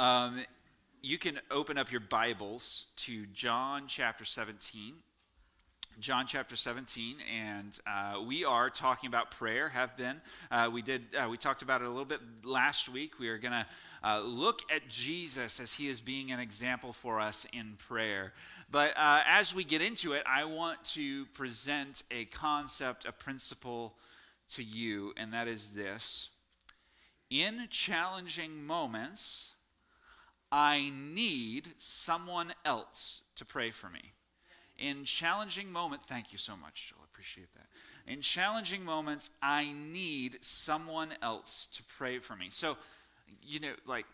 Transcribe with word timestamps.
Um, 0.00 0.40
you 1.02 1.18
can 1.18 1.38
open 1.50 1.76
up 1.76 1.92
your 1.92 2.00
Bibles 2.00 2.86
to 2.96 3.26
John 3.34 3.82
chapter 3.86 4.24
17. 4.24 4.94
John 5.98 6.26
chapter 6.26 6.56
17, 6.56 7.16
and 7.30 7.78
uh, 7.86 8.22
we 8.22 8.46
are 8.46 8.70
talking 8.70 9.08
about 9.08 9.30
prayer. 9.30 9.68
Have 9.68 9.98
been. 9.98 10.22
Uh, 10.50 10.70
we 10.72 10.80
did. 10.80 11.02
Uh, 11.14 11.28
we 11.28 11.36
talked 11.36 11.60
about 11.60 11.82
it 11.82 11.84
a 11.84 11.90
little 11.90 12.06
bit 12.06 12.20
last 12.44 12.88
week. 12.88 13.18
We 13.18 13.28
are 13.28 13.36
going 13.36 13.52
to 13.52 13.66
uh, 14.02 14.20
look 14.20 14.60
at 14.74 14.88
Jesus 14.88 15.60
as 15.60 15.74
he 15.74 15.88
is 15.88 16.00
being 16.00 16.32
an 16.32 16.40
example 16.40 16.94
for 16.94 17.20
us 17.20 17.46
in 17.52 17.74
prayer. 17.76 18.32
But 18.70 18.96
uh, 18.96 19.20
as 19.26 19.54
we 19.54 19.64
get 19.64 19.82
into 19.82 20.14
it, 20.14 20.22
I 20.26 20.44
want 20.46 20.82
to 20.94 21.26
present 21.34 22.04
a 22.10 22.24
concept, 22.24 23.04
a 23.04 23.12
principle 23.12 23.96
to 24.54 24.64
you, 24.64 25.12
and 25.18 25.34
that 25.34 25.46
is 25.46 25.74
this: 25.74 26.30
in 27.28 27.66
challenging 27.68 28.64
moments 28.64 29.52
I 30.52 30.90
need 30.94 31.68
someone 31.78 32.52
else 32.64 33.22
to 33.36 33.44
pray 33.44 33.70
for 33.70 33.88
me. 33.88 34.10
In 34.78 35.04
challenging 35.04 35.70
moments, 35.70 36.06
thank 36.06 36.32
you 36.32 36.38
so 36.38 36.56
much, 36.56 36.88
Joel. 36.88 37.04
Appreciate 37.04 37.52
that. 37.54 37.66
In 38.10 38.22
challenging 38.22 38.84
moments, 38.84 39.30
I 39.42 39.72
need 39.72 40.38
someone 40.40 41.10
else 41.22 41.68
to 41.74 41.82
pray 41.82 42.18
for 42.18 42.34
me. 42.34 42.48
So, 42.50 42.78
you 43.42 43.60
know, 43.60 43.74
like 43.86 44.06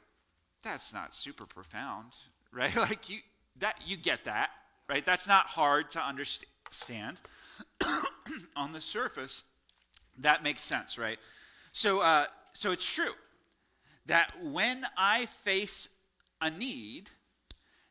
that's 0.63 0.93
not 0.93 1.15
super 1.15 1.47
profound, 1.47 2.17
right? 2.53 2.75
Like 2.75 3.09
you 3.09 3.19
that 3.61 3.77
you 3.87 3.97
get 3.97 4.25
that, 4.25 4.51
right? 4.89 5.07
That's 5.07 5.29
not 5.29 5.47
hard 5.47 5.91
to 5.93 6.01
understand. 6.01 7.21
On 8.57 8.73
the 8.73 8.81
surface, 8.81 9.45
that 10.19 10.43
makes 10.43 10.61
sense, 10.61 10.99
right? 10.99 11.19
So, 11.73 12.01
uh, 12.01 12.27
so 12.53 12.73
it's 12.73 12.85
true 12.85 13.13
that 14.07 14.33
when 14.43 14.85
I 14.97 15.27
face 15.27 15.89
a 16.41 16.51
need 16.51 17.11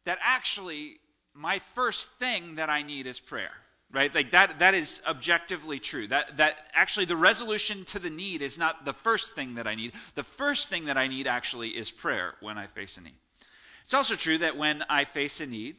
that 0.05 0.19
actually 0.21 0.97
my 1.33 1.59
first 1.59 2.09
thing 2.13 2.55
that 2.55 2.69
I 2.69 2.81
need 2.81 3.07
is 3.07 3.19
prayer. 3.19 3.51
Right? 3.91 4.13
Like 4.13 4.31
that 4.31 4.59
that 4.59 4.73
is 4.73 5.01
objectively 5.07 5.79
true. 5.79 6.07
That 6.07 6.37
that 6.37 6.57
actually 6.73 7.05
the 7.05 7.15
resolution 7.15 7.85
to 7.85 7.99
the 7.99 8.09
need 8.09 8.41
is 8.41 8.57
not 8.57 8.83
the 8.83 8.93
first 8.93 9.35
thing 9.35 9.55
that 9.55 9.67
I 9.67 9.75
need. 9.75 9.93
The 10.15 10.23
first 10.23 10.69
thing 10.69 10.85
that 10.85 10.97
I 10.97 11.07
need 11.07 11.27
actually 11.27 11.69
is 11.69 11.91
prayer 11.91 12.33
when 12.41 12.57
I 12.57 12.67
face 12.67 12.97
a 12.97 13.01
need. 13.01 13.15
It's 13.83 13.93
also 13.93 14.15
true 14.15 14.39
that 14.39 14.57
when 14.57 14.83
I 14.89 15.03
face 15.03 15.39
a 15.39 15.45
need, 15.45 15.77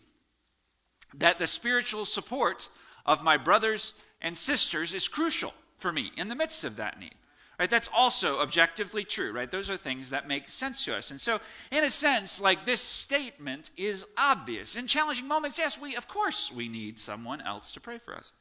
that 1.14 1.39
the 1.39 1.47
spiritual 1.47 2.05
support 2.05 2.69
of 3.05 3.25
my 3.25 3.37
brothers 3.37 3.94
and 4.20 4.39
sisters 4.39 4.94
is 4.94 5.09
crucial 5.09 5.53
for 5.77 5.92
me 5.92 6.12
in 6.17 6.28
the 6.28 6.37
midst 6.37 6.64
of 6.64 6.77
that 6.77 6.98
need. 6.98 7.17
Right? 7.59 7.71
That's 7.71 7.89
also 7.97 8.41
objectively 8.41 9.03
true, 9.05 9.33
right? 9.33 9.51
Those 9.51 9.71
are 9.71 9.79
things 9.79 10.11
that 10.11 10.29
make 10.29 10.49
sense 10.49 10.85
to 10.85 10.95
us. 10.95 11.11
And 11.11 11.19
so, 11.19 11.41
in 11.71 11.85
a 11.85 11.91
sense, 11.91 12.39
like 12.39 12.67
this 12.67 12.83
statement 12.83 13.71
is 13.79 14.05
obvious. 14.19 14.77
In 14.77 14.87
challenging 14.87 15.27
moments, 15.27 15.59
yes, 15.59 15.81
we 15.81 15.97
of 15.97 16.07
course 16.07 16.53
we 16.53 16.69
need 16.69 16.99
someone 16.99 17.41
else 17.41 17.73
to 17.73 17.81
pray 17.81 17.99
for 17.99 18.15
us. 18.15 18.33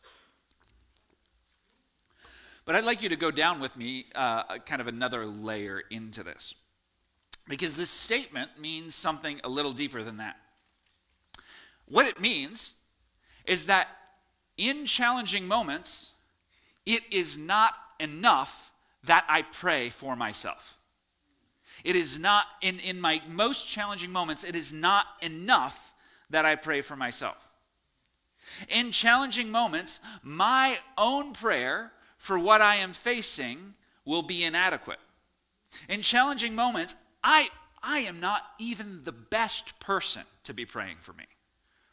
But 2.65 2.75
I'd 2.75 2.83
like 2.83 3.03
you 3.03 3.09
to 3.09 3.15
go 3.15 3.31
down 3.31 3.59
with 3.59 3.77
me 3.77 4.07
uh, 4.15 4.57
kind 4.59 4.81
of 4.81 4.87
another 4.87 5.25
layer 5.25 5.81
into 5.89 6.23
this. 6.23 6.55
Because 7.47 7.77
this 7.77 7.91
statement 7.91 8.59
means 8.59 8.95
something 8.95 9.39
a 9.43 9.49
little 9.49 9.71
deeper 9.71 10.03
than 10.03 10.17
that. 10.17 10.35
What 11.87 12.07
it 12.07 12.19
means 12.19 12.73
is 13.45 13.67
that 13.67 13.87
in 14.57 14.85
challenging 14.87 15.47
moments, 15.47 16.13
it 16.85 17.03
is 17.11 17.37
not 17.37 17.75
enough 17.99 18.64
that 19.05 19.25
I 19.27 19.41
pray 19.43 19.89
for 19.89 20.15
myself. 20.15 20.77
It 21.83 21.95
is 21.95 22.17
not, 22.17 22.45
in, 22.61 22.79
in 22.79 22.99
my 22.99 23.21
most 23.29 23.67
challenging 23.67 24.11
moments, 24.11 24.43
it 24.43 24.55
is 24.55 24.73
not 24.73 25.05
enough 25.21 25.93
that 26.29 26.45
I 26.45 26.55
pray 26.55 26.81
for 26.81 26.95
myself. 26.95 27.37
In 28.69 28.91
challenging 28.91 29.51
moments, 29.51 29.99
my 30.23 30.79
own 30.97 31.33
prayer 31.33 31.91
for 32.17 32.39
what 32.39 32.61
I 32.61 32.75
am 32.77 32.93
facing 32.93 33.75
will 34.03 34.23
be 34.23 34.43
inadequate. 34.43 34.99
In 35.89 36.01
challenging 36.01 36.55
moments, 36.55 36.95
I, 37.23 37.49
I 37.83 37.99
am 37.99 38.19
not 38.19 38.41
even 38.59 39.03
the 39.03 39.11
best 39.11 39.79
person 39.79 40.23
to 40.43 40.53
be 40.53 40.65
praying 40.65 40.97
for 41.01 41.13
me. 41.13 41.25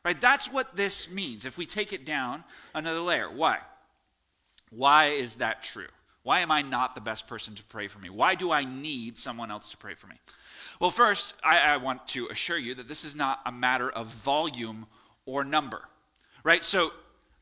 Right? 0.05 0.21
That's 0.21 0.51
what 0.51 0.75
this 0.75 1.11
means 1.11 1.45
if 1.45 1.57
we 1.57 1.67
take 1.67 1.93
it 1.93 2.05
down 2.05 2.45
another 2.75 3.01
layer. 3.01 3.31
Why? 3.31 3.59
Why 4.71 5.07
is 5.09 5.37
that 5.37 5.63
true? 5.63 5.89
Why 6.23 6.41
am 6.41 6.53
I 6.53 6.63
not 6.63 6.95
the 6.95 7.01
best 7.01 7.27
person 7.27 7.55
to 7.57 7.65
pray 7.65 7.89
for 7.89 7.99
me? 7.99 8.09
Why 8.09 8.35
do 8.35 8.53
I 8.53 8.65
need 8.65 9.19
someone 9.19 9.51
else 9.51 9.71
to 9.71 9.77
pray 9.77 9.95
for 9.95 10.07
me? 10.07 10.17
Well, 10.79 10.91
first, 10.91 11.35
I, 11.43 11.59
I, 11.59 11.77
want 11.79 12.07
to 12.09 12.29
assure 12.29 12.59
you 12.59 12.75
that 12.77 12.89
this 12.89 13.05
is 13.05 13.15
not 13.17 13.41
a 13.45 13.53
matter 13.53 13.91
of 13.91 14.07
volume 14.09 14.87
or 15.27 15.45
number, 15.45 15.83
right? 16.45 16.65
So, 16.65 16.93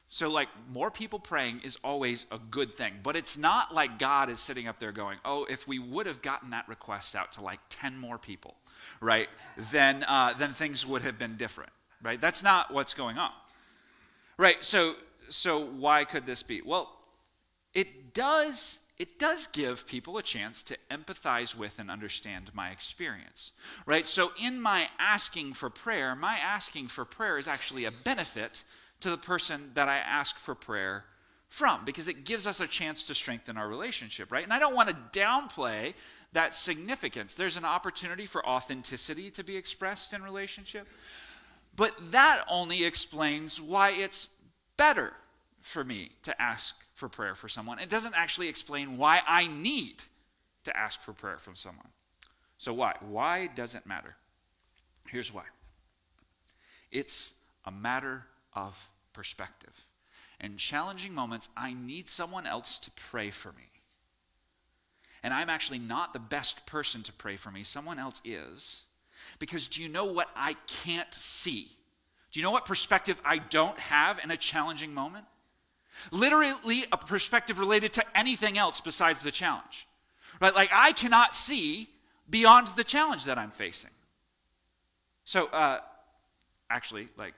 so 0.09 0.31
like 0.31 0.49
more 0.71 0.91
people 0.91 1.19
praying 1.19 1.61
is 1.63 1.79
always 1.85 2.27
a 2.33 2.39
good 2.39 2.75
thing, 2.75 2.95
but 3.03 3.17
it's 3.17 3.39
not 3.39 3.75
like 3.75 3.99
God 3.99 4.29
is 4.29 4.41
sitting 4.41 4.67
up 4.67 4.79
there 4.79 4.93
going, 4.93 5.19
"Oh, 5.25 5.45
if 5.45 5.69
we 5.69 5.79
would 5.79 6.07
have 6.07 6.21
gotten 6.21 6.51
that 6.51 6.69
request 6.69 7.15
out 7.15 7.33
to 7.33 7.43
like 7.43 7.61
ten 7.69 7.97
more 7.97 8.19
people, 8.19 8.57
right, 9.01 9.29
then 9.71 10.03
uh, 10.05 10.35
then 10.37 10.53
things 10.53 10.87
would 10.87 11.03
have 11.03 11.19
been 11.19 11.37
different, 11.37 11.71
right? 12.03 12.21
That's 12.21 12.43
not 12.43 12.73
what's 12.75 12.93
going 12.93 13.19
on, 13.19 13.31
right? 14.37 14.63
So, 14.65 14.97
so 15.29 15.61
why 15.65 16.05
could 16.05 16.27
this 16.27 16.43
be? 16.43 16.61
Well, 16.61 17.00
it 17.75 18.15
does 18.15 18.81
it 18.99 19.19
does 19.19 19.47
give 19.47 19.87
people 19.87 20.19
a 20.19 20.23
chance 20.23 20.63
to 20.65 20.77
empathize 20.91 21.57
with 21.57 21.79
and 21.79 21.91
understand 21.91 22.51
my 22.53 22.69
experience. 22.69 23.53
Right? 23.87 24.07
So 24.07 24.33
in 24.39 24.61
my 24.61 24.89
asking 24.99 25.55
for 25.55 25.71
prayer, 25.71 26.15
my 26.15 26.37
asking 26.37 26.89
for 26.89 27.07
prayer 27.07 27.39
is 27.39 27.49
actually 27.49 27.87
a 27.87 27.91
benefit 27.91 28.63
to 29.01 29.09
the 29.09 29.17
person 29.17 29.71
that 29.73 29.89
I 29.89 29.97
ask 29.97 30.37
for 30.37 30.55
prayer 30.55 31.07
from 31.49 31.85
because 31.87 32.09
it 32.09 32.27
gives 32.27 32.47
us 32.47 32.61
a 32.61 32.67
chance 32.67 33.05
to 33.05 33.15
strengthen 33.15 33.57
our 33.57 33.69
relationship, 33.69 34.31
right? 34.31 34.45
And 34.45 34.53
I 34.53 34.59
don't 34.59 34.75
want 34.75 34.91
to 34.91 35.19
downplay 35.19 35.95
that 36.35 36.55
significance. 36.55 37.35
There's 37.35 37.57
an 37.57 37.65
opportunity 37.65 38.27
for 38.27 38.47
authenticity 38.47 39.31
to 39.31 39.43
be 39.43 39.57
expressed 39.57 40.13
in 40.13 40.23
relationship. 40.23 40.87
But 41.75 41.95
that 42.13 42.45
only 42.49 42.85
explains 42.85 43.61
why 43.63 43.93
it's 43.93 44.29
better 44.77 45.15
for 45.61 45.85
me 45.85 46.11
to 46.23 46.41
ask 46.41 46.77
for 46.95 47.09
prayer 47.09 47.35
for 47.35 47.49
someone. 47.49 47.79
It 47.79 47.89
doesn't 47.89 48.15
actually 48.17 48.49
explain 48.49 48.99
why 48.99 49.21
I 49.27 49.47
need 49.47 49.97
to 50.65 50.77
ask 50.77 51.01
for 51.01 51.13
prayer 51.13 51.39
from 51.39 51.57
someone. 51.57 51.89
So, 52.59 52.73
why? 52.75 52.97
Why 53.01 53.47
does 53.47 53.75
it 53.75 53.87
matter? 53.87 54.17
Here's 55.09 55.33
why 55.33 55.45
it's 56.91 57.33
a 57.65 57.71
matter 57.71 58.25
of 58.53 58.91
perspective. 59.13 59.87
In 60.41 60.57
challenging 60.57 61.15
moments, 61.15 61.49
I 61.57 61.75
need 61.75 62.09
someone 62.09 62.47
else 62.47 62.79
to 62.81 62.91
pray 62.93 63.31
for 63.31 63.53
me. 63.53 63.71
And 65.23 65.35
I'm 65.35 65.51
actually 65.51 65.79
not 65.79 66.13
the 66.13 66.19
best 66.19 66.67
person 66.67 67.03
to 67.03 67.13
pray 67.13 67.37
for 67.37 67.51
me, 67.51 67.63
someone 67.63 67.99
else 67.99 68.23
is. 68.25 68.83
Because 69.39 69.69
do 69.69 69.83
you 69.83 69.89
know 69.89 70.07
what 70.07 70.29
I 70.35 70.57
can't 70.67 71.13
see? 71.13 71.71
Do 72.31 72.41
you 72.41 72.45
know 72.45 72.51
what 72.51 72.65
perspective 72.65 73.21
I 73.25 73.39
don't 73.39 73.79
have 73.79 74.19
in 74.23 74.31
a 74.31 74.37
challenging 74.37 74.95
moment? 74.95 75.27
Literally, 76.11 76.85
a 76.93 76.97
perspective 76.97 77.59
related 77.59 77.93
to 77.95 78.05
anything 78.19 78.59
else 78.59 78.81
besides 78.81 79.23
the 79.23 79.31
challenge. 79.31 79.87
Right? 80.41 80.55
Like, 80.55 80.71
I 80.73 80.93
cannot 80.93 81.35
see 81.35 81.89
beyond 82.29 82.69
the 82.69 82.85
challenge 82.85 83.25
that 83.25 83.39
I'm 83.39 83.51
facing. 83.51 83.91
So, 85.25 85.47
uh, 85.47 85.81
actually, 86.71 87.09
like, 87.17 87.35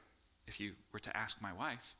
if 0.46 0.60
you 0.60 0.72
were 0.92 1.00
to 1.00 1.16
ask 1.16 1.40
my 1.40 1.52
wife 1.52 1.94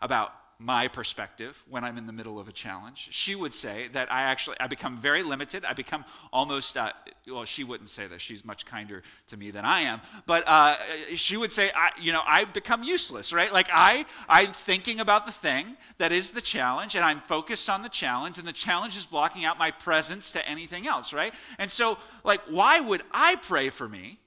about 0.00 0.32
my 0.60 0.88
perspective 0.88 1.62
when 1.68 1.84
I'm 1.84 1.96
in 1.98 2.06
the 2.06 2.12
middle 2.12 2.40
of 2.40 2.48
a 2.48 2.52
challenge. 2.52 3.08
She 3.12 3.36
would 3.36 3.54
say 3.54 3.88
that 3.92 4.10
I 4.10 4.22
actually 4.22 4.56
I 4.58 4.66
become 4.66 4.96
very 4.96 5.22
limited. 5.22 5.64
I 5.64 5.72
become 5.72 6.04
almost 6.32 6.76
uh, 6.76 6.92
well. 7.28 7.44
She 7.44 7.62
wouldn't 7.62 7.88
say 7.88 8.08
this. 8.08 8.20
She's 8.20 8.44
much 8.44 8.66
kinder 8.66 9.04
to 9.28 9.36
me 9.36 9.52
than 9.52 9.64
I 9.64 9.80
am. 9.80 10.00
But 10.26 10.48
uh, 10.48 10.76
she 11.14 11.36
would 11.36 11.52
say, 11.52 11.70
I, 11.70 11.90
you 12.00 12.12
know, 12.12 12.22
I 12.26 12.44
become 12.44 12.82
useless, 12.82 13.32
right? 13.32 13.52
Like 13.52 13.68
I 13.72 14.04
I'm 14.28 14.52
thinking 14.52 14.98
about 14.98 15.26
the 15.26 15.32
thing 15.32 15.76
that 15.98 16.10
is 16.10 16.32
the 16.32 16.40
challenge, 16.40 16.96
and 16.96 17.04
I'm 17.04 17.20
focused 17.20 17.70
on 17.70 17.82
the 17.82 17.88
challenge, 17.88 18.38
and 18.38 18.48
the 18.48 18.52
challenge 18.52 18.96
is 18.96 19.06
blocking 19.06 19.44
out 19.44 19.58
my 19.58 19.70
presence 19.70 20.32
to 20.32 20.48
anything 20.48 20.88
else, 20.88 21.12
right? 21.12 21.32
And 21.58 21.70
so, 21.70 21.98
like, 22.24 22.40
why 22.50 22.80
would 22.80 23.04
I 23.12 23.36
pray 23.36 23.70
for 23.70 23.88
me 23.88 24.18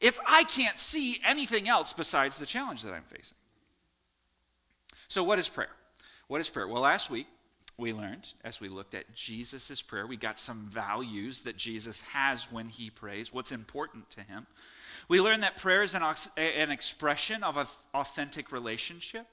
if 0.00 0.16
I 0.28 0.44
can't 0.44 0.78
see 0.78 1.18
anything 1.26 1.68
else 1.68 1.92
besides 1.92 2.38
the 2.38 2.46
challenge 2.46 2.82
that 2.82 2.92
I'm 2.92 3.02
facing? 3.02 3.36
So, 5.12 5.22
what 5.22 5.38
is 5.38 5.46
prayer? 5.46 5.68
What 6.26 6.40
is 6.40 6.48
prayer? 6.48 6.66
Well, 6.66 6.80
last 6.80 7.10
week 7.10 7.26
we 7.76 7.92
learned, 7.92 8.32
as 8.44 8.62
we 8.62 8.70
looked 8.70 8.94
at 8.94 9.14
Jesus' 9.14 9.82
prayer, 9.82 10.06
we 10.06 10.16
got 10.16 10.38
some 10.38 10.64
values 10.64 11.42
that 11.42 11.58
Jesus 11.58 12.00
has 12.00 12.50
when 12.50 12.68
he 12.68 12.88
prays, 12.88 13.30
what's 13.30 13.52
important 13.52 14.08
to 14.08 14.22
him. 14.22 14.46
We 15.08 15.20
learned 15.20 15.42
that 15.42 15.58
prayer 15.58 15.82
is 15.82 15.94
an, 15.94 16.02
an 16.38 16.70
expression 16.70 17.42
of 17.42 17.58
an 17.58 17.66
authentic 17.92 18.52
relationship, 18.52 19.26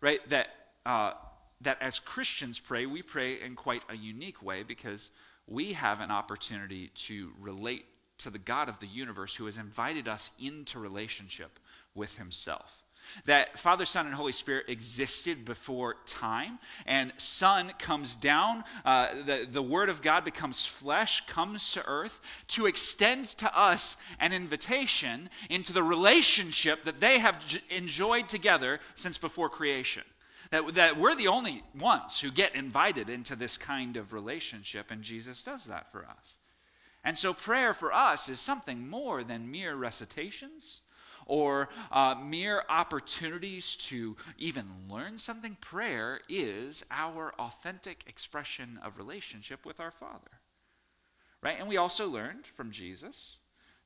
right? 0.00 0.18
That, 0.30 0.48
uh, 0.84 1.12
that 1.60 1.80
as 1.80 2.00
Christians 2.00 2.58
pray, 2.58 2.84
we 2.84 3.02
pray 3.02 3.40
in 3.40 3.54
quite 3.54 3.84
a 3.88 3.96
unique 3.96 4.42
way 4.42 4.64
because 4.64 5.12
we 5.46 5.74
have 5.74 6.00
an 6.00 6.10
opportunity 6.10 6.88
to 7.06 7.30
relate 7.38 7.84
to 8.18 8.30
the 8.30 8.38
God 8.40 8.68
of 8.68 8.80
the 8.80 8.88
universe 8.88 9.36
who 9.36 9.46
has 9.46 9.58
invited 9.58 10.08
us 10.08 10.32
into 10.40 10.80
relationship 10.80 11.60
with 11.94 12.16
himself. 12.16 12.77
That 13.24 13.58
Father, 13.58 13.84
Son, 13.84 14.06
and 14.06 14.14
Holy 14.14 14.32
Spirit 14.32 14.66
existed 14.68 15.44
before 15.44 15.96
time, 16.06 16.58
and 16.86 17.12
Son 17.16 17.72
comes 17.78 18.16
down, 18.16 18.64
uh, 18.84 19.08
the, 19.24 19.46
the 19.50 19.62
Word 19.62 19.88
of 19.88 20.02
God 20.02 20.24
becomes 20.24 20.66
flesh, 20.66 21.26
comes 21.26 21.72
to 21.72 21.84
earth 21.86 22.20
to 22.48 22.66
extend 22.66 23.26
to 23.26 23.58
us 23.58 23.96
an 24.20 24.32
invitation 24.32 25.30
into 25.48 25.72
the 25.72 25.82
relationship 25.82 26.84
that 26.84 27.00
they 27.00 27.18
have 27.18 27.46
j- 27.46 27.60
enjoyed 27.70 28.28
together 28.28 28.80
since 28.94 29.18
before 29.18 29.48
creation. 29.48 30.04
That, 30.50 30.74
that 30.74 30.98
we're 30.98 31.14
the 31.14 31.28
only 31.28 31.62
ones 31.78 32.20
who 32.20 32.30
get 32.30 32.54
invited 32.54 33.10
into 33.10 33.36
this 33.36 33.58
kind 33.58 33.96
of 33.96 34.12
relationship, 34.12 34.90
and 34.90 35.02
Jesus 35.02 35.42
does 35.42 35.66
that 35.66 35.92
for 35.92 36.06
us. 36.06 36.36
And 37.04 37.18
so, 37.18 37.32
prayer 37.32 37.74
for 37.74 37.92
us 37.92 38.28
is 38.28 38.40
something 38.40 38.88
more 38.88 39.22
than 39.22 39.50
mere 39.50 39.74
recitations 39.74 40.80
or 41.28 41.68
uh, 41.92 42.16
mere 42.20 42.64
opportunities 42.68 43.76
to 43.76 44.16
even 44.38 44.66
learn 44.90 45.18
something. 45.18 45.56
Prayer 45.60 46.20
is 46.28 46.84
our 46.90 47.32
authentic 47.38 48.04
expression 48.08 48.80
of 48.82 48.98
relationship 48.98 49.64
with 49.64 49.78
our 49.78 49.92
Father. 49.92 50.40
Right? 51.40 51.58
And 51.60 51.68
we 51.68 51.76
also 51.76 52.08
learned 52.08 52.46
from 52.46 52.72
Jesus 52.72 53.36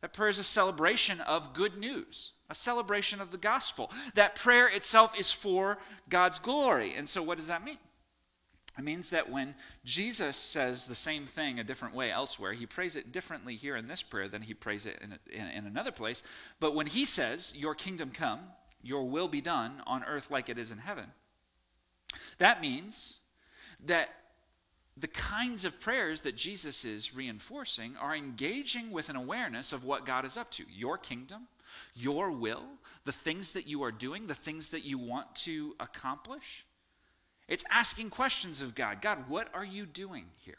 that 0.00 0.12
prayer 0.12 0.30
is 0.30 0.38
a 0.38 0.44
celebration 0.44 1.20
of 1.20 1.52
good 1.52 1.76
news, 1.76 2.32
a 2.50 2.54
celebration 2.54 3.20
of 3.20 3.30
the 3.30 3.38
gospel. 3.38 3.90
That 4.14 4.34
prayer 4.34 4.68
itself 4.68 5.16
is 5.18 5.30
for 5.30 5.78
God's 6.08 6.38
glory. 6.38 6.94
And 6.94 7.08
so, 7.08 7.22
what 7.22 7.38
does 7.38 7.46
that 7.46 7.64
mean? 7.64 7.78
It 8.78 8.84
means 8.84 9.10
that 9.10 9.30
when 9.30 9.54
Jesus 9.84 10.36
says 10.36 10.86
the 10.86 10.94
same 10.94 11.26
thing 11.26 11.58
a 11.58 11.64
different 11.64 11.94
way 11.94 12.10
elsewhere, 12.10 12.54
he 12.54 12.64
prays 12.64 12.96
it 12.96 13.12
differently 13.12 13.54
here 13.54 13.76
in 13.76 13.86
this 13.86 14.02
prayer 14.02 14.28
than 14.28 14.42
he 14.42 14.54
prays 14.54 14.86
it 14.86 14.98
in, 15.02 15.18
in, 15.30 15.46
in, 15.48 15.66
another 15.66 15.92
place. 15.92 16.22
But 16.58 16.74
when 16.74 16.86
he 16.86 17.04
says, 17.04 17.52
Your 17.54 17.74
kingdom 17.74 18.10
come, 18.12 18.40
your 18.82 19.04
will 19.04 19.28
be 19.28 19.42
done 19.42 19.82
on 19.86 20.04
earth 20.04 20.30
like 20.30 20.48
it 20.48 20.58
is 20.58 20.70
in 20.70 20.78
heaven, 20.78 21.06
that 22.38 22.62
means 22.62 23.18
that 23.84 24.08
the 24.96 25.08
kinds 25.08 25.64
of 25.64 25.80
prayers 25.80 26.22
that 26.22 26.36
Jesus 26.36 26.84
is 26.84 27.14
reinforcing 27.14 27.96
are 27.96 28.14
engaging 28.14 28.90
with 28.90 29.08
an 29.08 29.16
awareness 29.16 29.72
of 29.72 29.84
what 29.84 30.06
God 30.06 30.24
is 30.24 30.36
up 30.36 30.50
to 30.52 30.64
your 30.68 30.98
kingdom, 30.98 31.48
your 31.94 32.30
will, 32.30 32.64
the 33.04 33.12
things 33.12 33.52
that 33.52 33.66
you 33.66 33.82
are 33.82 33.92
doing, 33.92 34.26
the 34.26 34.34
things 34.34 34.70
that 34.70 34.84
you 34.84 34.98
want 34.98 35.34
to 35.36 35.74
accomplish. 35.80 36.66
It's 37.52 37.64
asking 37.70 38.08
questions 38.08 38.62
of 38.62 38.74
God 38.74 39.02
God, 39.02 39.28
what 39.28 39.48
are 39.52 39.64
you 39.64 39.84
doing 39.84 40.24
here? 40.38 40.56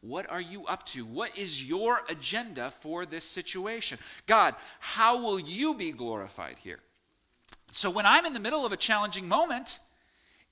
What 0.00 0.28
are 0.28 0.40
you 0.40 0.66
up 0.66 0.84
to? 0.86 1.04
What 1.04 1.38
is 1.38 1.62
your 1.62 2.00
agenda 2.08 2.72
for 2.72 3.06
this 3.06 3.22
situation? 3.22 4.00
God, 4.26 4.56
how 4.80 5.22
will 5.22 5.38
you 5.38 5.74
be 5.74 5.92
glorified 5.92 6.56
here? 6.56 6.80
So 7.70 7.88
when 7.88 8.04
I'm 8.04 8.26
in 8.26 8.32
the 8.32 8.40
middle 8.40 8.66
of 8.66 8.72
a 8.72 8.76
challenging 8.76 9.28
moment, 9.28 9.78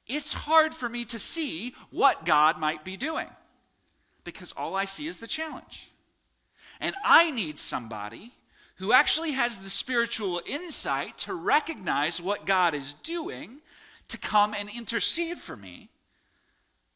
it's 0.07 0.33
hard 0.33 0.73
for 0.73 0.89
me 0.89 1.05
to 1.07 1.19
see 1.19 1.75
what 1.91 2.25
God 2.25 2.61
might 2.61 2.85
be 2.85 2.97
doing 2.97 3.27
because 4.23 4.53
all 4.53 4.77
I 4.77 4.85
see 4.85 5.09
is 5.09 5.19
the 5.19 5.27
challenge. 5.27 5.91
And 6.79 6.95
I 7.05 7.33
need 7.33 7.59
somebody 7.59 8.31
who 8.77 8.93
actually 8.93 9.33
has 9.33 9.59
the 9.59 9.71
spiritual 9.71 10.43
insight 10.47 11.19
to 11.19 11.35
recognize 11.35 12.23
what 12.23 12.47
God 12.47 12.73
is 12.73 12.95
doing 12.95 13.63
to 14.09 14.19
come 14.19 14.55
and 14.55 14.69
intercede 14.71 15.39
for 15.39 15.57
me 15.57 15.89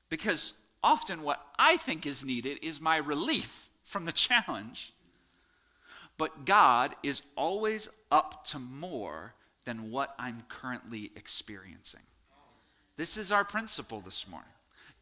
because 0.08 0.60
often 0.82 1.22
what 1.22 1.44
I 1.58 1.76
think 1.76 2.06
is 2.06 2.24
needed 2.24 2.58
is 2.62 2.80
my 2.80 2.96
relief 2.96 3.70
from 3.82 4.04
the 4.04 4.12
challenge. 4.12 4.92
But 6.18 6.44
God 6.44 6.94
is 7.02 7.22
always 7.36 7.88
up 8.10 8.44
to 8.46 8.58
more 8.58 9.34
than 9.64 9.90
what 9.90 10.14
I'm 10.18 10.44
currently 10.48 11.10
experiencing. 11.16 12.02
This 12.96 13.16
is 13.16 13.32
our 13.32 13.44
principle 13.44 14.00
this 14.00 14.28
morning. 14.28 14.50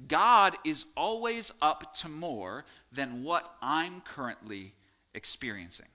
God 0.06 0.56
is 0.64 0.86
always 0.96 1.52
up 1.60 1.94
to 1.96 2.08
more 2.08 2.64
than 2.92 3.24
what 3.24 3.56
I'm 3.60 4.00
currently 4.02 4.74
experiencing. 5.14 5.88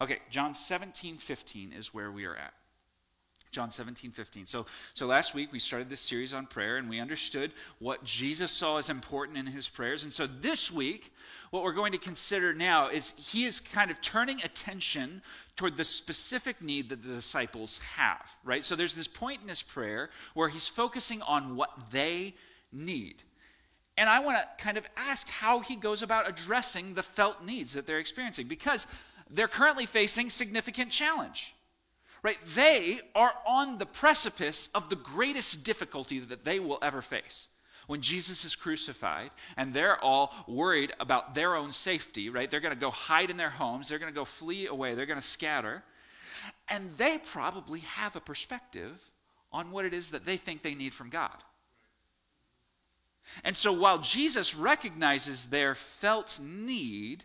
Okay, 0.00 0.18
John 0.30 0.54
17, 0.54 1.18
15 1.18 1.72
is 1.72 1.94
where 1.94 2.10
we 2.10 2.24
are 2.24 2.34
at. 2.34 2.54
John 3.54 3.70
17, 3.70 4.10
15. 4.10 4.46
So, 4.46 4.66
so 4.94 5.06
last 5.06 5.32
week 5.32 5.52
we 5.52 5.60
started 5.60 5.88
this 5.88 6.00
series 6.00 6.34
on 6.34 6.46
prayer 6.46 6.76
and 6.76 6.90
we 6.90 6.98
understood 6.98 7.52
what 7.78 8.02
Jesus 8.02 8.50
saw 8.50 8.78
as 8.78 8.90
important 8.90 9.38
in 9.38 9.46
his 9.46 9.68
prayers. 9.68 10.02
And 10.02 10.12
so 10.12 10.26
this 10.26 10.72
week, 10.72 11.14
what 11.50 11.62
we're 11.62 11.72
going 11.72 11.92
to 11.92 11.98
consider 11.98 12.52
now 12.52 12.88
is 12.88 13.14
he 13.16 13.44
is 13.44 13.60
kind 13.60 13.92
of 13.92 14.00
turning 14.00 14.42
attention 14.42 15.22
toward 15.54 15.76
the 15.76 15.84
specific 15.84 16.60
need 16.60 16.88
that 16.88 17.04
the 17.04 17.14
disciples 17.14 17.78
have, 17.96 18.28
right? 18.42 18.64
So 18.64 18.74
there's 18.74 18.96
this 18.96 19.06
point 19.06 19.42
in 19.42 19.48
his 19.48 19.62
prayer 19.62 20.10
where 20.34 20.48
he's 20.48 20.66
focusing 20.66 21.22
on 21.22 21.54
what 21.54 21.70
they 21.92 22.34
need. 22.72 23.22
And 23.96 24.08
I 24.08 24.18
want 24.18 24.38
to 24.38 24.64
kind 24.64 24.76
of 24.76 24.84
ask 24.96 25.28
how 25.28 25.60
he 25.60 25.76
goes 25.76 26.02
about 26.02 26.28
addressing 26.28 26.94
the 26.94 27.04
felt 27.04 27.44
needs 27.44 27.74
that 27.74 27.86
they're 27.86 28.00
experiencing 28.00 28.48
because 28.48 28.88
they're 29.30 29.46
currently 29.46 29.86
facing 29.86 30.28
significant 30.28 30.90
challenge 30.90 31.54
right? 32.24 32.38
They 32.56 33.00
are 33.14 33.34
on 33.46 33.76
the 33.76 33.86
precipice 33.86 34.70
of 34.74 34.88
the 34.88 34.96
greatest 34.96 35.62
difficulty 35.62 36.18
that 36.18 36.44
they 36.44 36.58
will 36.58 36.78
ever 36.82 37.02
face. 37.02 37.48
When 37.86 38.00
Jesus 38.00 38.46
is 38.46 38.56
crucified 38.56 39.30
and 39.58 39.74
they're 39.74 40.02
all 40.02 40.34
worried 40.48 40.94
about 40.98 41.34
their 41.34 41.54
own 41.54 41.70
safety, 41.70 42.30
right? 42.30 42.50
They're 42.50 42.60
going 42.60 42.74
to 42.74 42.80
go 42.80 42.90
hide 42.90 43.28
in 43.28 43.36
their 43.36 43.50
homes, 43.50 43.88
they're 43.88 43.98
going 43.98 44.12
to 44.12 44.18
go 44.18 44.24
flee 44.24 44.66
away, 44.66 44.94
they're 44.94 45.04
going 45.04 45.20
to 45.20 45.26
scatter. 45.26 45.84
And 46.68 46.96
they 46.96 47.18
probably 47.18 47.80
have 47.80 48.16
a 48.16 48.20
perspective 48.20 49.10
on 49.52 49.70
what 49.70 49.84
it 49.84 49.92
is 49.92 50.10
that 50.12 50.24
they 50.24 50.38
think 50.38 50.62
they 50.62 50.74
need 50.74 50.94
from 50.94 51.10
God. 51.10 51.36
And 53.44 53.54
so 53.54 53.70
while 53.70 53.98
Jesus 53.98 54.54
recognizes 54.54 55.46
their 55.46 55.74
felt 55.74 56.40
need, 56.42 57.24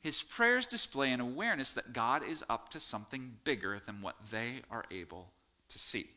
his 0.00 0.22
prayers 0.22 0.66
display 0.66 1.10
an 1.12 1.20
awareness 1.20 1.72
that 1.72 1.92
God 1.92 2.22
is 2.22 2.44
up 2.48 2.70
to 2.70 2.80
something 2.80 3.36
bigger 3.44 3.80
than 3.84 4.00
what 4.00 4.16
they 4.30 4.62
are 4.70 4.84
able 4.90 5.30
to 5.68 5.78
see. 5.78 6.08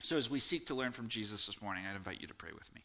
So, 0.00 0.16
as 0.16 0.28
we 0.28 0.38
seek 0.38 0.66
to 0.66 0.74
learn 0.74 0.92
from 0.92 1.08
Jesus 1.08 1.46
this 1.46 1.62
morning, 1.62 1.84
I'd 1.88 1.96
invite 1.96 2.20
you 2.20 2.28
to 2.28 2.34
pray 2.34 2.50
with 2.52 2.72
me. 2.74 2.82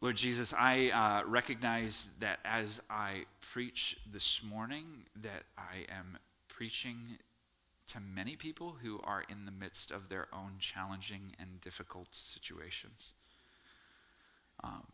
Lord 0.00 0.16
Jesus, 0.16 0.54
I 0.56 0.90
uh, 0.90 1.28
recognize 1.28 2.10
that 2.20 2.38
as 2.44 2.80
I 2.88 3.24
preach 3.40 3.98
this 4.10 4.42
morning, 4.42 5.04
that 5.22 5.44
I 5.58 5.90
am 5.90 6.18
preaching 6.48 7.18
to 7.88 8.00
many 8.00 8.36
people 8.36 8.76
who 8.82 9.00
are 9.04 9.24
in 9.28 9.44
the 9.44 9.50
midst 9.50 9.90
of 9.90 10.08
their 10.08 10.28
own 10.32 10.54
challenging 10.58 11.34
and 11.38 11.60
difficult 11.60 12.08
situations. 12.10 13.14
Um, 14.62 14.84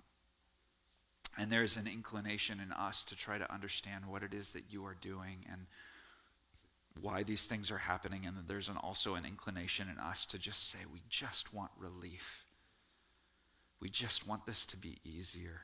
and 1.39 1.51
there's 1.51 1.77
an 1.77 1.87
inclination 1.87 2.61
in 2.61 2.73
us 2.73 3.05
to 3.05 3.17
try 3.17 3.39
to 3.39 3.53
understand 3.53 4.07
what 4.07 4.23
it 4.23 4.35
is 4.35 4.51
that 4.51 4.65
you 4.71 4.85
are 4.85 4.97
doing 5.01 5.47
and 5.51 5.67
why 7.01 7.23
these 7.23 7.47
things 7.47 7.71
are 7.71 7.79
happening. 7.79 8.27
And 8.27 8.37
there's 8.47 8.69
an, 8.69 8.77
also 8.77 9.15
an 9.15 9.25
inclination 9.25 9.89
in 9.91 9.99
us 9.99 10.27
to 10.27 10.39
just 10.39 10.69
say, 10.71 10.79
we 10.93 11.01
just 11.09 11.55
want 11.55 11.71
relief. 11.79 12.45
We 13.81 13.89
just 13.89 14.29
want 14.29 14.45
this 14.45 14.67
to 14.67 14.77
be 14.77 14.99
easier. 15.05 15.63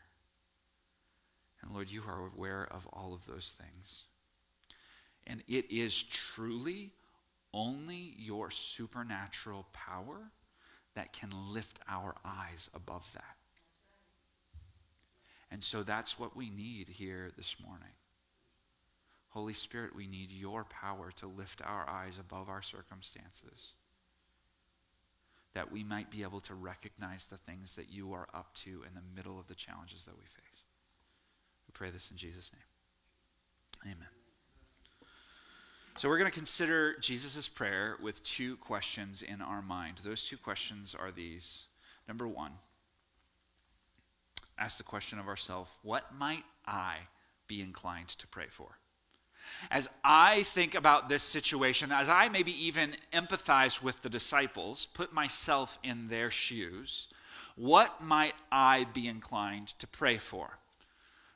And 1.63 1.73
Lord, 1.73 1.91
you 1.91 2.03
are 2.09 2.27
aware 2.35 2.67
of 2.71 2.87
all 2.93 3.13
of 3.15 3.27
those 3.27 3.55
things. 3.59 4.05
And 5.27 5.43
it 5.49 5.71
is 5.71 6.03
truly 6.03 6.93
only 7.53 8.15
your 8.17 8.51
supernatural 8.51 9.67
power 9.73 10.31
that 10.95 11.13
can 11.13 11.31
lift 11.53 11.81
our 11.89 12.15
eyes 12.25 12.71
above 12.75 13.09
that. 13.15 13.38
And 15.51 15.65
so 15.65 15.83
that's 15.83 16.19
what 16.19 16.37
we 16.37 16.51
need 16.51 16.89
here 16.89 17.31
this 17.37 17.57
morning. 17.65 17.95
Holy 19.31 19.55
Spirit, 19.55 19.95
we 19.95 20.07
need 20.07 20.31
your 20.31 20.65
power 20.65 21.11
to 21.17 21.27
lift 21.27 21.63
our 21.63 21.89
eyes 21.89 22.19
above 22.19 22.49
our 22.49 22.63
circumstances, 22.63 23.73
that 25.55 25.71
we 25.71 25.85
might 25.85 26.11
be 26.11 26.23
able 26.23 26.41
to 26.41 26.55
recognize 26.55 27.27
the 27.27 27.37
things 27.37 27.73
that 27.73 27.91
you 27.91 28.13
are 28.13 28.29
up 28.35 28.55
to 28.55 28.83
in 28.87 28.95
the 28.95 29.17
middle 29.17 29.39
of 29.39 29.47
the 29.47 29.55
challenges 29.55 30.05
that 30.07 30.17
we 30.17 30.25
face. 30.25 30.65
We 31.67 31.73
pray 31.73 31.91
this 31.91 32.11
in 32.11 32.17
Jesus' 32.17 32.51
name. 32.53 33.93
Amen. 33.95 34.09
So, 35.99 36.09
we're 36.09 36.19
going 36.19 36.31
to 36.31 36.37
consider 36.37 36.97
Jesus' 37.01 37.49
prayer 37.49 37.97
with 38.01 38.23
two 38.23 38.57
questions 38.59 39.21
in 39.21 39.43
our 39.43 39.61
mind. 39.61 39.99
Those 40.05 40.27
two 40.27 40.37
questions 40.37 40.95
are 40.95 41.11
these. 41.11 41.65
Number 42.07 42.27
one, 42.27 42.53
ask 44.59 44.79
the 44.79 44.85
question 44.85 45.19
of 45.19 45.29
ourselves 45.29 45.79
what 45.83 46.15
might 46.17 46.45
I 46.67 46.97
be 47.47 47.61
inclined 47.61 48.09
to 48.09 48.27
pray 48.27 48.47
for? 48.49 48.79
As 49.71 49.89
I 50.05 50.43
think 50.43 50.75
about 50.75 51.09
this 51.09 51.23
situation, 51.23 51.91
as 51.91 52.09
I 52.09 52.29
maybe 52.29 52.53
even 52.67 52.97
empathize 53.13 53.83
with 53.83 54.03
the 54.03 54.11
disciples, 54.11 54.87
put 54.87 55.13
myself 55.13 55.79
in 55.83 56.09
their 56.09 56.31
shoes, 56.31 57.09
what 57.57 58.03
might 58.03 58.35
I 58.53 58.87
be 58.93 59.09
inclined 59.09 59.69
to 59.79 59.87
pray 59.87 60.19
for? 60.19 60.59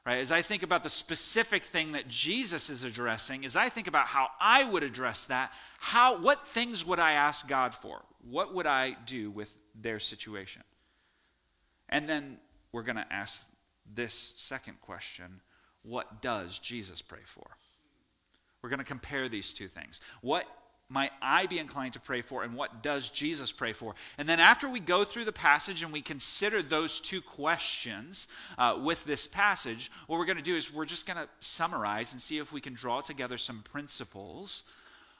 right? 0.04 0.18
As 0.18 0.32
I 0.32 0.42
think 0.42 0.62
about 0.62 0.82
the 0.82 0.88
specific 0.88 1.62
thing 1.62 1.92
that 1.92 2.08
Jesus 2.08 2.70
is 2.70 2.84
addressing, 2.84 3.44
as 3.44 3.56
I 3.56 3.68
think 3.68 3.86
about 3.86 4.06
how 4.06 4.28
I 4.40 4.64
would 4.64 4.82
address 4.82 5.26
that, 5.26 5.52
how 5.78 6.18
what 6.20 6.48
things 6.48 6.84
would 6.84 6.98
I 6.98 7.12
ask 7.12 7.46
God 7.46 7.74
for? 7.74 8.02
What 8.28 8.54
would 8.54 8.66
I 8.66 8.96
do 9.06 9.30
with 9.30 9.54
their 9.80 10.00
situation? 10.00 10.62
And 11.88 12.08
then 12.08 12.38
we're 12.72 12.82
going 12.82 12.96
to 12.96 13.12
ask 13.12 13.46
this 13.94 14.34
second 14.36 14.80
question, 14.80 15.40
what 15.82 16.22
does 16.22 16.58
Jesus 16.58 17.02
pray 17.02 17.20
for? 17.24 17.46
We're 18.62 18.70
going 18.70 18.78
to 18.78 18.84
compare 18.84 19.28
these 19.28 19.52
two 19.52 19.68
things. 19.68 20.00
What 20.20 20.46
might 20.88 21.10
I 21.22 21.46
be 21.46 21.58
inclined 21.58 21.94
to 21.94 22.00
pray 22.00 22.20
for, 22.20 22.44
and 22.44 22.54
what 22.54 22.82
does 22.82 23.08
Jesus 23.08 23.50
pray 23.50 23.72
for? 23.72 23.94
And 24.18 24.28
then, 24.28 24.38
after 24.38 24.68
we 24.68 24.78
go 24.78 25.04
through 25.04 25.24
the 25.24 25.32
passage 25.32 25.82
and 25.82 25.92
we 25.92 26.02
consider 26.02 26.62
those 26.62 27.00
two 27.00 27.22
questions 27.22 28.28
uh, 28.58 28.78
with 28.80 29.04
this 29.04 29.26
passage, 29.26 29.90
what 30.06 30.18
we're 30.18 30.26
going 30.26 30.36
to 30.36 30.44
do 30.44 30.54
is 30.54 30.72
we're 30.72 30.84
just 30.84 31.06
going 31.06 31.16
to 31.16 31.28
summarize 31.40 32.12
and 32.12 32.20
see 32.20 32.38
if 32.38 32.52
we 32.52 32.60
can 32.60 32.74
draw 32.74 33.00
together 33.00 33.38
some 33.38 33.62
principles 33.62 34.64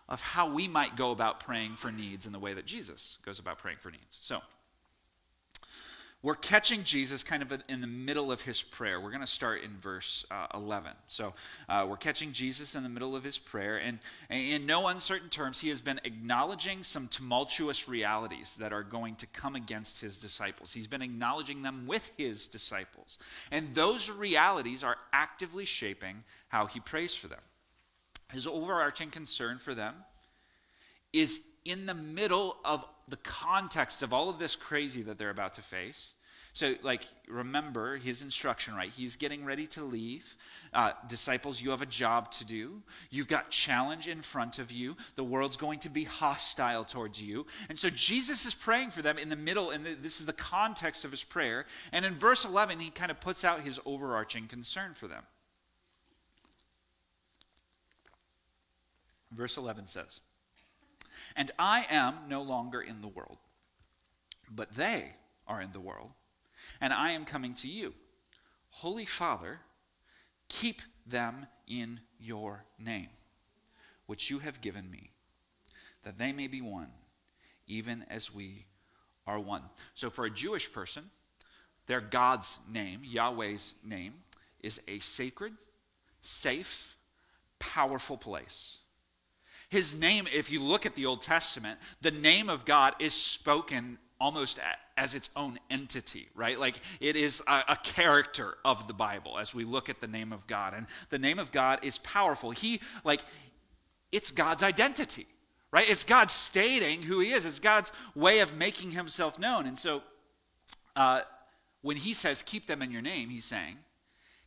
of 0.08 0.20
how 0.20 0.46
we 0.48 0.68
might 0.68 0.94
go 0.94 1.10
about 1.10 1.40
praying 1.40 1.72
for 1.72 1.90
needs 1.90 2.26
in 2.26 2.32
the 2.32 2.38
way 2.38 2.52
that 2.52 2.66
Jesus 2.66 3.18
goes 3.24 3.38
about 3.38 3.58
praying 3.58 3.78
for 3.80 3.90
needs. 3.90 4.18
So, 4.20 4.40
we're 6.22 6.36
catching 6.36 6.84
Jesus 6.84 7.24
kind 7.24 7.42
of 7.42 7.52
in 7.68 7.80
the 7.80 7.86
middle 7.88 8.30
of 8.30 8.42
his 8.42 8.62
prayer. 8.62 9.00
We're 9.00 9.10
going 9.10 9.22
to 9.22 9.26
start 9.26 9.62
in 9.64 9.76
verse 9.78 10.24
uh, 10.30 10.46
11. 10.54 10.92
So 11.08 11.34
uh, 11.68 11.84
we're 11.88 11.96
catching 11.96 12.30
Jesus 12.30 12.76
in 12.76 12.84
the 12.84 12.88
middle 12.88 13.16
of 13.16 13.24
his 13.24 13.38
prayer, 13.38 13.76
and, 13.78 13.98
and 14.30 14.40
in 14.40 14.64
no 14.64 14.86
uncertain 14.86 15.30
terms, 15.30 15.60
he 15.60 15.68
has 15.70 15.80
been 15.80 16.00
acknowledging 16.04 16.84
some 16.84 17.08
tumultuous 17.08 17.88
realities 17.88 18.54
that 18.60 18.72
are 18.72 18.84
going 18.84 19.16
to 19.16 19.26
come 19.26 19.56
against 19.56 20.00
his 20.00 20.20
disciples. 20.20 20.72
He's 20.72 20.86
been 20.86 21.02
acknowledging 21.02 21.62
them 21.62 21.88
with 21.88 22.08
his 22.16 22.46
disciples. 22.46 23.18
And 23.50 23.74
those 23.74 24.08
realities 24.08 24.84
are 24.84 24.98
actively 25.12 25.64
shaping 25.64 26.22
how 26.48 26.66
he 26.66 26.78
prays 26.78 27.16
for 27.16 27.26
them. 27.26 27.40
His 28.32 28.46
overarching 28.46 29.10
concern 29.10 29.58
for 29.58 29.74
them 29.74 29.94
is 31.12 31.42
in 31.64 31.86
the 31.86 31.94
middle 31.94 32.56
of 32.64 32.84
the 33.08 33.16
context 33.18 34.02
of 34.02 34.12
all 34.12 34.28
of 34.28 34.38
this 34.38 34.56
crazy 34.56 35.02
that 35.02 35.18
they're 35.18 35.30
about 35.30 35.54
to 35.54 35.62
face. 35.62 36.14
So, 36.54 36.74
like, 36.82 37.06
remember 37.28 37.96
his 37.96 38.20
instruction, 38.20 38.74
right? 38.74 38.90
He's 38.90 39.16
getting 39.16 39.44
ready 39.46 39.66
to 39.68 39.82
leave. 39.82 40.36
Uh, 40.74 40.92
disciples, 41.08 41.62
you 41.62 41.70
have 41.70 41.80
a 41.80 41.86
job 41.86 42.30
to 42.32 42.44
do. 42.44 42.82
You've 43.08 43.28
got 43.28 43.48
challenge 43.48 44.06
in 44.06 44.20
front 44.20 44.58
of 44.58 44.70
you. 44.70 44.96
The 45.16 45.24
world's 45.24 45.56
going 45.56 45.78
to 45.80 45.88
be 45.88 46.04
hostile 46.04 46.84
towards 46.84 47.22
you. 47.22 47.46
And 47.70 47.78
so, 47.78 47.88
Jesus 47.88 48.44
is 48.44 48.52
praying 48.52 48.90
for 48.90 49.00
them 49.00 49.16
in 49.16 49.30
the 49.30 49.36
middle, 49.36 49.70
and 49.70 49.86
this 50.02 50.20
is 50.20 50.26
the 50.26 50.34
context 50.34 51.06
of 51.06 51.10
his 51.10 51.24
prayer. 51.24 51.64
And 51.90 52.04
in 52.04 52.18
verse 52.18 52.44
11, 52.44 52.80
he 52.80 52.90
kind 52.90 53.10
of 53.10 53.18
puts 53.18 53.44
out 53.44 53.62
his 53.62 53.80
overarching 53.86 54.46
concern 54.46 54.92
for 54.92 55.08
them. 55.08 55.22
Verse 59.34 59.56
11 59.56 59.86
says, 59.86 60.20
and 61.36 61.50
I 61.58 61.86
am 61.90 62.14
no 62.28 62.42
longer 62.42 62.80
in 62.80 63.00
the 63.00 63.08
world, 63.08 63.38
but 64.50 64.74
they 64.74 65.12
are 65.46 65.60
in 65.60 65.72
the 65.72 65.80
world, 65.80 66.10
and 66.80 66.92
I 66.92 67.12
am 67.12 67.24
coming 67.24 67.54
to 67.54 67.68
you. 67.68 67.94
Holy 68.70 69.04
Father, 69.04 69.60
keep 70.48 70.82
them 71.06 71.46
in 71.66 72.00
your 72.18 72.64
name, 72.78 73.08
which 74.06 74.30
you 74.30 74.38
have 74.40 74.60
given 74.60 74.90
me, 74.90 75.10
that 76.04 76.18
they 76.18 76.32
may 76.32 76.46
be 76.46 76.60
one, 76.60 76.90
even 77.66 78.04
as 78.08 78.34
we 78.34 78.66
are 79.26 79.38
one. 79.38 79.62
So, 79.94 80.10
for 80.10 80.24
a 80.24 80.30
Jewish 80.30 80.72
person, 80.72 81.10
their 81.86 82.00
God's 82.00 82.60
name, 82.70 83.00
Yahweh's 83.04 83.74
name, 83.84 84.14
is 84.60 84.80
a 84.88 84.98
sacred, 85.00 85.52
safe, 86.22 86.96
powerful 87.58 88.16
place. 88.16 88.78
His 89.72 89.98
name, 89.98 90.26
if 90.30 90.50
you 90.50 90.62
look 90.62 90.84
at 90.84 90.94
the 90.96 91.06
Old 91.06 91.22
Testament, 91.22 91.78
the 92.02 92.10
name 92.10 92.50
of 92.50 92.66
God 92.66 92.92
is 92.98 93.14
spoken 93.14 93.96
almost 94.20 94.60
as 94.98 95.14
its 95.14 95.30
own 95.34 95.58
entity, 95.70 96.28
right? 96.34 96.60
Like 96.60 96.78
it 97.00 97.16
is 97.16 97.42
a, 97.48 97.64
a, 97.70 97.76
character 97.82 98.58
of 98.66 98.86
the 98.86 98.92
Bible 98.92 99.38
as 99.38 99.54
we 99.54 99.64
look 99.64 99.88
at 99.88 99.98
the 99.98 100.06
name 100.06 100.30
of 100.30 100.46
God. 100.46 100.74
And 100.74 100.86
the 101.08 101.18
name 101.18 101.38
of 101.38 101.52
God 101.52 101.78
is 101.82 101.96
powerful. 101.96 102.50
He, 102.50 102.82
like, 103.02 103.22
it's 104.12 104.30
God's 104.30 104.62
identity, 104.62 105.26
right? 105.70 105.88
It's 105.88 106.04
God 106.04 106.28
stating 106.28 107.00
who 107.00 107.20
He 107.20 107.32
is, 107.32 107.46
it's 107.46 107.58
God's 107.58 107.92
way 108.14 108.40
of 108.40 108.54
making 108.54 108.90
Himself 108.90 109.38
known. 109.38 109.64
And 109.64 109.78
so 109.78 110.02
uh, 110.94 111.22
when 111.80 111.96
He 111.96 112.12
says, 112.12 112.42
keep 112.42 112.66
them 112.66 112.82
in 112.82 112.90
your 112.90 113.00
name, 113.00 113.30
He's 113.30 113.46
saying, 113.46 113.76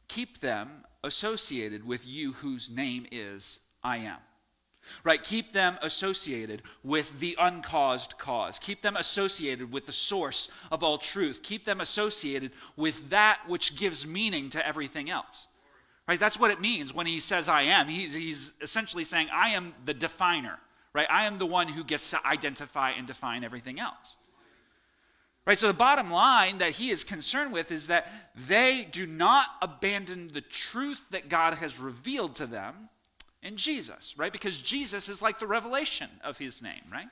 keep 0.07 0.39
them 0.41 0.85
associated 1.03 1.83
with 1.83 2.05
you 2.05 2.33
whose 2.33 2.69
name 2.69 3.07
is 3.11 3.61
I 3.83 3.97
am. 3.97 4.19
Right? 5.03 5.21
Keep 5.21 5.53
them 5.53 5.77
associated 5.81 6.61
with 6.83 7.19
the 7.19 7.35
uncaused 7.39 8.17
cause. 8.17 8.59
Keep 8.59 8.81
them 8.81 8.95
associated 8.95 9.71
with 9.71 9.85
the 9.85 9.91
source 9.91 10.49
of 10.71 10.83
all 10.83 10.97
truth. 10.97 11.41
Keep 11.43 11.65
them 11.65 11.81
associated 11.81 12.51
with 12.75 13.09
that 13.09 13.41
which 13.47 13.75
gives 13.75 14.05
meaning 14.05 14.49
to 14.49 14.67
everything 14.67 15.09
else. 15.09 15.47
Right? 16.07 16.19
That's 16.19 16.39
what 16.39 16.51
it 16.51 16.61
means 16.61 16.93
when 16.93 17.07
he 17.07 17.19
says 17.19 17.47
I 17.47 17.63
am. 17.63 17.87
He's, 17.87 18.13
he's 18.13 18.53
essentially 18.61 19.03
saying 19.03 19.29
I 19.33 19.49
am 19.49 19.73
the 19.85 19.93
definer. 19.93 20.59
Right? 20.93 21.07
I 21.09 21.25
am 21.25 21.39
the 21.39 21.45
one 21.45 21.67
who 21.67 21.83
gets 21.83 22.11
to 22.11 22.25
identify 22.25 22.91
and 22.91 23.05
define 23.05 23.43
everything 23.43 23.79
else. 23.79 24.17
Right? 25.45 25.57
So 25.57 25.67
the 25.67 25.73
bottom 25.73 26.09
line 26.09 26.57
that 26.57 26.71
he 26.71 26.89
is 26.89 27.03
concerned 27.03 27.53
with 27.53 27.71
is 27.71 27.87
that 27.87 28.11
they 28.47 28.87
do 28.89 29.05
not 29.05 29.47
abandon 29.61 30.31
the 30.33 30.41
truth 30.41 31.05
that 31.11 31.29
God 31.29 31.55
has 31.55 31.79
revealed 31.79 32.35
to 32.35 32.47
them 32.47 32.89
in 33.45 33.57
Jesus, 33.57 34.15
right? 34.17 34.33
Because 34.33 34.59
Jesus 34.59 35.07
is 35.07 35.21
like 35.21 35.39
the 35.39 35.47
revelation 35.47 36.09
of 36.23 36.37
his 36.37 36.61
name, 36.61 36.81
right? 36.91 37.07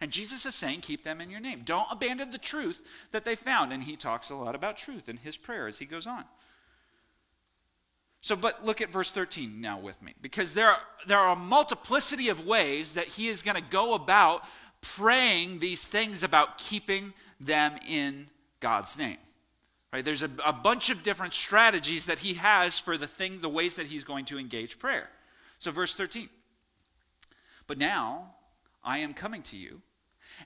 And 0.00 0.10
Jesus 0.10 0.44
is 0.44 0.54
saying, 0.54 0.80
keep 0.80 1.04
them 1.04 1.20
in 1.20 1.30
your 1.30 1.40
name. 1.40 1.62
Don't 1.64 1.86
abandon 1.90 2.30
the 2.30 2.38
truth 2.38 2.82
that 3.12 3.24
they 3.24 3.34
found. 3.34 3.72
And 3.72 3.82
he 3.82 3.96
talks 3.96 4.28
a 4.28 4.34
lot 4.34 4.54
about 4.54 4.76
truth 4.76 5.08
in 5.08 5.16
his 5.16 5.36
prayer 5.36 5.66
as 5.66 5.78
he 5.78 5.86
goes 5.86 6.06
on. 6.06 6.24
So, 8.20 8.34
but 8.34 8.64
look 8.64 8.80
at 8.80 8.90
verse 8.90 9.10
13 9.10 9.60
now 9.60 9.78
with 9.78 10.02
me, 10.02 10.14
because 10.20 10.52
there 10.52 10.68
are, 10.68 10.80
there 11.06 11.18
are 11.18 11.32
a 11.32 11.36
multiplicity 11.36 12.28
of 12.28 12.44
ways 12.44 12.94
that 12.94 13.06
he 13.06 13.28
is 13.28 13.42
going 13.42 13.54
to 13.54 13.70
go 13.70 13.94
about 13.94 14.42
praying 14.80 15.60
these 15.60 15.86
things 15.86 16.22
about 16.22 16.58
keeping 16.58 17.14
them 17.40 17.74
in 17.86 18.26
God's 18.58 18.98
name. 18.98 19.18
Right? 19.92 20.04
There's 20.04 20.22
a, 20.22 20.30
a 20.44 20.52
bunch 20.52 20.90
of 20.90 21.04
different 21.04 21.34
strategies 21.34 22.06
that 22.06 22.18
he 22.18 22.34
has 22.34 22.78
for 22.78 22.98
the 22.98 23.06
thing, 23.06 23.40
the 23.40 23.48
ways 23.48 23.76
that 23.76 23.86
he's 23.86 24.04
going 24.04 24.24
to 24.26 24.38
engage 24.38 24.78
prayer. 24.78 25.08
So, 25.58 25.70
verse 25.70 25.94
13. 25.94 26.28
But 27.66 27.78
now 27.78 28.34
I 28.84 28.98
am 28.98 29.14
coming 29.14 29.42
to 29.44 29.56
you, 29.56 29.80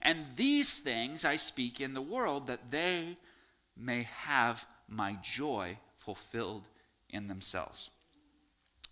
and 0.03 0.25
these 0.37 0.79
things 0.79 1.25
I 1.25 1.37
speak 1.37 1.81
in 1.81 1.95
the 1.95 2.03
world 2.03 2.47
that 2.47 2.71
they 2.71 3.17
may 3.77 4.05
have 4.25 4.67
my 4.89 5.17
joy 5.23 5.79
fulfilled 5.99 6.69
in 7.09 7.29
themselves. 7.29 7.91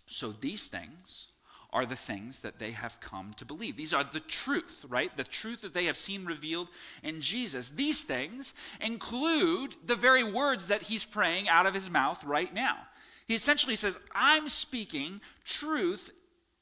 So, 0.07 0.31
these 0.31 0.67
things 0.67 1.31
are 1.71 1.85
the 1.85 1.95
things 1.95 2.39
that 2.39 2.57
they 2.57 2.71
have 2.71 2.99
come 2.99 3.31
to 3.35 3.45
believe. 3.45 3.77
These 3.77 3.93
are 3.93 4.03
the 4.03 4.19
truth, 4.19 4.85
right? 4.89 5.15
The 5.15 5.23
truth 5.23 5.61
that 5.61 5.73
they 5.73 5.85
have 5.85 5.97
seen 5.97 6.25
revealed 6.25 6.67
in 7.03 7.21
Jesus. 7.21 7.69
These 7.69 8.01
things 8.01 8.53
include 8.81 9.75
the 9.85 9.95
very 9.95 10.23
words 10.23 10.67
that 10.67 10.83
he's 10.83 11.05
praying 11.05 11.47
out 11.47 11.67
of 11.67 11.75
his 11.75 11.89
mouth 11.89 12.23
right 12.23 12.51
now. 12.51 12.77
He 13.29 13.35
essentially 13.35 13.75
says, 13.75 13.99
I'm 14.15 14.49
speaking 14.49 15.21
truth 15.45 16.09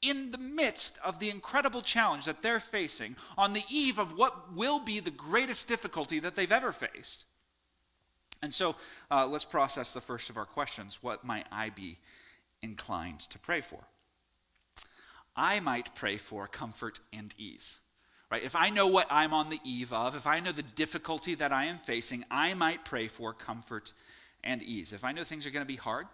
in 0.02 0.32
the 0.32 0.38
midst 0.38 0.98
of 1.02 1.18
the 1.18 1.30
incredible 1.30 1.80
challenge 1.80 2.26
that 2.26 2.42
they're 2.42 2.60
facing, 2.60 3.16
on 3.38 3.54
the 3.54 3.64
eve 3.70 3.98
of 3.98 4.18
what 4.18 4.54
will 4.54 4.78
be 4.78 5.00
the 5.00 5.10
greatest 5.10 5.66
difficulty 5.66 6.20
that 6.20 6.36
they've 6.36 6.52
ever 6.52 6.70
faced. 6.70 7.24
And 8.42 8.52
so 8.52 8.76
uh, 9.10 9.26
let's 9.26 9.46
process 9.46 9.92
the 9.92 10.02
first 10.02 10.28
of 10.28 10.36
our 10.36 10.44
questions. 10.44 10.98
What 11.00 11.24
might 11.24 11.46
I 11.50 11.70
be 11.70 11.96
inclined 12.60 13.20
to 13.20 13.38
pray 13.38 13.62
for? 13.62 13.80
I 15.34 15.60
might 15.60 15.94
pray 15.94 16.18
for 16.18 16.46
comfort 16.46 17.00
and 17.14 17.34
ease. 17.38 17.78
Right? 18.30 18.44
If 18.44 18.54
I 18.54 18.68
know 18.68 18.88
what 18.88 19.06
I'm 19.10 19.32
on 19.32 19.48
the 19.48 19.60
eve 19.64 19.94
of, 19.94 20.14
if 20.14 20.26
I 20.26 20.40
know 20.40 20.52
the 20.52 20.62
difficulty 20.62 21.34
that 21.36 21.50
I 21.50 21.64
am 21.64 21.78
facing, 21.78 22.26
I 22.30 22.52
might 22.52 22.84
pray 22.84 23.08
for 23.08 23.32
comfort 23.32 23.94
and 24.44 24.62
ease. 24.62 24.92
If 24.92 25.02
I 25.02 25.12
know 25.12 25.24
things 25.24 25.46
are 25.46 25.50
going 25.50 25.64
to 25.64 25.66
be 25.66 25.76
hard, 25.76 26.06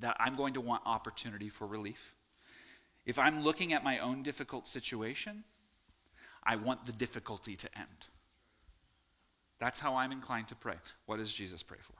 that 0.00 0.16
I'm 0.18 0.34
going 0.34 0.54
to 0.54 0.60
want 0.60 0.82
opportunity 0.86 1.48
for 1.48 1.66
relief. 1.66 2.14
If 3.06 3.18
I'm 3.18 3.42
looking 3.42 3.72
at 3.72 3.84
my 3.84 3.98
own 3.98 4.22
difficult 4.22 4.66
situation, 4.66 5.44
I 6.42 6.56
want 6.56 6.86
the 6.86 6.92
difficulty 6.92 7.56
to 7.56 7.68
end. 7.76 8.08
That's 9.60 9.80
how 9.80 9.96
I'm 9.96 10.12
inclined 10.12 10.48
to 10.48 10.54
pray. 10.54 10.76
What 11.06 11.18
does 11.18 11.32
Jesus 11.32 11.62
pray 11.62 11.78
for? 11.80 11.94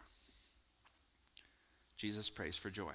Jesus 1.97 2.29
prays 2.29 2.57
for 2.57 2.71
joy. 2.71 2.93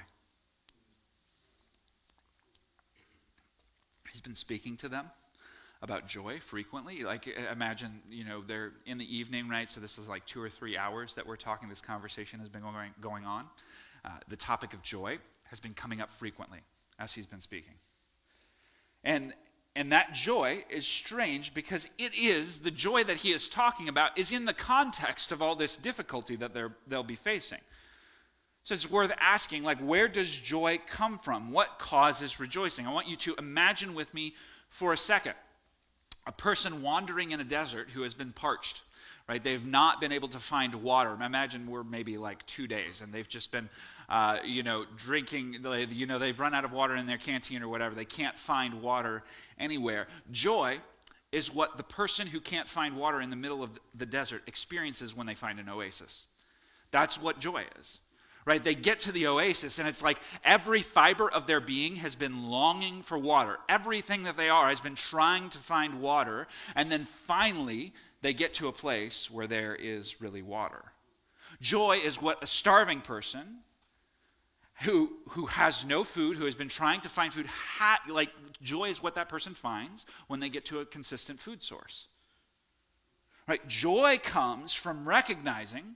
He's 4.12 4.22
been 4.22 4.36
speaking 4.36 4.76
to 4.78 4.90
them 4.90 5.06
about 5.82 6.08
joy 6.08 6.40
frequently. 6.40 7.04
Like, 7.04 7.28
imagine, 7.52 8.02
you 8.10 8.26
know, 8.26 8.42
they're 8.46 8.74
in 8.86 8.98
the 8.98 9.16
evening, 9.18 9.48
right? 9.48 9.70
So 9.70 9.80
this 9.80 9.98
is 9.98 10.10
like 10.10 10.26
two 10.26 10.42
or 10.42 10.50
three 10.50 10.78
hours 10.78 11.16
that 11.16 11.26
we're 11.26 11.38
talking. 11.38 11.70
This 11.70 11.82
conversation 11.82 12.40
has 12.40 12.50
been 12.50 12.62
going, 12.62 12.92
going 13.00 13.26
on. 13.26 13.46
Uh, 14.06 14.10
the 14.28 14.36
topic 14.36 14.74
of 14.74 14.82
joy 14.82 15.18
has 15.46 15.60
been 15.60 15.74
coming 15.74 16.02
up 16.02 16.10
frequently 16.12 16.60
as 17.00 17.14
he's 17.14 17.28
been 17.28 17.42
speaking. 17.42 17.74
And, 19.04 19.34
and 19.76 19.92
that 19.92 20.14
joy 20.14 20.66
is 20.70 20.86
strange 20.86 21.54
because 21.54 21.90
it 21.98 22.14
is 22.16 22.60
the 22.60 22.72
joy 22.72 23.04
that 23.04 23.18
he 23.18 23.32
is 23.32 23.50
talking 23.50 23.90
about 23.90 24.18
is 24.18 24.32
in 24.32 24.46
the 24.46 24.54
context 24.54 25.32
of 25.32 25.42
all 25.42 25.56
this 25.56 25.78
difficulty 25.78 26.36
that 26.36 26.52
they'll 26.88 27.04
be 27.04 27.16
facing. 27.16 27.60
So 28.64 28.74
it's 28.74 28.90
worth 28.90 29.12
asking, 29.20 29.64
like, 29.64 29.80
where 29.80 30.08
does 30.08 30.30
joy 30.30 30.80
come 30.86 31.18
from? 31.18 31.52
What 31.52 31.80
causes 31.80 32.40
rejoicing? 32.40 32.86
I 32.86 32.92
want 32.92 33.08
you 33.08 33.16
to 33.16 33.36
imagine 33.40 33.96
with 33.96 34.14
me 34.14 34.36
for 34.70 34.94
a 34.94 34.98
second 34.98 35.34
a 36.28 36.32
person 36.32 36.84
wandering 36.84 37.32
in 37.32 37.40
a 37.40 37.44
desert 37.44 37.90
who 37.92 38.04
has 38.04 38.14
been 38.14 38.32
parched 38.32 38.84
right? 39.30 39.44
They've 39.44 39.66
not 39.66 40.02
been 40.02 40.12
able 40.12 40.28
to 40.30 40.40
find 40.40 40.74
water. 40.74 41.16
Imagine 41.24 41.70
we're 41.70 41.84
maybe 41.84 42.18
like 42.18 42.44
two 42.48 42.66
days 42.66 43.02
and 43.02 43.14
they've 43.14 43.30
just 43.30 43.52
been, 43.52 43.70
uh, 44.10 44.40
you 44.44 44.64
know, 44.64 44.86
drinking, 44.98 45.64
you 45.92 46.08
know, 46.08 46.18
they've 46.18 46.40
run 46.40 46.56
out 46.56 46.66
of 46.66 46.74
water 46.74 46.96
in 46.96 47.06
their 47.06 47.20
canteen 47.20 47.62
or 47.62 47.68
whatever. 47.68 47.94
They 47.94 48.06
can't 48.06 48.36
find 48.36 48.82
water 48.82 49.24
anywhere. 49.60 50.08
Joy 50.32 50.80
is 51.32 51.54
what 51.54 51.78
the 51.78 51.84
person 51.84 52.26
who 52.26 52.40
can't 52.40 52.68
find 52.68 52.98
water 52.98 53.22
in 53.22 53.30
the 53.30 53.36
middle 53.36 53.62
of 53.62 53.78
the 53.94 54.08
desert 54.08 54.42
experiences 54.48 55.16
when 55.16 55.28
they 55.28 55.36
find 55.36 55.60
an 55.60 55.70
oasis. 55.70 56.26
That's 56.90 57.22
what 57.22 57.40
joy 57.40 57.66
is. 57.80 58.00
Right? 58.46 58.64
They 58.64 58.74
get 58.74 59.02
to 59.02 59.12
the 59.12 59.28
oasis 59.28 59.78
and 59.78 59.88
it's 59.88 60.02
like 60.02 60.18
every 60.44 60.82
fiber 60.82 61.30
of 61.30 61.46
their 61.46 61.60
being 61.60 61.98
has 61.98 62.16
been 62.16 62.50
longing 62.50 63.04
for 63.04 63.16
water. 63.16 63.60
Everything 63.68 64.24
that 64.24 64.38
they 64.38 64.50
are 64.50 64.70
has 64.70 64.80
been 64.80 64.96
trying 64.96 65.50
to 65.50 65.60
find 65.60 66.02
water 66.02 66.48
and 66.74 66.92
then 66.92 67.06
finally 67.06 67.94
they 68.22 68.34
get 68.34 68.54
to 68.56 68.68
a 68.68 68.74
place 68.74 69.30
where 69.32 69.48
there 69.48 69.76
is 69.76 70.22
really 70.22 70.42
water. 70.42 70.84
Joy 71.62 71.98
is 71.98 72.22
what 72.22 72.44
a 72.44 72.48
starving 72.48 73.02
person 73.02 73.60
who, 74.82 75.12
who 75.30 75.46
has 75.48 75.86
no 75.86 76.04
food, 76.04 76.38
who 76.38 76.46
has 76.46 76.56
been 76.56 76.70
trying 76.70 77.02
to 77.02 77.10
find 77.10 77.34
food, 77.34 77.48
ha- 77.48 78.02
like 78.08 78.30
joy 78.62 78.86
is 78.86 79.04
what 79.04 79.16
that 79.16 79.30
person 79.30 79.54
finds 79.54 80.06
when 80.28 80.40
they 80.40 80.50
get 80.50 80.66
to 80.66 80.80
a 80.80 80.86
consistent 80.86 81.40
food 81.40 81.62
source. 81.62 82.08
Right? 83.48 83.66
Joy 83.68 84.20
comes 84.24 84.74
from 84.74 85.08
recognizing 85.08 85.96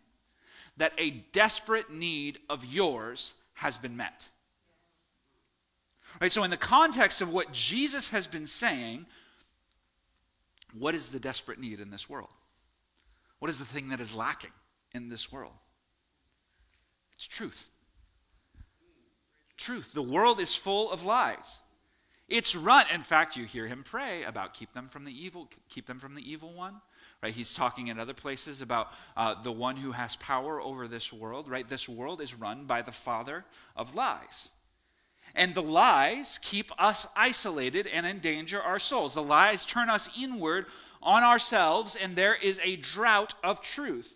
that 0.78 0.94
a 0.98 1.12
desperate 1.32 1.92
need 1.92 2.40
of 2.50 2.66
yours 2.66 3.36
has 3.54 3.78
been 3.78 3.96
met. 3.96 4.28
Right? 6.20 6.32
So 6.32 6.44
in 6.44 6.50
the 6.50 6.58
context 6.58 7.22
of 7.22 7.32
what 7.32 7.54
Jesus 7.54 8.10
has 8.10 8.28
been 8.28 8.48
saying, 8.48 9.06
what 10.78 10.96
is 10.96 11.10
the 11.10 11.20
desperate 11.20 11.60
need 11.60 11.80
in 11.80 11.92
this 11.92 12.10
world? 12.10 12.34
What 13.40 13.50
is 13.50 13.60
the 13.60 13.66
thing 13.66 13.90
that 13.90 14.02
is 14.02 14.16
lacking 14.16 14.52
in 14.94 15.10
this 15.10 15.32
world? 15.32 15.60
It's 17.16 17.28
truth. 17.28 17.70
Truth. 19.58 19.94
The 19.94 20.02
world 20.02 20.40
is 20.40 20.56
full 20.56 20.92
of 20.92 21.06
lies. 21.06 21.60
It's 22.28 22.56
run. 22.56 22.86
In 22.92 23.02
fact, 23.02 23.36
you 23.36 23.46
hear 23.46 23.68
him 23.68 23.84
pray 23.84 24.24
about 24.24 24.54
keep 24.54 24.72
them 24.74 24.88
from 24.88 25.06
the 25.06 25.12
evil, 25.12 25.50
keep 25.70 25.86
them 25.86 26.00
from 26.00 26.16
the 26.16 26.32
evil 26.32 26.54
one. 26.54 26.82
Right? 27.22 27.34
He's 27.34 27.54
talking 27.54 27.88
in 27.88 28.00
other 28.00 28.14
places 28.14 28.62
about 28.62 28.92
uh, 29.16 29.42
the 29.42 29.52
one 29.52 29.76
who 29.76 29.92
has 29.92 30.16
power 30.18 30.62
over 30.62 30.88
this 30.88 31.14
world. 31.14 31.50
Right? 31.50 31.68
This 31.68 31.88
world 31.88 32.22
is 32.22 32.34
run 32.34 32.66
by 32.66 32.82
the 32.82 32.92
father 32.92 33.46
of 33.76 33.94
lies. 33.94 34.50
And 35.36 35.56
the 35.56 35.64
lies 35.64 36.40
keep 36.42 36.72
us 36.78 37.08
isolated 37.16 37.88
and 37.88 38.06
endanger 38.06 38.62
our 38.62 38.80
souls. 38.80 39.16
The 39.16 39.24
lies 39.24 39.66
turn 39.66 39.90
us 39.90 40.10
inward 40.18 40.68
on 41.02 41.24
ourselves, 41.24 41.96
and 41.96 42.16
there 42.16 42.36
is 42.36 42.60
a 42.64 42.76
drought 42.76 43.34
of 43.44 43.62
truth. 43.62 44.16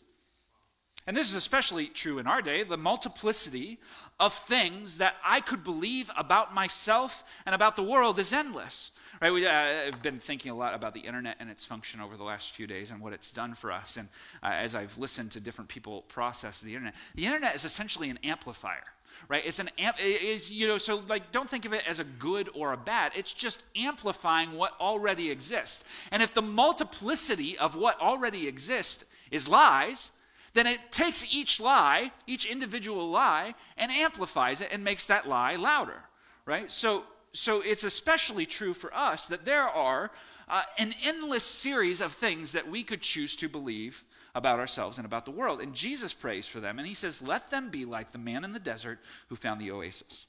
And 1.08 1.16
this 1.16 1.30
is 1.30 1.36
especially 1.36 1.88
true 1.88 2.20
in 2.20 2.28
our 2.28 2.42
day 2.42 2.64
the 2.64 2.78
multiplicity 2.78 3.80
of 4.20 4.34
things 4.34 4.98
that 4.98 5.16
I 5.24 5.42
could 5.42 5.64
believe 5.64 6.12
about 6.18 6.54
myself 6.54 7.24
and 7.46 7.56
about 7.56 7.76
the 7.76 7.84
world 7.84 8.20
is 8.20 8.34
endless. 8.34 8.92
Right, 9.20 9.32
we, 9.32 9.48
uh, 9.48 9.88
I've 9.88 10.04
been 10.04 10.20
thinking 10.20 10.52
a 10.52 10.56
lot 10.56 10.76
about 10.76 10.94
the 10.94 11.00
internet 11.00 11.38
and 11.40 11.50
its 11.50 11.66
function 11.66 12.02
over 12.02 12.18
the 12.18 12.24
last 12.24 12.52
few 12.52 12.68
days 12.68 12.92
and 12.92 13.02
what 13.02 13.14
it's 13.14 13.32
done 13.32 13.56
for 13.56 13.72
us. 13.72 13.98
And 13.98 14.10
uh, 14.44 14.52
as 14.52 14.76
I've 14.76 14.96
listened 15.00 15.32
to 15.32 15.40
different 15.40 15.70
people 15.70 16.04
process 16.04 16.62
the 16.62 16.74
internet, 16.74 16.94
the 17.16 17.26
internet 17.26 17.56
is 17.56 17.66
essentially 17.66 18.12
an 18.12 18.20
amplifier 18.24 18.84
right? 19.28 19.44
It's 19.46 19.60
an 19.60 19.70
amp, 19.78 19.98
is 20.02 20.52
you 20.52 20.68
know 20.68 20.78
so 20.78 21.02
like 21.08 21.32
don't 21.32 21.50
think 21.50 21.66
of 21.66 21.74
it 21.74 21.84
as 21.88 22.00
a 22.00 22.04
good 22.04 22.50
or 22.54 22.74
a 22.74 22.78
bad. 22.78 23.12
It's 23.16 23.34
just 23.34 23.64
amplifying 23.76 24.54
what 24.54 24.74
already 24.80 25.32
exists. 25.32 25.84
And 26.12 26.24
if 26.24 26.34
the 26.34 26.42
multiplicity 26.42 27.58
of 27.58 27.76
what 27.76 28.00
already 28.00 28.48
exists 28.48 29.06
is 29.32 29.48
lies, 29.48 30.12
then 30.54 30.68
it 30.68 30.92
takes 30.92 31.34
each 31.34 31.60
lie, 31.60 32.12
each 32.26 32.46
individual 32.46 33.10
lie, 33.10 33.54
and 33.78 33.92
amplifies 33.92 34.62
it 34.62 34.70
and 34.72 34.84
makes 34.84 35.06
that 35.06 35.28
lie 35.28 35.56
louder, 35.56 36.04
right? 36.46 36.72
So 36.72 37.04
so 37.34 37.62
it's 37.62 37.84
especially 37.84 38.46
true 38.46 38.74
for 38.74 38.94
us 38.96 39.28
that 39.28 39.46
there 39.46 39.68
are 39.68 40.12
uh, 40.50 40.64
an 40.78 40.94
endless 41.04 41.44
series 41.44 42.02
of 42.02 42.14
things 42.14 42.54
that 42.54 42.70
we 42.70 42.84
could 42.84 43.02
choose 43.02 43.36
to 43.36 43.50
believe 43.50 44.04
about 44.38 44.60
ourselves 44.60 45.00
and 45.00 45.06
about 45.06 45.26
the 45.26 45.32
world. 45.32 45.60
And 45.60 45.74
Jesus 45.74 46.14
prays 46.14 46.48
for 46.48 46.60
them, 46.60 46.78
and 46.78 46.88
he 46.88 46.94
says, 46.94 47.24
Let 47.24 47.50
them 47.50 47.70
be 47.70 47.86
like 47.86 48.12
the 48.12 48.20
man 48.20 48.44
in 48.44 48.54
the 48.54 48.60
desert 48.60 49.00
who 49.30 49.36
found 49.36 49.60
the 49.60 49.72
oasis. 49.72 50.28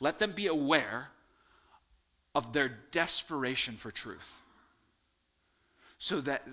Let 0.00 0.18
them 0.18 0.32
be 0.32 0.46
aware 0.46 1.08
of 2.34 2.54
their 2.54 2.72
desperation 2.90 3.74
for 3.74 3.90
truth 3.90 4.40
so 5.98 6.22
that 6.22 6.48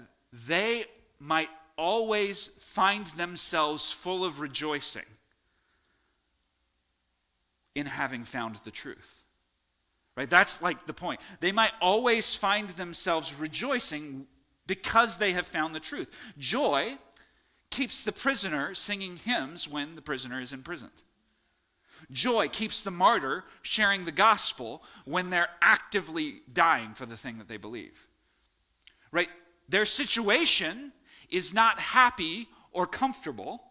they 0.48 0.84
might 1.18 1.50
always 1.78 2.50
find 2.60 3.08
themselves 3.08 3.90
full 3.90 4.26
of 4.26 4.42
rejoicing 4.42 5.06
in 7.74 7.86
having 7.86 8.26
found 8.26 8.58
the 8.58 8.72
truth. 8.72 9.24
Right? 10.18 10.30
That's 10.30 10.62
like 10.62 10.86
the 10.88 10.94
point. 10.94 11.22
They 11.40 11.54
might 11.54 11.72
always 11.82 12.36
find 12.36 12.70
themselves 12.72 13.34
rejoicing 13.34 14.28
because 14.70 15.18
they 15.18 15.34
have 15.34 15.48
found 15.48 15.74
the 15.74 15.80
truth. 15.80 16.12
Joy 16.38 17.00
keeps 17.72 18.04
the 18.04 18.12
prisoner 18.12 18.76
singing 18.76 19.18
hymns 19.18 19.68
when 19.68 19.96
the 19.96 20.02
prisoner 20.02 20.40
is 20.40 20.54
imprisoned. 20.54 21.02
Joy 22.12 22.50
keeps 22.50 22.84
the 22.84 22.92
martyr 22.92 23.46
sharing 23.64 24.06
the 24.06 24.12
gospel 24.12 24.84
when 25.06 25.32
they're 25.32 25.50
actively 25.60 26.42
dying 26.54 26.94
for 26.94 27.08
the 27.08 27.18
thing 27.18 27.40
that 27.40 27.48
they 27.48 27.58
believe. 27.58 28.08
Right? 29.12 29.30
Their 29.68 29.86
situation 29.86 30.92
is 31.32 31.52
not 31.52 31.80
happy 31.80 32.48
or 32.72 32.86
comfortable, 32.86 33.64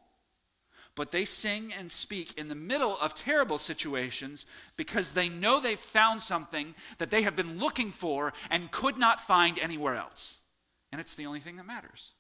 but 0.97 1.13
they 1.13 1.25
sing 1.25 1.73
and 1.73 1.93
speak 1.93 2.37
in 2.37 2.49
the 2.49 2.57
middle 2.57 2.99
of 2.99 3.15
terrible 3.15 3.59
situations 3.59 4.47
because 4.77 5.13
they 5.13 5.29
know 5.29 5.61
they've 5.61 5.79
found 5.79 6.23
something 6.23 6.75
that 6.99 7.11
they 7.11 7.23
have 7.23 7.37
been 7.37 7.61
looking 7.61 7.93
for 7.93 8.33
and 8.51 8.73
could 8.73 8.99
not 8.99 9.21
find 9.21 9.61
anywhere 9.61 9.95
else. 9.95 10.38
And 10.93 11.01
it's 11.01 11.15
the 11.15 11.27
only 11.27 11.41
thing 11.41 11.57
that 11.57 11.67
matters. 11.67 12.13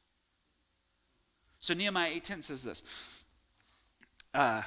So 1.60 1.74
Nehemiah 1.74 2.12
8.10 2.20 2.42
says 2.42 2.62
this. 2.62 2.82
Uh, 4.34 4.62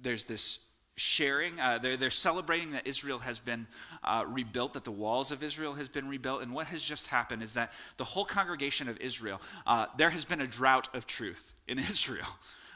there's 0.00 0.24
this 0.24 0.58
sharing. 0.96 1.58
Uh, 1.58 1.78
they're, 1.78 1.96
they're 1.96 2.10
celebrating 2.10 2.72
that 2.72 2.86
Israel 2.86 3.18
has 3.20 3.38
been 3.38 3.66
uh, 4.04 4.24
rebuilt, 4.26 4.74
that 4.74 4.84
the 4.84 4.90
walls 4.90 5.30
of 5.30 5.42
Israel 5.42 5.74
has 5.74 5.88
been 5.88 6.08
rebuilt. 6.08 6.42
And 6.42 6.52
what 6.52 6.66
has 6.66 6.82
just 6.82 7.06
happened 7.06 7.42
is 7.42 7.54
that 7.54 7.72
the 7.96 8.04
whole 8.04 8.24
congregation 8.24 8.88
of 8.88 9.00
Israel, 9.00 9.40
uh, 9.66 9.86
there 9.96 10.10
has 10.10 10.24
been 10.24 10.40
a 10.40 10.46
drought 10.46 10.88
of 10.94 11.06
truth 11.06 11.54
in 11.66 11.78
Israel. 11.78 12.26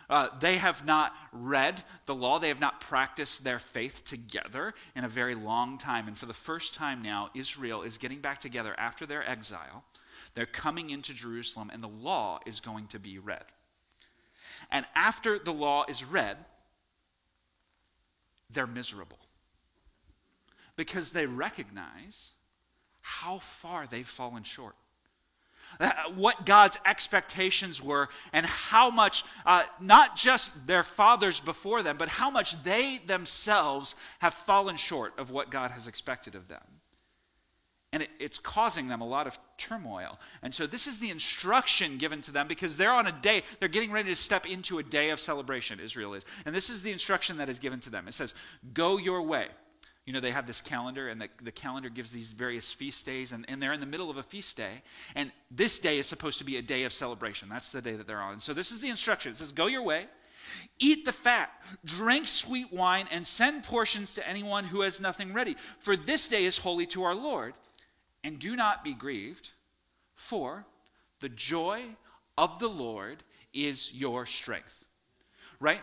Uh, 0.08 0.28
they 0.38 0.56
have 0.56 0.86
not 0.86 1.12
read 1.32 1.82
the 2.06 2.14
law. 2.14 2.38
They 2.38 2.48
have 2.48 2.60
not 2.60 2.80
practiced 2.80 3.42
their 3.42 3.58
faith 3.58 4.04
together 4.04 4.72
in 4.94 5.04
a 5.04 5.08
very 5.08 5.34
long 5.34 5.78
time. 5.78 6.06
And 6.06 6.16
for 6.16 6.26
the 6.26 6.32
first 6.32 6.74
time 6.74 7.02
now, 7.02 7.30
Israel 7.34 7.82
is 7.82 7.98
getting 7.98 8.20
back 8.20 8.38
together 8.38 8.74
after 8.78 9.04
their 9.04 9.28
exile. 9.28 9.84
They're 10.36 10.44
coming 10.44 10.90
into 10.90 11.14
Jerusalem, 11.14 11.70
and 11.72 11.82
the 11.82 11.88
law 11.88 12.40
is 12.44 12.60
going 12.60 12.88
to 12.88 12.98
be 12.98 13.18
read. 13.18 13.44
And 14.70 14.84
after 14.94 15.38
the 15.38 15.52
law 15.52 15.86
is 15.88 16.04
read, 16.04 16.36
they're 18.50 18.66
miserable 18.66 19.18
because 20.76 21.10
they 21.10 21.24
recognize 21.24 22.32
how 23.00 23.38
far 23.38 23.86
they've 23.86 24.06
fallen 24.06 24.42
short. 24.42 24.76
Uh, 25.80 25.90
what 26.14 26.44
God's 26.44 26.78
expectations 26.84 27.82
were, 27.82 28.08
and 28.32 28.46
how 28.46 28.88
much, 28.90 29.24
uh, 29.46 29.64
not 29.80 30.16
just 30.16 30.66
their 30.66 30.82
fathers 30.82 31.40
before 31.40 31.82
them, 31.82 31.96
but 31.96 32.08
how 32.08 32.30
much 32.30 32.62
they 32.62 32.98
themselves 33.06 33.96
have 34.20 34.32
fallen 34.32 34.76
short 34.76 35.18
of 35.18 35.30
what 35.30 35.50
God 35.50 35.72
has 35.72 35.86
expected 35.88 36.34
of 36.34 36.46
them 36.46 36.62
and 37.96 38.02
it, 38.02 38.10
it's 38.18 38.38
causing 38.38 38.88
them 38.88 39.00
a 39.00 39.06
lot 39.06 39.26
of 39.26 39.38
turmoil. 39.56 40.18
And 40.42 40.54
so 40.54 40.66
this 40.66 40.86
is 40.86 40.98
the 40.98 41.08
instruction 41.08 41.96
given 41.96 42.20
to 42.20 42.30
them 42.30 42.46
because 42.46 42.76
they're 42.76 42.92
on 42.92 43.06
a 43.06 43.12
day, 43.22 43.42
they're 43.58 43.70
getting 43.70 43.90
ready 43.90 44.10
to 44.10 44.14
step 44.14 44.44
into 44.44 44.78
a 44.78 44.82
day 44.82 45.08
of 45.08 45.18
celebration, 45.18 45.80
Israel 45.80 46.12
is. 46.12 46.22
And 46.44 46.54
this 46.54 46.68
is 46.68 46.82
the 46.82 46.92
instruction 46.92 47.38
that 47.38 47.48
is 47.48 47.58
given 47.58 47.80
to 47.80 47.88
them. 47.88 48.06
It 48.06 48.12
says, 48.12 48.34
Go 48.74 48.98
your 48.98 49.22
way. 49.22 49.46
You 50.04 50.12
know, 50.12 50.20
they 50.20 50.30
have 50.30 50.46
this 50.46 50.60
calendar, 50.60 51.08
and 51.08 51.18
the, 51.18 51.30
the 51.42 51.50
calendar 51.50 51.88
gives 51.88 52.12
these 52.12 52.32
various 52.32 52.70
feast 52.70 53.06
days, 53.06 53.32
and, 53.32 53.46
and 53.48 53.62
they're 53.62 53.72
in 53.72 53.80
the 53.80 53.86
middle 53.86 54.10
of 54.10 54.18
a 54.18 54.22
feast 54.22 54.58
day. 54.58 54.82
And 55.14 55.32
this 55.50 55.80
day 55.80 55.96
is 55.96 56.04
supposed 56.04 56.36
to 56.36 56.44
be 56.44 56.58
a 56.58 56.62
day 56.62 56.84
of 56.84 56.92
celebration. 56.92 57.48
That's 57.48 57.72
the 57.72 57.80
day 57.80 57.96
that 57.96 58.06
they're 58.06 58.20
on. 58.20 58.40
So 58.40 58.52
this 58.52 58.72
is 58.72 58.82
the 58.82 58.90
instruction. 58.90 59.32
It 59.32 59.38
says, 59.38 59.52
Go 59.52 59.68
your 59.68 59.82
way, 59.82 60.08
Eat 60.78 61.04
the 61.04 61.12
fat, 61.12 61.50
drink 61.84 62.26
sweet 62.26 62.72
wine, 62.72 63.06
and 63.10 63.26
send 63.26 63.64
portions 63.64 64.14
to 64.14 64.28
anyone 64.28 64.64
who 64.64 64.82
has 64.82 65.00
nothing 65.00 65.32
ready. 65.32 65.56
For 65.78 65.96
this 65.96 66.28
day 66.28 66.44
is 66.44 66.58
holy 66.58 66.86
to 66.86 67.04
our 67.04 67.14
Lord. 67.14 67.54
And 68.26 68.40
do 68.40 68.56
not 68.56 68.82
be 68.82 68.92
grieved, 68.92 69.52
for 70.12 70.66
the 71.20 71.28
joy 71.28 71.84
of 72.36 72.58
the 72.58 72.66
Lord 72.66 73.22
is 73.54 73.94
your 73.94 74.26
strength. 74.26 74.84
Right? 75.60 75.80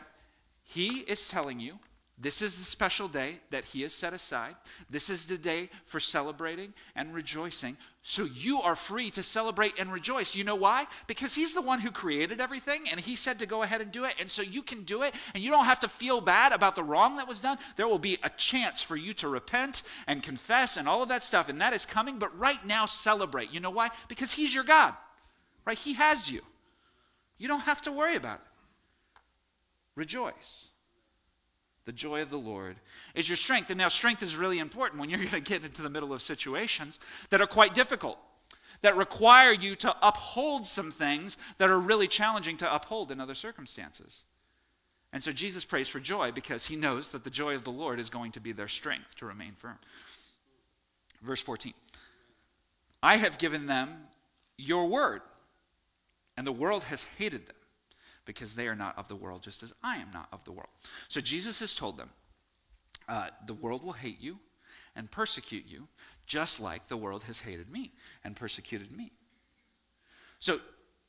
He 0.61 0.97
is 0.99 1.29
telling 1.29 1.61
you 1.61 1.79
this 2.17 2.41
is 2.41 2.57
the 2.57 2.65
special 2.65 3.07
day 3.07 3.39
that 3.51 3.63
He 3.63 3.83
has 3.83 3.93
set 3.93 4.11
aside. 4.11 4.55
This 4.89 5.09
is 5.09 5.25
the 5.25 5.37
day 5.37 5.69
for 5.85 6.01
celebrating 6.01 6.73
and 6.97 7.13
rejoicing. 7.13 7.77
So 8.05 8.25
you 8.25 8.61
are 8.61 8.75
free 8.75 9.09
to 9.11 9.23
celebrate 9.23 9.79
and 9.79 9.89
rejoice. 9.89 10.35
You 10.35 10.43
know 10.43 10.55
why? 10.55 10.87
Because 11.07 11.33
He's 11.33 11.53
the 11.53 11.61
one 11.61 11.79
who 11.79 11.89
created 11.89 12.41
everything 12.41 12.89
and 12.91 12.99
He 12.99 13.15
said 13.15 13.39
to 13.39 13.45
go 13.45 13.63
ahead 13.63 13.79
and 13.79 13.93
do 13.93 14.03
it. 14.03 14.15
And 14.19 14.29
so 14.29 14.41
you 14.41 14.61
can 14.61 14.83
do 14.83 15.03
it 15.03 15.15
and 15.33 15.41
you 15.41 15.49
don't 15.49 15.63
have 15.63 15.79
to 15.79 15.87
feel 15.87 16.19
bad 16.19 16.51
about 16.51 16.75
the 16.75 16.83
wrong 16.83 17.15
that 17.15 17.29
was 17.29 17.39
done. 17.39 17.57
There 17.77 17.87
will 17.87 17.99
be 17.99 18.19
a 18.21 18.29
chance 18.29 18.83
for 18.83 18.97
you 18.97 19.13
to 19.13 19.29
repent 19.29 19.83
and 20.05 20.21
confess 20.21 20.75
and 20.75 20.85
all 20.85 21.01
of 21.01 21.07
that 21.09 21.23
stuff. 21.23 21.47
And 21.47 21.61
that 21.61 21.71
is 21.71 21.85
coming. 21.85 22.19
But 22.19 22.37
right 22.37 22.63
now, 22.65 22.85
celebrate. 22.87 23.53
You 23.53 23.61
know 23.61 23.71
why? 23.71 23.89
Because 24.09 24.33
He's 24.33 24.53
your 24.53 24.65
God, 24.65 24.93
right? 25.65 25.77
He 25.77 25.93
has 25.93 26.29
you. 26.29 26.41
You 27.37 27.47
don't 27.47 27.61
have 27.61 27.81
to 27.83 27.91
worry 27.93 28.17
about 28.17 28.39
it. 28.39 29.21
Rejoice. 29.95 30.71
The 31.85 31.91
joy 31.91 32.21
of 32.21 32.29
the 32.29 32.37
Lord 32.37 32.77
is 33.13 33.27
your 33.27 33.35
strength. 33.35 33.69
And 33.69 33.77
now, 33.77 33.89
strength 33.89 34.23
is 34.23 34.35
really 34.35 34.59
important 34.59 34.99
when 34.99 35.09
you're 35.09 35.19
going 35.29 35.31
to 35.31 35.39
get 35.41 35.63
into 35.63 35.81
the 35.81 35.89
middle 35.89 36.13
of 36.13 36.21
situations 36.21 36.99
that 37.29 37.41
are 37.41 37.47
quite 37.47 37.73
difficult, 37.73 38.17
that 38.81 38.95
require 38.95 39.51
you 39.51 39.75
to 39.77 39.95
uphold 40.01 40.65
some 40.65 40.91
things 40.91 41.37
that 41.57 41.69
are 41.69 41.79
really 41.79 42.07
challenging 42.07 42.57
to 42.57 42.73
uphold 42.73 43.11
in 43.11 43.19
other 43.19 43.35
circumstances. 43.35 44.23
And 45.11 45.21
so, 45.21 45.31
Jesus 45.31 45.65
prays 45.65 45.89
for 45.89 45.99
joy 45.99 46.31
because 46.31 46.67
he 46.67 46.75
knows 46.75 47.11
that 47.11 47.23
the 47.23 47.29
joy 47.29 47.55
of 47.55 47.63
the 47.63 47.71
Lord 47.71 47.99
is 47.99 48.09
going 48.09 48.31
to 48.31 48.39
be 48.39 48.51
their 48.51 48.67
strength 48.67 49.15
to 49.17 49.25
remain 49.25 49.53
firm. 49.53 49.77
Verse 51.21 51.41
14 51.41 51.73
I 53.01 53.17
have 53.17 53.37
given 53.37 53.67
them 53.67 53.89
your 54.57 54.87
word, 54.87 55.21
and 56.37 56.47
the 56.47 56.53
world 56.53 56.83
has 56.83 57.03
hated 57.17 57.47
them 57.47 57.55
because 58.25 58.55
they 58.55 58.67
are 58.67 58.75
not 58.75 58.97
of 58.97 59.07
the 59.07 59.15
world, 59.15 59.41
just 59.41 59.63
as 59.63 59.73
I 59.83 59.97
am 59.97 60.09
not 60.13 60.27
of 60.31 60.43
the 60.43 60.51
world. 60.51 60.69
So 61.09 61.19
Jesus 61.19 61.59
has 61.59 61.73
told 61.73 61.97
them, 61.97 62.09
uh, 63.07 63.27
the 63.45 63.53
world 63.53 63.83
will 63.83 63.93
hate 63.93 64.21
you 64.21 64.39
and 64.95 65.11
persecute 65.11 65.65
you, 65.67 65.87
just 66.25 66.59
like 66.59 66.87
the 66.87 66.97
world 66.97 67.23
has 67.23 67.39
hated 67.39 67.69
me 67.69 67.91
and 68.23 68.35
persecuted 68.35 68.95
me. 68.95 69.11
So 70.39 70.59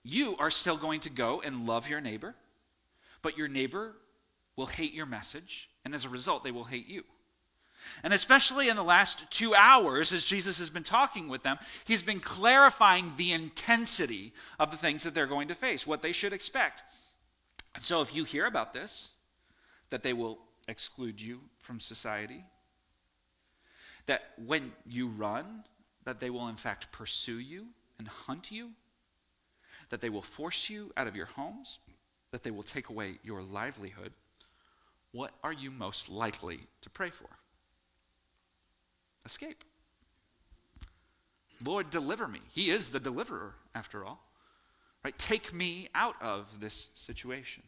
you 0.03 0.37
are 0.39 0.51
still 0.51 0.77
going 0.77 1.01
to 1.01 1.11
go 1.11 1.41
and 1.41 1.67
love 1.67 1.89
your 1.89 2.01
neighbor, 2.01 2.35
but 3.23 3.39
your 3.39 3.49
neighbor 3.49 3.95
will 4.57 4.67
hate 4.67 4.93
your 4.93 5.07
message, 5.07 5.69
and 5.85 5.95
as 5.95 6.05
a 6.05 6.09
result, 6.09 6.45
they 6.45 6.51
will 6.51 6.65
hate 6.65 6.89
you. 6.89 7.03
And 8.03 8.15
especially 8.15 8.69
in 8.69 8.77
the 8.77 8.85
last 8.85 9.31
two 9.31 9.55
hours, 9.55 10.13
as 10.13 10.25
Jesus 10.25 10.59
has 10.59 10.71
been 10.71 10.83
talking 10.83 11.29
with 11.29 11.43
them, 11.43 11.59
he's 11.85 12.03
been 12.03 12.21
clarifying 12.21 13.13
the 13.17 13.33
intensity 13.33 14.33
of 14.59 14.71
the 14.71 14.77
things 14.77 15.03
that 15.03 15.15
they're 15.15 15.27
going 15.27 15.49
to 15.49 15.55
face, 15.55 15.87
what 15.87 16.03
they 16.03 16.13
should 16.13 16.33
expect. 16.33 16.83
And 17.75 17.83
so 17.83 18.01
if 18.01 18.15
you 18.15 18.25
hear 18.25 18.47
about 18.47 18.73
this, 18.73 19.13
that 19.91 20.03
they 20.03 20.13
will 20.13 20.39
exclude 20.69 21.21
you 21.21 21.41
from 21.59 21.81
society, 21.81 22.45
that 24.07 24.33
when 24.45 24.73
you 24.87 25.09
run, 25.09 25.65
that 26.05 26.21
they 26.21 26.31
will 26.31 26.49
in 26.49 26.57
fact 26.57 26.93
pursue 26.93 27.39
you 27.39 27.67
and 27.99 28.09
hunt 28.09 28.51
you, 28.51 28.71
that 29.91 30.01
they 30.01 30.11
will 30.11 30.23
force 30.23 30.71
you 30.71 30.93
out 30.97 31.07
of 31.07 31.17
your 31.17 31.27
homes, 31.27 31.79
that 32.31 32.43
they 32.43 32.51
will 32.51 32.63
take 32.63 32.89
away 32.89 33.19
your 33.23 33.43
livelihood, 33.43 34.13
what 35.13 35.33
are 35.45 35.53
you 35.53 35.71
most 35.71 36.09
likely 36.09 36.61
to 36.81 36.91
pray 36.91 37.11
for? 37.11 37.29
Escape. 39.25 39.63
Lord, 41.65 41.91
deliver 41.91 42.27
me. 42.27 42.41
He 42.53 42.71
is 42.71 42.89
the 42.89 42.99
deliverer, 42.99 43.55
after 43.75 44.05
all. 44.05 44.24
Right? 45.05 45.17
Take 45.19 45.53
me 45.53 45.89
out 45.95 46.17
of 46.23 46.61
this 46.61 46.91
situation. 46.95 47.63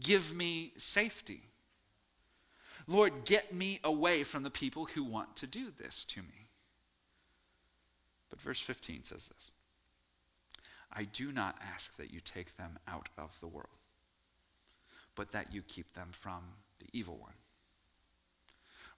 Give 0.00 0.34
me 0.34 0.72
safety. 0.76 1.42
Lord, 2.86 3.24
get 3.24 3.52
me 3.52 3.80
away 3.82 4.22
from 4.22 4.44
the 4.44 4.50
people 4.50 4.86
who 4.86 5.02
want 5.02 5.34
to 5.36 5.46
do 5.46 5.72
this 5.76 6.04
to 6.06 6.20
me. 6.20 6.46
But 8.30 8.40
verse 8.40 8.60
15 8.60 9.04
says 9.04 9.28
this 9.28 9.50
I 10.92 11.04
do 11.04 11.32
not 11.32 11.58
ask 11.74 11.96
that 11.96 12.12
you 12.12 12.20
take 12.20 12.56
them 12.56 12.78
out 12.86 13.08
of 13.18 13.36
the 13.40 13.48
world, 13.48 13.68
but 15.16 15.32
that 15.32 15.52
you 15.52 15.62
keep 15.62 15.94
them 15.94 16.08
from 16.12 16.42
the 16.78 16.86
evil 16.92 17.16
one. 17.16 17.34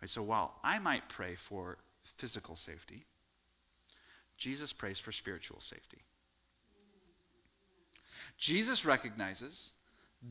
Right, 0.00 0.10
so 0.10 0.22
while 0.22 0.54
I 0.62 0.78
might 0.78 1.08
pray 1.08 1.34
for 1.34 1.78
physical 2.02 2.56
safety, 2.56 3.04
Jesus 4.36 4.72
prays 4.72 4.98
for 4.98 5.12
spiritual 5.12 5.60
safety. 5.60 5.98
Jesus 8.40 8.86
recognizes 8.86 9.72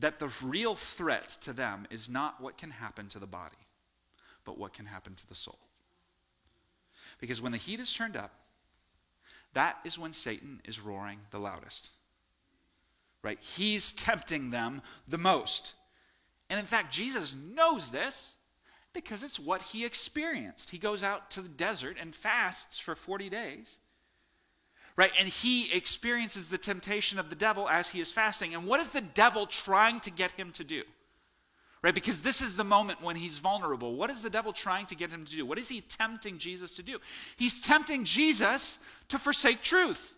that 0.00 0.18
the 0.18 0.32
real 0.42 0.74
threat 0.74 1.28
to 1.42 1.52
them 1.52 1.86
is 1.90 2.08
not 2.08 2.40
what 2.40 2.58
can 2.58 2.72
happen 2.72 3.08
to 3.08 3.20
the 3.20 3.26
body, 3.26 3.56
but 4.44 4.58
what 4.58 4.74
can 4.74 4.86
happen 4.86 5.14
to 5.14 5.28
the 5.28 5.34
soul. 5.34 5.58
Because 7.20 7.40
when 7.40 7.52
the 7.52 7.58
heat 7.58 7.78
is 7.78 7.94
turned 7.94 8.16
up, 8.16 8.32
that 9.54 9.78
is 9.84 9.98
when 9.98 10.12
Satan 10.12 10.60
is 10.64 10.80
roaring 10.80 11.18
the 11.30 11.38
loudest. 11.38 11.90
Right? 13.22 13.38
He's 13.40 13.92
tempting 13.92 14.50
them 14.50 14.82
the 15.06 15.18
most. 15.18 15.74
And 16.48 16.58
in 16.58 16.66
fact, 16.66 16.92
Jesus 16.92 17.34
knows 17.34 17.90
this 17.90 18.34
because 18.92 19.22
it's 19.22 19.38
what 19.38 19.62
he 19.62 19.84
experienced. 19.84 20.70
He 20.70 20.78
goes 20.78 21.04
out 21.04 21.30
to 21.32 21.42
the 21.42 21.48
desert 21.48 21.96
and 22.00 22.14
fasts 22.14 22.78
for 22.78 22.94
40 22.96 23.28
days 23.28 23.76
right? 25.00 25.12
And 25.18 25.28
he 25.28 25.72
experiences 25.72 26.48
the 26.48 26.58
temptation 26.58 27.18
of 27.18 27.30
the 27.30 27.34
devil 27.34 27.66
as 27.70 27.88
he 27.88 28.02
is 28.02 28.12
fasting. 28.12 28.54
And 28.54 28.66
what 28.66 28.80
is 28.80 28.90
the 28.90 29.00
devil 29.00 29.46
trying 29.46 29.98
to 30.00 30.10
get 30.10 30.32
him 30.32 30.52
to 30.52 30.62
do? 30.62 30.82
Right? 31.82 31.94
Because 31.94 32.20
this 32.20 32.42
is 32.42 32.54
the 32.54 32.64
moment 32.64 33.02
when 33.02 33.16
he's 33.16 33.38
vulnerable. 33.38 33.94
What 33.94 34.10
is 34.10 34.20
the 34.20 34.28
devil 34.28 34.52
trying 34.52 34.84
to 34.84 34.94
get 34.94 35.10
him 35.10 35.24
to 35.24 35.34
do? 35.34 35.46
What 35.46 35.56
is 35.56 35.70
he 35.70 35.80
tempting 35.80 36.36
Jesus 36.36 36.76
to 36.76 36.82
do? 36.82 36.98
He's 37.38 37.62
tempting 37.62 38.04
Jesus 38.04 38.78
to 39.08 39.18
forsake 39.18 39.62
truth, 39.62 40.16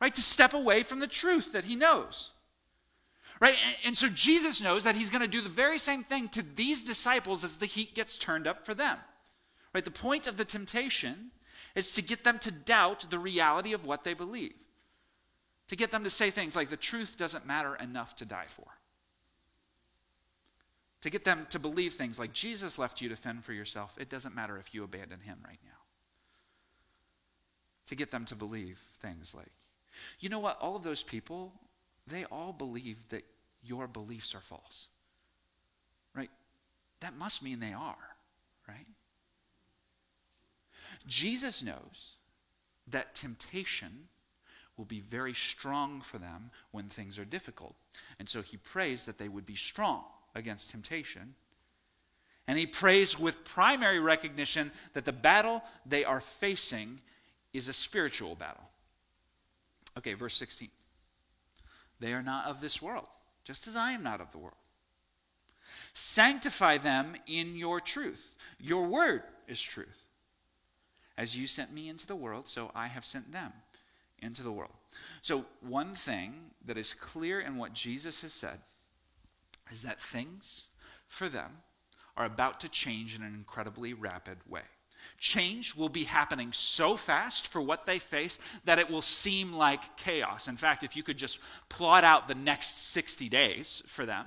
right? 0.00 0.12
To 0.12 0.22
step 0.22 0.54
away 0.54 0.82
from 0.82 0.98
the 0.98 1.06
truth 1.06 1.52
that 1.52 1.62
he 1.62 1.76
knows. 1.76 2.32
Right? 3.40 3.54
And, 3.86 3.96
so 3.96 4.08
Jesus 4.08 4.60
knows 4.60 4.82
that 4.82 4.96
he's 4.96 5.10
going 5.10 5.22
to 5.22 5.28
do 5.28 5.40
the 5.40 5.48
very 5.48 5.78
same 5.78 6.02
thing 6.02 6.26
to 6.30 6.42
these 6.42 6.82
disciples 6.82 7.44
as 7.44 7.58
the 7.58 7.66
heat 7.66 7.94
gets 7.94 8.18
turned 8.18 8.48
up 8.48 8.66
for 8.66 8.74
them. 8.74 8.98
Right? 9.72 9.84
The 9.84 9.92
point 9.92 10.26
of 10.26 10.36
the 10.36 10.44
temptation 10.44 11.30
is 11.74 11.92
to 11.92 12.02
get 12.02 12.24
them 12.24 12.38
to 12.40 12.50
doubt 12.50 13.06
the 13.10 13.18
reality 13.18 13.72
of 13.72 13.86
what 13.86 14.04
they 14.04 14.14
believe. 14.14 14.54
To 15.68 15.76
get 15.76 15.90
them 15.90 16.04
to 16.04 16.10
say 16.10 16.30
things 16.30 16.56
like, 16.56 16.68
the 16.68 16.76
truth 16.76 17.16
doesn't 17.16 17.46
matter 17.46 17.76
enough 17.76 18.16
to 18.16 18.24
die 18.24 18.46
for. 18.48 18.66
To 21.02 21.10
get 21.10 21.24
them 21.24 21.46
to 21.50 21.58
believe 21.58 21.94
things 21.94 22.18
like, 22.18 22.32
Jesus 22.32 22.78
left 22.78 23.00
you 23.00 23.08
to 23.08 23.16
fend 23.16 23.44
for 23.44 23.52
yourself. 23.52 23.96
It 23.98 24.10
doesn't 24.10 24.34
matter 24.34 24.58
if 24.58 24.74
you 24.74 24.84
abandon 24.84 25.20
him 25.20 25.38
right 25.46 25.60
now. 25.64 25.70
To 27.86 27.94
get 27.94 28.10
them 28.10 28.24
to 28.26 28.34
believe 28.36 28.78
things 28.96 29.34
like, 29.34 29.52
you 30.18 30.28
know 30.28 30.38
what? 30.38 30.60
All 30.60 30.76
of 30.76 30.82
those 30.82 31.02
people, 31.02 31.52
they 32.06 32.24
all 32.24 32.52
believe 32.52 32.96
that 33.08 33.24
your 33.62 33.86
beliefs 33.86 34.34
are 34.34 34.40
false. 34.40 34.88
Right? 36.14 36.30
That 37.00 37.16
must 37.16 37.42
mean 37.42 37.60
they 37.60 37.72
are, 37.72 37.96
right? 38.68 38.86
Jesus 41.06 41.62
knows 41.62 42.16
that 42.86 43.14
temptation 43.14 44.08
will 44.76 44.84
be 44.84 45.00
very 45.00 45.34
strong 45.34 46.00
for 46.00 46.18
them 46.18 46.50
when 46.70 46.86
things 46.86 47.18
are 47.18 47.24
difficult. 47.24 47.76
And 48.18 48.28
so 48.28 48.42
he 48.42 48.56
prays 48.56 49.04
that 49.04 49.18
they 49.18 49.28
would 49.28 49.46
be 49.46 49.56
strong 49.56 50.04
against 50.34 50.70
temptation. 50.70 51.34
And 52.48 52.58
he 52.58 52.66
prays 52.66 53.18
with 53.18 53.44
primary 53.44 54.00
recognition 54.00 54.72
that 54.94 55.04
the 55.04 55.12
battle 55.12 55.62
they 55.84 56.04
are 56.04 56.20
facing 56.20 57.00
is 57.52 57.68
a 57.68 57.72
spiritual 57.72 58.34
battle. 58.34 58.64
Okay, 59.98 60.14
verse 60.14 60.36
16. 60.36 60.70
They 62.00 62.14
are 62.14 62.22
not 62.22 62.46
of 62.46 62.60
this 62.60 62.80
world, 62.80 63.08
just 63.44 63.66
as 63.66 63.76
I 63.76 63.92
am 63.92 64.02
not 64.02 64.20
of 64.20 64.32
the 64.32 64.38
world. 64.38 64.54
Sanctify 65.92 66.78
them 66.78 67.16
in 67.26 67.56
your 67.56 67.80
truth. 67.80 68.36
Your 68.58 68.86
word 68.86 69.22
is 69.46 69.60
truth. 69.60 69.99
As 71.20 71.36
you 71.36 71.46
sent 71.46 71.70
me 71.70 71.90
into 71.90 72.06
the 72.06 72.16
world, 72.16 72.48
so 72.48 72.70
I 72.74 72.86
have 72.86 73.04
sent 73.04 73.30
them 73.30 73.52
into 74.20 74.42
the 74.42 74.50
world. 74.50 74.72
So, 75.20 75.44
one 75.60 75.94
thing 75.94 76.32
that 76.64 76.78
is 76.78 76.94
clear 76.94 77.40
in 77.40 77.58
what 77.58 77.74
Jesus 77.74 78.22
has 78.22 78.32
said 78.32 78.60
is 79.70 79.82
that 79.82 80.00
things 80.00 80.64
for 81.08 81.28
them 81.28 81.58
are 82.16 82.24
about 82.24 82.58
to 82.60 82.70
change 82.70 83.14
in 83.14 83.22
an 83.22 83.34
incredibly 83.34 83.92
rapid 83.92 84.38
way. 84.48 84.62
Change 85.18 85.76
will 85.76 85.90
be 85.90 86.04
happening 86.04 86.54
so 86.54 86.96
fast 86.96 87.48
for 87.48 87.60
what 87.60 87.84
they 87.84 87.98
face 87.98 88.38
that 88.64 88.78
it 88.78 88.88
will 88.88 89.02
seem 89.02 89.52
like 89.52 89.98
chaos. 89.98 90.48
In 90.48 90.56
fact, 90.56 90.82
if 90.82 90.96
you 90.96 91.02
could 91.02 91.18
just 91.18 91.38
plot 91.68 92.02
out 92.02 92.28
the 92.28 92.34
next 92.34 92.92
60 92.92 93.28
days 93.28 93.82
for 93.86 94.06
them, 94.06 94.24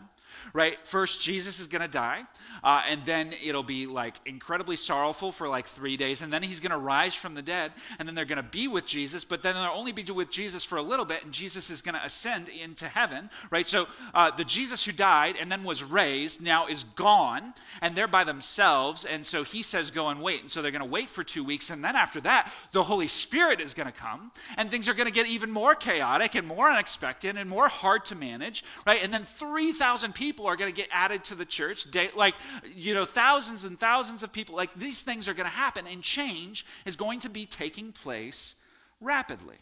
right? 0.54 0.78
First, 0.86 1.22
Jesus 1.22 1.60
is 1.60 1.68
going 1.68 1.82
to 1.82 1.88
die, 1.88 2.24
uh, 2.64 2.82
and 2.88 3.04
then 3.06 3.34
it'll 3.44 3.64
be 3.64 3.86
like 3.86 4.16
incredibly 4.26 4.76
sorrowful 4.76 5.32
for 5.32 5.48
like 5.48 5.68
three 5.68 5.98
days, 5.98 6.22
and 6.22 6.32
then 6.32 6.44
he's 6.44 6.60
going 6.60 6.72
to 6.72 6.78
rise 6.78 7.16
from 7.16 7.34
the 7.34 7.42
dead, 7.42 7.72
and 8.00 8.08
then 8.08 8.16
they're 8.16 8.26
going 8.26 8.38
to 8.38 8.44
be 8.44 8.68
with 8.68 8.86
Jesus, 8.86 9.24
but 9.24 9.44
then 9.44 9.56
they'll 9.56 9.64
only 9.74 9.92
be 9.92 10.04
with 10.12 10.30
Jesus 10.30 10.64
for 10.64 10.78
a 10.78 10.82
little 10.82 11.06
bit, 11.06 11.24
and 11.24 11.34
Jesus 11.34 11.70
is 11.70 11.82
going 11.82 11.96
to 11.96 12.06
ascend 12.06 12.50
into 12.50 12.88
heaven, 12.88 13.30
right? 13.50 13.68
So 13.68 13.88
uh, 14.14 14.32
the 14.32 14.44
Jesus 14.44 14.86
who 14.86 14.92
died 14.92 15.36
and 15.40 15.52
then 15.52 15.64
was 15.64 15.84
raised 15.84 16.42
now 16.42 16.68
is 16.68 16.84
gone, 16.84 17.54
and 17.82 17.96
they're 17.96 18.08
by 18.08 18.24
themselves, 18.24 19.06
and 19.06 19.26
so 19.26 19.44
he 19.44 19.64
says, 19.64 19.92
Go 19.92 20.10
and 20.10 20.22
wait. 20.22 20.42
And 20.42 20.52
so 20.52 20.62
they're 20.62 20.72
going 20.72 20.82
to 20.82 20.86
wait 20.86 21.10
for 21.10 21.24
two 21.24 21.44
weeks, 21.44 21.70
and 21.70 21.84
then 21.84 21.96
after 21.96 22.20
that, 22.22 22.52
the 22.72 22.84
Holy 22.84 23.08
Spirit 23.08 23.62
is 23.62 23.74
going 23.74 23.88
to 23.88 23.94
come, 23.94 24.32
and 24.58 24.70
things 24.70 24.90
are 24.90 24.94
going 24.94 25.08
to 25.08 25.14
get 25.14 25.28
even 25.28 25.52
more 25.52 25.76
chaotic 25.76 26.36
and 26.36 26.48
more 26.48 26.70
unexpected 26.70 27.38
and 27.38 27.50
more 27.50 27.68
hard 27.68 28.06
to 28.06 28.16
manage, 28.16 28.64
right? 28.86 29.04
And 29.04 29.14
then 29.14 29.24
3,000 29.24 30.14
people 30.14 30.23
people 30.24 30.48
are 30.48 30.56
going 30.56 30.74
to 30.74 30.76
get 30.76 30.88
added 30.90 31.22
to 31.26 31.36
the 31.36 31.44
church. 31.44 31.86
Like, 32.16 32.36
you 32.74 32.94
know, 32.94 33.04
thousands 33.04 33.66
and 33.66 33.78
thousands 33.78 34.24
of 34.24 34.32
people. 34.32 34.56
Like, 34.56 34.74
these 34.74 35.02
things 35.02 35.28
are 35.28 35.34
going 35.34 35.50
to 35.50 35.56
happen, 35.56 35.86
and 35.86 36.02
change 36.02 36.66
is 36.86 36.96
going 36.96 37.20
to 37.20 37.30
be 37.30 37.46
taking 37.46 37.92
place 37.92 38.56
rapidly. 39.02 39.58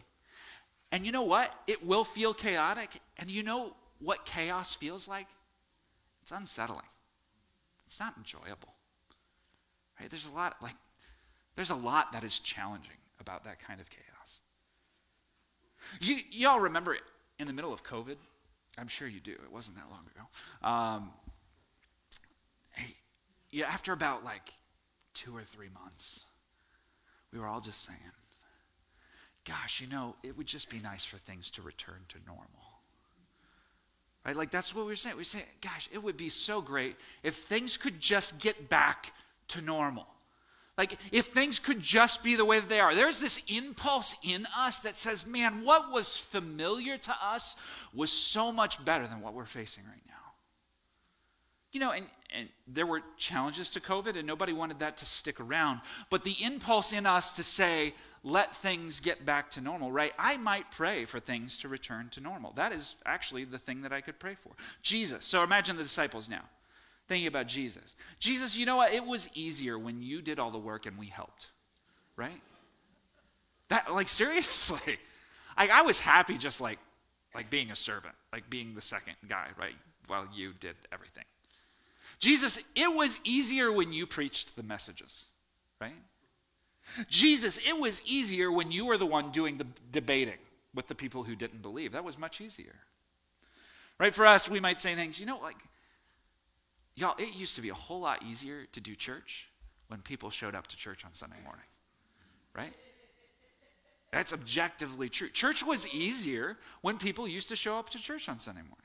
And 0.92 1.04
you 1.04 1.12
know 1.12 1.24
what? 1.24 1.52
It 1.66 1.84
will 1.84 2.04
feel 2.04 2.36
chaotic. 2.36 3.02
And 3.18 3.28
you 3.28 3.42
know 3.42 3.74
what 4.00 4.24
chaos 4.24 4.76
feels 4.76 5.08
like? 5.08 5.26
It's 6.22 6.32
unsettling. 6.32 6.92
It's 7.88 8.00
not 8.00 8.14
enjoyable. 8.16 8.76
Right? 10.00 10.12
There's 10.12 10.28
a 10.28 10.32
lot 10.32 10.58
like 10.62 10.76
there's 11.56 11.72
a 11.72 11.76
lot 11.76 12.14
that 12.14 12.24
is 12.24 12.40
challenging 12.40 13.02
about 13.20 13.44
that 13.46 13.60
kind 13.60 13.82
of 13.82 13.88
chaos. 13.90 14.40
You 16.00 16.18
y'all 16.32 16.60
remember 16.60 16.94
it 16.94 17.02
in 17.40 17.48
the 17.48 17.54
middle 17.54 17.74
of 17.74 17.84
COVID 17.84 18.16
I'm 18.78 18.88
sure 18.88 19.08
you 19.08 19.20
do. 19.20 19.32
It 19.32 19.52
wasn't 19.52 19.78
that 19.78 19.90
long 19.90 20.06
ago. 20.16 20.68
Um, 20.68 21.12
hey, 22.74 22.96
yeah, 23.52 23.68
after 23.68 23.94
about 23.94 24.24
like 24.24 24.54
two 25.14 25.36
or 25.36 25.44
three 25.44 25.70
months, 25.74 26.26
we 27.34 27.40
were 27.40 27.48
all 27.48 27.62
just 27.62 27.84
saying, 27.84 28.00
gosh, 29.46 29.82
you 29.82 29.88
know, 29.88 30.16
it 30.24 30.38
would 30.38 30.48
just 30.48 30.70
be 30.70 30.80
nice 30.80 31.04
for 31.04 31.18
things 31.18 31.52
to 31.52 31.62
return 31.62 32.00
to 32.10 32.18
normal. 32.26 32.48
Right? 34.26 34.36
Like 34.36 34.52
that's 34.52 34.76
what 34.76 34.86
we 34.86 34.92
were 34.92 34.96
saying. 34.96 35.16
We 35.16 35.22
were 35.22 35.26
saying, 35.26 35.46
gosh, 35.62 35.90
it 35.92 36.02
would 36.02 36.18
be 36.18 36.30
so 36.30 36.62
great 36.62 36.96
if 37.24 37.36
things 37.36 37.78
could 37.78 38.00
just 38.00 38.40
get 38.40 38.70
back 38.70 39.14
to 39.50 39.62
normal. 39.62 40.08
Like, 40.78 40.98
if 41.12 41.28
things 41.28 41.60
could 41.60 41.82
just 41.82 42.24
be 42.24 42.36
the 42.36 42.46
way 42.46 42.60
that 42.60 42.70
they 42.70 42.80
are, 42.80 42.96
there's 42.96 43.20
this 43.20 43.44
impulse 43.48 44.16
in 44.24 44.48
us 44.58 44.80
that 44.80 44.96
says, 44.96 45.28
man, 45.28 45.64
what 45.64 45.92
was 45.92 46.18
familiar 46.18 46.98
to 46.98 47.16
us 47.22 47.56
was 47.94 48.12
so 48.12 48.52
much 48.52 48.84
better 48.84 49.06
than 49.06 49.22
what 49.22 49.34
we're 49.34 49.46
facing 49.46 49.84
right 49.84 50.02
now. 50.08 50.14
You 51.74 51.82
know, 51.82 51.92
and, 51.92 52.06
and 52.34 52.50
there 52.68 52.86
were 52.86 53.02
challenges 53.18 53.70
to 53.72 53.82
COVID, 53.82 54.18
and 54.18 54.26
nobody 54.26 54.54
wanted 54.54 54.80
that 54.80 54.98
to 54.98 55.06
stick 55.06 55.40
around. 55.40 55.82
But 56.10 56.24
the 56.24 56.36
impulse 56.42 56.94
in 56.94 57.06
us 57.06 57.36
to 57.36 57.44
say, 57.44 57.94
let 58.24 58.56
things 58.56 59.00
get 59.00 59.26
back 59.26 59.52
to 59.52 59.62
normal, 59.62 59.92
right? 59.92 60.14
I 60.18 60.38
might 60.38 60.72
pray 60.72 61.06
for 61.06 61.20
things 61.20 61.58
to 61.60 61.68
return 61.68 62.10
to 62.12 62.22
normal. 62.22 62.54
That 62.54 62.72
is 62.72 62.96
actually 63.06 63.44
the 63.44 63.58
thing 63.58 63.82
that 63.82 63.92
I 63.92 64.02
could 64.02 64.20
pray 64.20 64.36
for. 64.36 64.52
Jesus. 64.82 65.26
So 65.26 65.44
imagine 65.44 65.76
the 65.76 65.84
disciples 65.84 66.30
now 66.30 66.44
thinking 67.08 67.28
about 67.28 67.48
Jesus. 67.48 67.96
Jesus, 68.20 68.56
you 68.56 68.66
know 68.66 68.78
what? 68.78 68.94
It 68.94 69.06
was 69.06 69.30
easier 69.34 69.78
when 69.78 70.02
you 70.02 70.22
did 70.22 70.40
all 70.40 70.52
the 70.52 70.58
work 70.58 70.86
and 70.86 70.98
we 70.98 71.08
helped, 71.08 71.48
right? 72.16 72.42
That, 73.70 73.92
like, 73.92 74.10
seriously. 74.22 75.00
Like, 75.58 75.70
I 75.70 75.82
was 75.82 76.00
happy 76.00 76.38
just 76.38 76.62
like, 76.62 76.80
like 77.34 77.50
being 77.50 77.72
a 77.72 77.76
servant, 77.76 78.16
like 78.34 78.50
being 78.50 78.76
the 78.76 78.82
second 78.82 79.16
guy, 79.28 79.48
right? 79.60 79.76
While 80.08 80.28
you 80.34 80.54
did 80.60 80.76
everything. 80.92 81.24
Jesus, 82.20 82.60
it 82.76 82.94
was 82.94 83.18
easier 83.24 83.72
when 83.72 83.94
you 83.94 84.06
preached 84.06 84.56
the 84.56 84.64
messages, 84.64 85.30
right? 85.80 85.94
Jesus, 87.10 87.58
it 87.58 87.78
was 87.80 88.02
easier 88.06 88.52
when 88.52 88.72
you 88.72 88.86
were 88.86 88.98
the 88.98 89.06
one 89.06 89.32
doing 89.32 89.58
the 89.58 89.66
debating 89.92 90.38
with 90.74 90.88
the 90.88 90.96
people 90.96 91.24
who 91.24 91.36
didn't 91.36 91.62
believe. 91.62 91.94
That 91.94 92.04
was 92.04 92.18
much 92.18 92.42
easier. 92.42 92.76
Right? 94.00 94.14
For 94.14 94.26
us, 94.26 94.50
we 94.50 94.60
might 94.60 94.82
say 94.82 94.96
things, 94.96 95.20
you 95.20 95.26
know, 95.26 95.40
like, 95.42 95.58
Y'all, 96.96 97.16
it 97.18 97.36
used 97.36 97.56
to 97.56 97.62
be 97.62 97.70
a 97.70 97.74
whole 97.74 98.02
lot 98.02 98.24
easier 98.24 98.66
to 98.74 98.82
do 98.82 98.96
church 98.96 99.50
when 99.88 100.02
people 100.02 100.30
showed 100.30 100.56
up 100.56 100.68
to 100.68 100.78
church 100.78 101.06
on 101.06 101.14
Sunday 101.14 101.38
morning, 101.44 101.66
right? 102.56 102.74
That's 104.12 104.34
objectively 104.34 105.08
true. 105.10 105.30
Church 105.30 105.64
was 105.64 105.88
easier 105.94 106.58
when 106.82 106.98
people 106.98 107.28
used 107.28 107.50
to 107.50 107.56
show 107.56 107.78
up 107.78 107.90
to 107.92 108.00
church 108.00 108.28
on 108.28 108.40
Sunday 108.40 108.62
morning. 108.62 108.78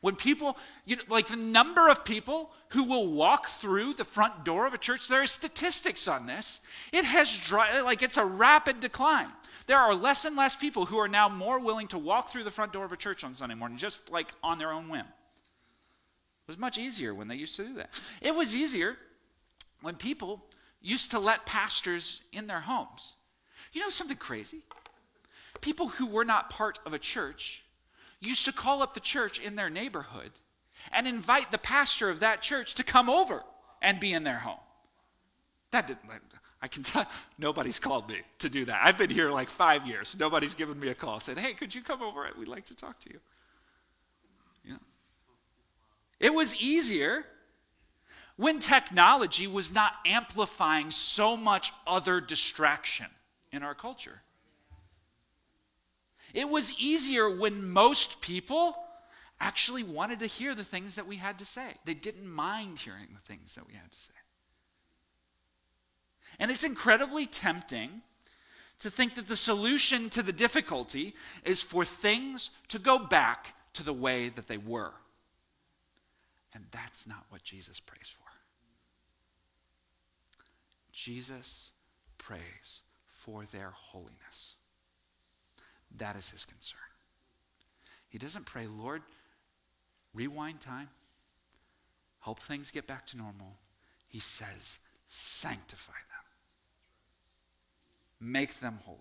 When 0.00 0.16
people, 0.16 0.58
you 0.84 0.96
know, 0.96 1.02
like 1.08 1.28
the 1.28 1.36
number 1.36 1.88
of 1.88 2.04
people 2.04 2.50
who 2.70 2.84
will 2.84 3.10
walk 3.10 3.46
through 3.46 3.94
the 3.94 4.04
front 4.04 4.44
door 4.44 4.66
of 4.66 4.74
a 4.74 4.78
church, 4.78 5.08
there 5.08 5.22
are 5.22 5.26
statistics 5.26 6.08
on 6.08 6.26
this. 6.26 6.60
It 6.92 7.06
has, 7.06 7.38
dry, 7.38 7.80
like, 7.80 8.02
it's 8.02 8.18
a 8.18 8.24
rapid 8.24 8.80
decline. 8.80 9.28
There 9.66 9.78
are 9.78 9.94
less 9.94 10.26
and 10.26 10.36
less 10.36 10.54
people 10.54 10.84
who 10.84 10.98
are 10.98 11.08
now 11.08 11.30
more 11.30 11.58
willing 11.58 11.88
to 11.88 11.98
walk 11.98 12.28
through 12.28 12.44
the 12.44 12.50
front 12.50 12.72
door 12.74 12.84
of 12.84 12.92
a 12.92 12.98
church 12.98 13.24
on 13.24 13.34
Sunday 13.34 13.54
morning, 13.54 13.78
just 13.78 14.12
like 14.12 14.32
on 14.42 14.58
their 14.58 14.72
own 14.72 14.90
whim. 14.90 15.06
It 16.46 16.50
was 16.50 16.58
much 16.58 16.76
easier 16.76 17.14
when 17.14 17.28
they 17.28 17.36
used 17.36 17.56
to 17.56 17.66
do 17.66 17.74
that. 17.74 18.00
It 18.20 18.34
was 18.34 18.54
easier 18.54 18.96
when 19.80 19.94
people 19.94 20.44
used 20.82 21.10
to 21.12 21.18
let 21.18 21.46
pastors 21.46 22.22
in 22.32 22.46
their 22.46 22.60
homes. 22.60 23.14
You 23.72 23.80
know 23.80 23.90
something 23.90 24.18
crazy? 24.18 24.60
People 25.62 25.88
who 25.88 26.06
were 26.06 26.24
not 26.24 26.50
part 26.50 26.78
of 26.84 26.92
a 26.92 26.98
church 26.98 27.64
used 28.20 28.44
to 28.44 28.52
call 28.52 28.82
up 28.82 28.92
the 28.92 29.00
church 29.00 29.40
in 29.40 29.56
their 29.56 29.70
neighborhood 29.70 30.32
and 30.92 31.08
invite 31.08 31.50
the 31.50 31.58
pastor 31.58 32.10
of 32.10 32.20
that 32.20 32.42
church 32.42 32.74
to 32.74 32.84
come 32.84 33.08
over 33.08 33.42
and 33.80 33.98
be 33.98 34.12
in 34.12 34.24
their 34.24 34.38
home. 34.38 34.58
That 35.70 35.86
didn't, 35.86 36.10
I 36.60 36.68
can 36.68 36.82
tell 36.82 37.06
nobody's 37.38 37.78
called 37.78 38.08
me 38.08 38.20
to 38.38 38.48
do 38.48 38.64
that. 38.66 38.80
I've 38.82 38.98
been 38.98 39.10
here 39.10 39.30
like 39.30 39.48
five 39.48 39.86
years. 39.86 40.16
Nobody's 40.18 40.54
given 40.54 40.78
me 40.78 40.88
a 40.88 40.94
call, 40.94 41.20
said, 41.20 41.38
hey, 41.38 41.52
could 41.54 41.74
you 41.74 41.82
come 41.82 42.02
over? 42.02 42.28
We'd 42.38 42.48
like 42.48 42.64
to 42.66 42.76
talk 42.76 43.00
to 43.00 43.10
you. 43.10 43.20
It 46.24 46.32
was 46.32 46.58
easier 46.58 47.26
when 48.36 48.58
technology 48.58 49.46
was 49.46 49.74
not 49.74 49.92
amplifying 50.06 50.90
so 50.90 51.36
much 51.36 51.70
other 51.86 52.18
distraction 52.18 53.08
in 53.52 53.62
our 53.62 53.74
culture. 53.74 54.22
It 56.32 56.48
was 56.48 56.80
easier 56.80 57.28
when 57.28 57.68
most 57.68 58.22
people 58.22 58.74
actually 59.38 59.82
wanted 59.82 60.20
to 60.20 60.26
hear 60.26 60.54
the 60.54 60.64
things 60.64 60.94
that 60.94 61.06
we 61.06 61.16
had 61.16 61.38
to 61.40 61.44
say. 61.44 61.74
They 61.84 61.92
didn't 61.92 62.26
mind 62.26 62.78
hearing 62.78 63.08
the 63.12 63.20
things 63.20 63.54
that 63.56 63.66
we 63.66 63.74
had 63.74 63.92
to 63.92 63.98
say. 63.98 64.14
And 66.38 66.50
it's 66.50 66.64
incredibly 66.64 67.26
tempting 67.26 68.00
to 68.78 68.90
think 68.90 69.16
that 69.16 69.28
the 69.28 69.36
solution 69.36 70.08
to 70.08 70.22
the 70.22 70.32
difficulty 70.32 71.14
is 71.44 71.62
for 71.62 71.84
things 71.84 72.50
to 72.68 72.78
go 72.78 72.98
back 72.98 73.54
to 73.74 73.82
the 73.82 73.92
way 73.92 74.30
that 74.30 74.48
they 74.48 74.56
were. 74.56 74.94
And 76.54 76.64
that's 76.70 77.06
not 77.06 77.26
what 77.30 77.42
Jesus 77.42 77.80
prays 77.80 78.08
for. 78.08 78.30
Jesus 80.92 81.72
prays 82.16 82.82
for 83.06 83.44
their 83.50 83.70
holiness. 83.70 84.54
That 85.96 86.16
is 86.16 86.30
his 86.30 86.44
concern. 86.44 86.78
He 88.08 88.18
doesn't 88.18 88.46
pray, 88.46 88.66
Lord, 88.66 89.02
rewind 90.14 90.60
time, 90.60 90.88
help 92.20 92.38
things 92.38 92.70
get 92.70 92.86
back 92.86 93.06
to 93.08 93.16
normal. 93.16 93.56
He 94.08 94.20
says, 94.20 94.78
sanctify 95.08 95.92
them, 95.92 98.32
make 98.32 98.60
them 98.60 98.78
holy. 98.84 98.98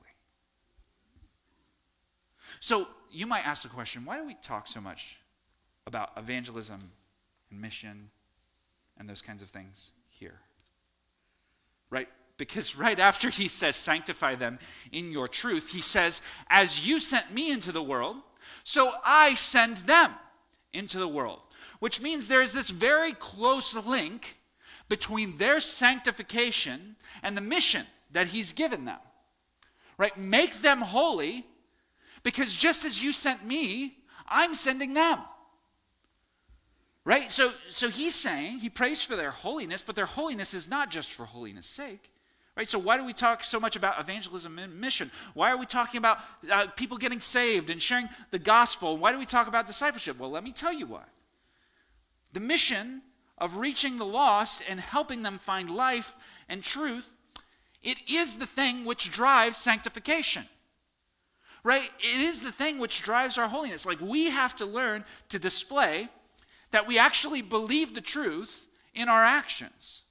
So 2.60 2.88
you 3.12 3.28
might 3.28 3.46
ask 3.46 3.63
the 3.63 3.70
question 3.70 4.06
why 4.06 4.18
do 4.18 4.26
we 4.26 4.36
talk 4.42 4.68
so 4.68 4.82
much 4.82 5.20
about 5.86 6.12
evangelism 6.18 6.80
and 7.54 7.62
mission 7.62 8.10
and 8.98 9.08
those 9.08 9.22
kinds 9.22 9.42
of 9.42 9.50
things 9.50 9.92
here. 10.10 10.39
Right? 11.89 12.10
Because 12.38 12.76
right 12.76 13.00
after 13.00 13.30
he 13.30 13.48
says, 13.48 13.76
sanctify 13.76 14.36
them 14.36 14.60
in 14.92 15.12
your 15.12 15.28
truth, 15.28 15.72
he 15.72 15.82
says, 15.82 16.22
as 16.50 16.86
you 16.86 17.00
sent 17.00 17.34
me 17.34 17.52
into 17.52 17.72
the 17.72 17.84
world, 17.84 18.18
so 18.63 18.94
I 19.06 19.36
send 19.36 19.78
them 19.78 20.12
into 20.74 20.98
the 20.98 21.08
world. 21.08 21.42
Which 21.80 22.02
means 22.02 22.28
there's 22.28 22.54
this 22.54 22.70
very 22.70 23.13
close 23.13 23.76
link 23.76 24.38
between 24.89 25.38
their 25.38 25.60
sanctification 25.60 26.96
and 27.22 27.38
the 27.38 27.42
mission 27.42 27.86
that 28.12 28.28
he's 28.28 28.52
given 28.54 28.86
them. 28.86 29.00
Right? 29.98 30.18
Make 30.18 30.62
them 30.62 30.82
holy 30.82 31.46
because 32.24 32.56
just 32.56 32.84
as 32.84 33.04
you 33.04 33.12
sent 33.12 33.46
me, 33.46 33.98
I'm 34.28 34.56
sending 34.56 34.94
them. 34.94 35.20
Right? 37.06 37.30
So, 37.32 37.52
so 37.70 37.89
he's 37.89 38.16
saying, 38.16 38.60
he 38.60 38.70
prays 38.70 39.04
for 39.04 39.16
their 39.16 39.32
holiness, 39.32 39.82
but 39.82 39.96
their 39.96 40.06
holiness 40.06 40.54
is 40.54 40.70
not 40.70 40.89
just 40.89 41.12
for 41.12 41.26
holiness' 41.26 41.66
sake. 41.66 42.12
Right? 42.56 42.68
So, 42.68 42.80
why 42.80 42.98
do 42.98 43.06
we 43.06 43.13
talk 43.13 43.44
so 43.44 43.60
much 43.60 43.76
about 43.76 44.00
evangelism 44.00 44.58
and 44.60 44.80
mission? 44.80 45.12
Why 45.34 45.52
are 45.52 45.58
we 45.58 45.66
talking 45.66 45.98
about 45.98 46.20
uh, 46.50 46.68
people 46.76 46.98
getting 46.98 47.20
saved 47.20 47.70
and 47.70 47.82
sharing 47.82 48.08
the 48.32 48.39
gospel? 48.39 48.98
Why 48.98 49.12
do 49.12 49.18
we 49.18 49.26
talk 49.26 49.48
about 49.48 49.68
discipleship? 49.68 50.20
Well, 50.20 50.30
let 50.30 50.44
me 50.44 50.52
tell 50.52 50.72
you 50.72 50.86
why. 50.86 51.04
The 52.32 52.39
mission 52.39 53.02
of 53.38 53.58
reaching 53.58 53.98
the 53.98 54.06
lost 54.06 54.63
and 54.70 54.80
helping 54.80 55.24
them 55.24 55.39
find 55.39 55.70
life 55.70 56.16
and 56.48 56.63
truth, 56.63 57.16
it 57.82 57.98
is 58.10 58.38
the 58.38 58.46
thing 58.46 58.86
which 58.86 59.12
drives 59.12 59.58
sanctification. 59.58 60.44
Right? 61.63 61.89
It 62.00 62.22
is 62.22 62.42
the 62.42 62.52
thing 62.52 62.78
which 62.78 63.02
drives 63.02 63.38
our 63.38 63.48
holiness. 63.48 63.86
Like 63.86 64.00
we 64.00 64.30
have 64.30 64.56
to 64.58 64.66
learn 64.66 65.04
to 65.30 65.39
display 65.39 66.08
that 66.74 66.88
we 66.88 66.98
actually 66.98 67.44
believe 67.44 67.94
the 67.94 68.02
truth 68.02 68.68
in 68.96 69.08
our 69.08 69.24
actions. 69.24 70.04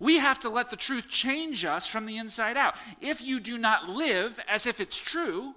We 0.00 0.16
have 0.16 0.38
to 0.40 0.48
let 0.48 0.70
the 0.70 0.76
truth 0.76 1.06
change 1.06 1.66
us 1.66 1.86
from 1.86 2.06
the 2.06 2.16
inside 2.16 2.56
out. 2.56 2.74
If 3.02 3.20
you 3.20 3.38
do 3.38 3.58
not 3.58 3.90
live 3.90 4.40
as 4.48 4.66
if 4.66 4.80
it's 4.80 4.98
true, 4.98 5.54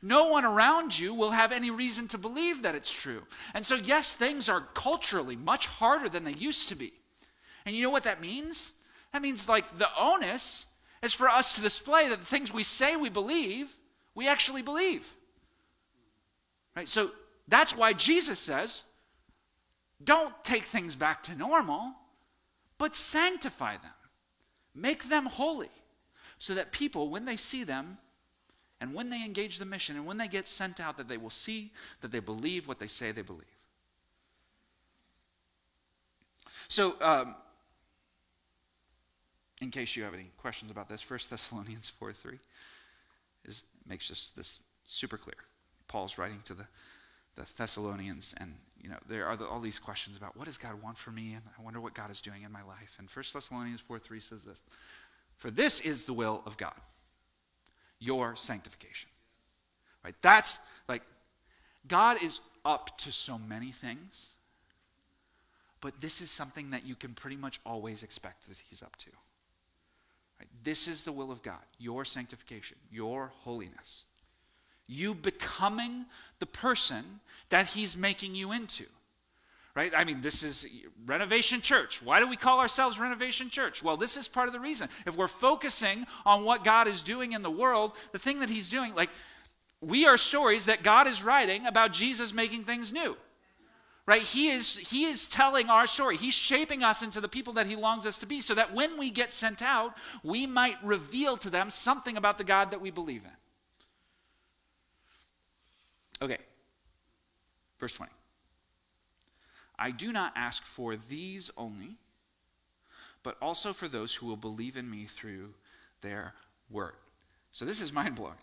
no 0.00 0.28
one 0.28 0.46
around 0.46 0.98
you 0.98 1.12
will 1.12 1.32
have 1.32 1.52
any 1.52 1.70
reason 1.70 2.08
to 2.08 2.18
believe 2.18 2.62
that 2.62 2.74
it's 2.74 2.90
true. 2.90 3.24
And 3.52 3.66
so, 3.66 3.74
yes, 3.74 4.14
things 4.14 4.48
are 4.48 4.62
culturally 4.72 5.36
much 5.36 5.66
harder 5.66 6.08
than 6.08 6.24
they 6.24 6.32
used 6.32 6.70
to 6.70 6.76
be. 6.76 6.94
And 7.66 7.76
you 7.76 7.82
know 7.82 7.90
what 7.90 8.04
that 8.04 8.22
means? 8.22 8.72
That 9.12 9.20
means, 9.20 9.50
like, 9.50 9.76
the 9.76 9.88
onus 9.98 10.64
is 11.02 11.12
for 11.12 11.28
us 11.28 11.56
to 11.56 11.60
display 11.60 12.08
that 12.08 12.20
the 12.20 12.24
things 12.24 12.54
we 12.54 12.62
say 12.62 12.96
we 12.96 13.10
believe, 13.10 13.70
we 14.14 14.28
actually 14.28 14.62
believe. 14.62 15.06
Right? 16.74 16.88
So, 16.88 17.10
that's 17.48 17.76
why 17.76 17.92
Jesus 17.92 18.38
says, 18.38 18.84
don't 20.02 20.34
take 20.44 20.64
things 20.64 20.96
back 20.96 21.22
to 21.24 21.34
normal 21.34 21.94
but 22.80 22.96
sanctify 22.96 23.76
them. 23.76 23.92
Make 24.74 25.10
them 25.10 25.26
holy 25.26 25.68
so 26.38 26.54
that 26.54 26.72
people, 26.72 27.10
when 27.10 27.26
they 27.26 27.36
see 27.36 27.62
them, 27.62 27.98
and 28.80 28.94
when 28.94 29.10
they 29.10 29.22
engage 29.22 29.58
the 29.58 29.66
mission, 29.66 29.96
and 29.96 30.06
when 30.06 30.16
they 30.16 30.26
get 30.26 30.48
sent 30.48 30.80
out, 30.80 30.96
that 30.96 31.06
they 31.06 31.18
will 31.18 31.28
see 31.28 31.72
that 32.00 32.10
they 32.10 32.20
believe 32.20 32.66
what 32.66 32.78
they 32.78 32.86
say 32.86 33.12
they 33.12 33.20
believe. 33.20 33.44
So, 36.68 36.94
um, 37.02 37.34
in 39.60 39.70
case 39.70 39.94
you 39.94 40.02
have 40.04 40.14
any 40.14 40.30
questions 40.38 40.70
about 40.70 40.88
this, 40.88 41.08
1 41.08 41.18
Thessalonians 41.28 41.90
4 41.90 42.14
3 42.14 42.38
is, 43.44 43.64
makes 43.86 44.08
just 44.08 44.34
this 44.34 44.60
super 44.86 45.18
clear. 45.18 45.36
Paul's 45.86 46.16
writing 46.16 46.40
to 46.44 46.54
the, 46.54 46.66
the 47.40 47.52
Thessalonians, 47.56 48.34
and 48.38 48.54
you 48.80 48.88
know, 48.88 48.96
there 49.08 49.26
are 49.26 49.36
the, 49.36 49.46
all 49.46 49.60
these 49.60 49.78
questions 49.78 50.16
about 50.16 50.36
what 50.36 50.46
does 50.46 50.58
God 50.58 50.82
want 50.82 50.96
for 50.98 51.10
me, 51.10 51.34
and 51.34 51.42
I 51.58 51.62
wonder 51.62 51.80
what 51.80 51.94
God 51.94 52.10
is 52.10 52.20
doing 52.20 52.42
in 52.42 52.52
my 52.52 52.62
life. 52.62 52.96
And 52.98 53.08
1 53.08 53.24
Thessalonians 53.32 53.80
4 53.80 53.98
3 53.98 54.20
says 54.20 54.44
this 54.44 54.62
For 55.36 55.50
this 55.50 55.80
is 55.80 56.04
the 56.04 56.12
will 56.12 56.42
of 56.46 56.56
God, 56.56 56.74
your 57.98 58.36
sanctification. 58.36 59.10
Right? 60.04 60.14
That's 60.22 60.58
like, 60.88 61.02
God 61.86 62.22
is 62.22 62.40
up 62.64 62.96
to 62.98 63.12
so 63.12 63.38
many 63.38 63.70
things, 63.70 64.30
but 65.80 66.00
this 66.00 66.20
is 66.20 66.30
something 66.30 66.70
that 66.70 66.86
you 66.86 66.94
can 66.94 67.12
pretty 67.12 67.36
much 67.36 67.60
always 67.66 68.02
expect 68.02 68.48
that 68.48 68.58
He's 68.58 68.82
up 68.82 68.96
to. 68.96 69.10
Right? 70.38 70.48
This 70.62 70.88
is 70.88 71.04
the 71.04 71.12
will 71.12 71.30
of 71.30 71.42
God, 71.42 71.60
your 71.78 72.04
sanctification, 72.04 72.78
your 72.90 73.32
holiness 73.42 74.04
you 74.90 75.14
becoming 75.14 76.04
the 76.40 76.46
person 76.46 77.04
that 77.50 77.66
he's 77.66 77.96
making 77.96 78.34
you 78.34 78.52
into. 78.52 78.84
Right? 79.76 79.92
I 79.96 80.02
mean, 80.02 80.20
this 80.20 80.42
is 80.42 80.66
Renovation 81.06 81.60
Church. 81.60 82.02
Why 82.02 82.18
do 82.18 82.28
we 82.28 82.36
call 82.36 82.58
ourselves 82.58 82.98
Renovation 82.98 83.50
Church? 83.50 83.84
Well, 83.84 83.96
this 83.96 84.16
is 84.16 84.26
part 84.26 84.48
of 84.48 84.52
the 84.52 84.58
reason. 84.58 84.88
If 85.06 85.16
we're 85.16 85.28
focusing 85.28 86.06
on 86.26 86.44
what 86.44 86.64
God 86.64 86.88
is 86.88 87.04
doing 87.04 87.32
in 87.32 87.42
the 87.42 87.50
world, 87.50 87.92
the 88.10 88.18
thing 88.18 88.40
that 88.40 88.50
he's 88.50 88.68
doing, 88.68 88.94
like, 88.94 89.10
we 89.80 90.06
are 90.06 90.18
stories 90.18 90.66
that 90.66 90.82
God 90.82 91.06
is 91.06 91.22
writing 91.22 91.66
about 91.66 91.92
Jesus 91.92 92.34
making 92.34 92.64
things 92.64 92.92
new. 92.92 93.16
Right? 94.06 94.22
He 94.22 94.48
is, 94.48 94.76
he 94.76 95.04
is 95.04 95.28
telling 95.28 95.70
our 95.70 95.86
story. 95.86 96.16
He's 96.16 96.34
shaping 96.34 96.82
us 96.82 97.00
into 97.02 97.20
the 97.20 97.28
people 97.28 97.52
that 97.54 97.66
he 97.66 97.76
longs 97.76 98.06
us 98.06 98.18
to 98.18 98.26
be 98.26 98.40
so 98.40 98.54
that 98.54 98.74
when 98.74 98.98
we 98.98 99.10
get 99.10 99.32
sent 99.32 99.62
out, 99.62 99.94
we 100.24 100.46
might 100.48 100.82
reveal 100.82 101.36
to 101.36 101.48
them 101.48 101.70
something 101.70 102.16
about 102.16 102.38
the 102.38 102.44
God 102.44 102.72
that 102.72 102.80
we 102.80 102.90
believe 102.90 103.22
in. 103.22 103.30
Okay. 106.22 106.38
Verse 107.78 107.92
20. 107.92 108.10
I 109.78 109.90
do 109.90 110.12
not 110.12 110.34
ask 110.36 110.62
for 110.64 110.96
these 110.96 111.50
only, 111.56 111.96
but 113.22 113.36
also 113.40 113.72
for 113.72 113.88
those 113.88 114.14
who 114.14 114.26
will 114.26 114.36
believe 114.36 114.76
in 114.76 114.90
me 114.90 115.06
through 115.06 115.54
their 116.02 116.34
word. 116.70 116.94
So 117.52 117.64
this 117.64 117.80
is 117.80 117.92
mind 117.92 118.14
blowing, 118.14 118.34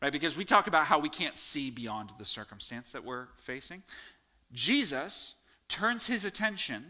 right? 0.00 0.12
Because 0.12 0.36
we 0.36 0.44
talk 0.44 0.66
about 0.66 0.86
how 0.86 0.98
we 0.98 1.08
can't 1.08 1.36
see 1.36 1.70
beyond 1.70 2.10
the 2.18 2.24
circumstance 2.24 2.90
that 2.92 3.04
we're 3.04 3.28
facing. 3.36 3.82
Jesus 4.52 5.36
turns 5.68 6.06
his 6.08 6.24
attention 6.24 6.84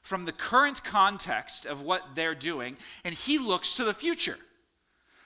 from 0.00 0.24
the 0.24 0.32
current 0.32 0.82
context 0.82 1.66
of 1.66 1.82
what 1.82 2.14
they're 2.14 2.34
doing 2.34 2.76
and 3.04 3.14
he 3.14 3.38
looks 3.38 3.74
to 3.74 3.84
the 3.84 3.92
future, 3.92 4.38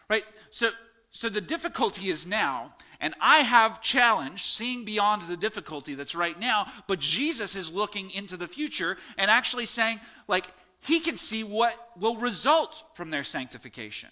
right? 0.09 0.25
So, 0.51 0.71
so 1.15 1.29
the 1.29 1.41
difficulty 1.41 2.11
is 2.11 2.27
now 2.27 2.75
and 2.99 3.15
I 3.21 3.39
have 3.41 3.81
challenged 3.81 4.45
seeing 4.45 4.85
beyond 4.85 5.23
the 5.23 5.37
difficulty 5.37 5.95
that's 5.95 6.17
right 6.17 6.39
now, 6.39 6.67
but 6.89 6.99
Jesus 6.99 7.55
is 7.55 7.73
looking 7.73 8.11
into 8.11 8.37
the 8.37 8.49
future 8.49 8.97
and 9.17 9.31
actually 9.31 9.67
saying, 9.67 10.01
like, 10.27 10.47
he 10.81 10.99
can 10.99 11.17
see 11.17 11.45
what 11.45 11.75
will 11.97 12.17
result 12.17 12.83
from 12.95 13.11
their 13.11 13.23
sanctification. 13.23 14.09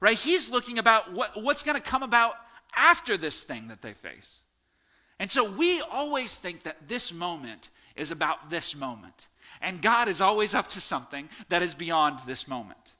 Right? 0.00 0.16
He's 0.16 0.50
looking 0.50 0.78
about 0.78 1.12
what, 1.12 1.40
what's 1.40 1.62
going 1.62 1.76
to 1.76 1.82
come 1.82 2.02
about 2.02 2.36
after 2.74 3.18
this 3.18 3.42
thing 3.42 3.68
that 3.68 3.82
they 3.82 3.92
face. 3.92 4.40
And 5.18 5.30
so 5.30 5.48
we 5.48 5.82
always 5.82 6.38
think 6.38 6.62
that 6.62 6.88
this 6.88 7.12
moment 7.12 7.68
is 7.94 8.10
about 8.10 8.48
this 8.48 8.74
moment. 8.74 9.28
And 9.60 9.82
God 9.82 10.08
is 10.08 10.22
always 10.22 10.54
up 10.54 10.68
to 10.68 10.80
something 10.80 11.28
that 11.50 11.60
is 11.60 11.74
beyond 11.74 12.20
this 12.26 12.48
moment. 12.48 12.91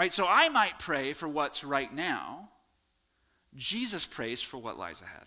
Right? 0.00 0.14
So 0.14 0.26
I 0.26 0.48
might 0.48 0.78
pray 0.78 1.12
for 1.12 1.28
what's 1.28 1.62
right 1.62 1.94
now, 1.94 2.48
Jesus 3.54 4.06
prays 4.06 4.40
for 4.40 4.56
what 4.56 4.78
lies 4.78 5.02
ahead. 5.02 5.26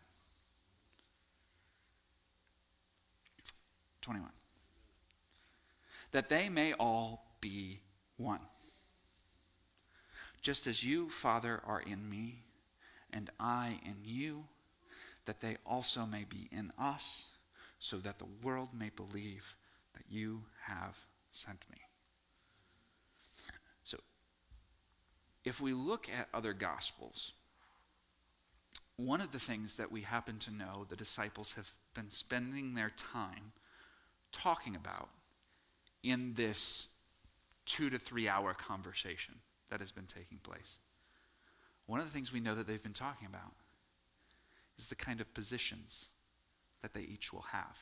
21. 4.02 4.32
That 6.12 6.28
they 6.28 6.50
may 6.50 6.74
all 6.74 7.36
be 7.40 7.82
one. 8.18 8.40
Just 10.42 10.66
as 10.66 10.84
you, 10.84 11.08
Father, 11.08 11.62
are 11.68 11.82
in 11.82 12.10
me, 12.10 12.42
and 13.12 13.30
I 13.40 13.80
in 13.86 13.98
you, 14.04 14.46
that 15.26 15.40
they 15.40 15.58
also 15.68 16.08
may 16.08 16.24
be 16.24 16.50
in 16.52 16.74
us, 16.80 17.28
so 17.78 17.98
that 17.98 18.18
the 18.18 18.26
world 18.42 18.70
may 18.74 18.90
believe 18.90 19.56
that 19.94 20.06
you 20.10 20.46
have 20.66 20.98
sent 21.32 21.64
me. 21.70 21.78
So, 23.84 24.00
if 25.44 25.60
we 25.60 25.74
look 25.74 26.08
at 26.10 26.30
other 26.34 26.54
gospels, 26.54 27.34
one 28.96 29.22
of 29.22 29.32
the 29.32 29.40
things 29.40 29.76
that 29.76 29.92
we 29.92 30.02
happen 30.02 30.38
to 30.40 30.54
know 30.54 30.86
the 30.88 30.96
disciples 30.96 31.54
have 31.54 31.72
been 31.94 32.10
spending 32.10 32.76
their 32.76 32.92
time 32.96 33.52
talking 34.32 34.76
about 34.76 35.10
in 36.04 36.34
this 36.36 36.90
two 37.66 37.90
to 37.90 37.98
three 37.98 38.28
hour 38.28 38.54
conversation 38.54 39.36
that 39.70 39.80
has 39.80 39.92
been 39.92 40.06
taking 40.06 40.38
place. 40.38 40.78
One 41.86 42.00
of 42.00 42.06
the 42.06 42.12
things 42.12 42.32
we 42.32 42.40
know 42.40 42.56
that 42.56 42.68
they've 42.68 42.82
been 42.82 42.94
talking 42.94 43.28
about 43.28 43.54
is 44.78 44.88
the 44.88 44.96
kind 44.96 45.22
of 45.22 45.34
positions 45.34 46.08
that 46.82 46.94
they 46.94 47.02
each 47.02 47.34
will 47.34 47.46
have, 47.52 47.78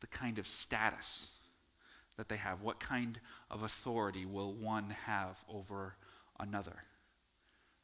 the 0.00 0.06
kind 0.06 0.38
of 0.38 0.46
status 0.46 1.33
that 2.16 2.28
they 2.28 2.36
have, 2.36 2.62
what 2.62 2.80
kind 2.80 3.18
of 3.50 3.62
authority 3.62 4.24
will 4.24 4.52
one 4.52 4.90
have 5.06 5.36
over 5.48 5.94
another. 6.38 6.84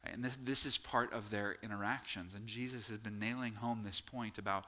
And 0.03 0.23
this, 0.23 0.37
this 0.43 0.65
is 0.65 0.77
part 0.77 1.13
of 1.13 1.29
their 1.29 1.57
interactions. 1.61 2.33
And 2.33 2.47
Jesus 2.47 2.87
has 2.87 2.97
been 2.97 3.19
nailing 3.19 3.53
home 3.53 3.81
this 3.83 4.01
point 4.01 4.37
about 4.37 4.65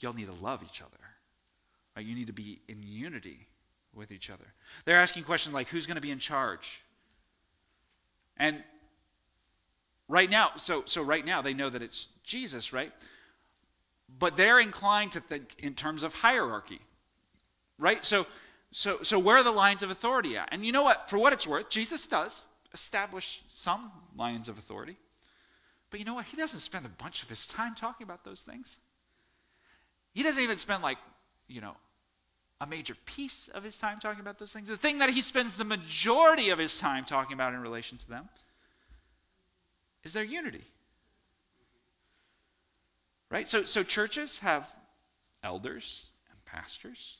y'all 0.00 0.12
need 0.12 0.26
to 0.26 0.44
love 0.44 0.62
each 0.62 0.80
other. 0.80 0.90
Right? 1.96 2.04
You 2.04 2.14
need 2.14 2.28
to 2.28 2.32
be 2.32 2.60
in 2.68 2.82
unity 2.82 3.46
with 3.94 4.12
each 4.12 4.30
other. 4.30 4.44
They're 4.84 5.00
asking 5.00 5.24
questions 5.24 5.54
like 5.54 5.68
who's 5.68 5.86
going 5.86 5.96
to 5.96 6.00
be 6.00 6.10
in 6.10 6.18
charge? 6.18 6.82
And 8.36 8.62
right 10.08 10.30
now, 10.30 10.50
so 10.56 10.82
so 10.86 11.02
right 11.02 11.24
now 11.24 11.42
they 11.42 11.54
know 11.54 11.70
that 11.70 11.82
it's 11.82 12.08
Jesus, 12.24 12.72
right? 12.72 12.92
But 14.18 14.36
they're 14.36 14.60
inclined 14.60 15.12
to 15.12 15.20
think 15.20 15.54
in 15.58 15.74
terms 15.74 16.02
of 16.02 16.14
hierarchy. 16.14 16.80
Right? 17.78 18.04
So 18.04 18.26
so 18.76 19.04
so 19.04 19.20
where 19.20 19.36
are 19.36 19.44
the 19.44 19.52
lines 19.52 19.84
of 19.84 19.90
authority 19.90 20.36
at? 20.36 20.48
And 20.50 20.66
you 20.66 20.72
know 20.72 20.82
what? 20.82 21.08
For 21.08 21.16
what 21.16 21.32
it's 21.32 21.46
worth, 21.46 21.70
Jesus 21.70 22.08
does 22.08 22.48
establish 22.72 23.44
some 23.46 23.92
lines 24.16 24.48
of 24.48 24.58
authority. 24.58 24.96
But 25.90 26.00
you 26.00 26.06
know 26.06 26.14
what? 26.14 26.24
He 26.24 26.36
doesn't 26.36 26.58
spend 26.58 26.84
a 26.84 26.88
bunch 26.88 27.22
of 27.22 27.28
his 27.28 27.46
time 27.46 27.76
talking 27.76 28.04
about 28.04 28.24
those 28.24 28.42
things. 28.42 28.78
He 30.12 30.24
doesn't 30.24 30.42
even 30.42 30.56
spend 30.56 30.82
like, 30.82 30.98
you 31.46 31.60
know, 31.60 31.76
a 32.60 32.66
major 32.66 32.96
piece 33.06 33.46
of 33.46 33.62
his 33.62 33.78
time 33.78 34.00
talking 34.00 34.20
about 34.20 34.40
those 34.40 34.52
things, 34.52 34.66
the 34.66 34.76
thing 34.76 34.98
that 34.98 35.10
he 35.10 35.22
spends 35.22 35.56
the 35.56 35.64
majority 35.64 36.50
of 36.50 36.58
his 36.58 36.76
time 36.80 37.04
talking 37.04 37.34
about 37.34 37.54
in 37.54 37.60
relation 37.60 37.96
to 37.98 38.08
them, 38.08 38.28
is 40.02 40.12
their 40.12 40.24
unity. 40.24 40.64
Right? 43.30 43.48
So, 43.48 43.66
so 43.66 43.84
churches 43.84 44.40
have 44.40 44.68
elders 45.44 46.06
and 46.28 46.44
pastors. 46.44 47.18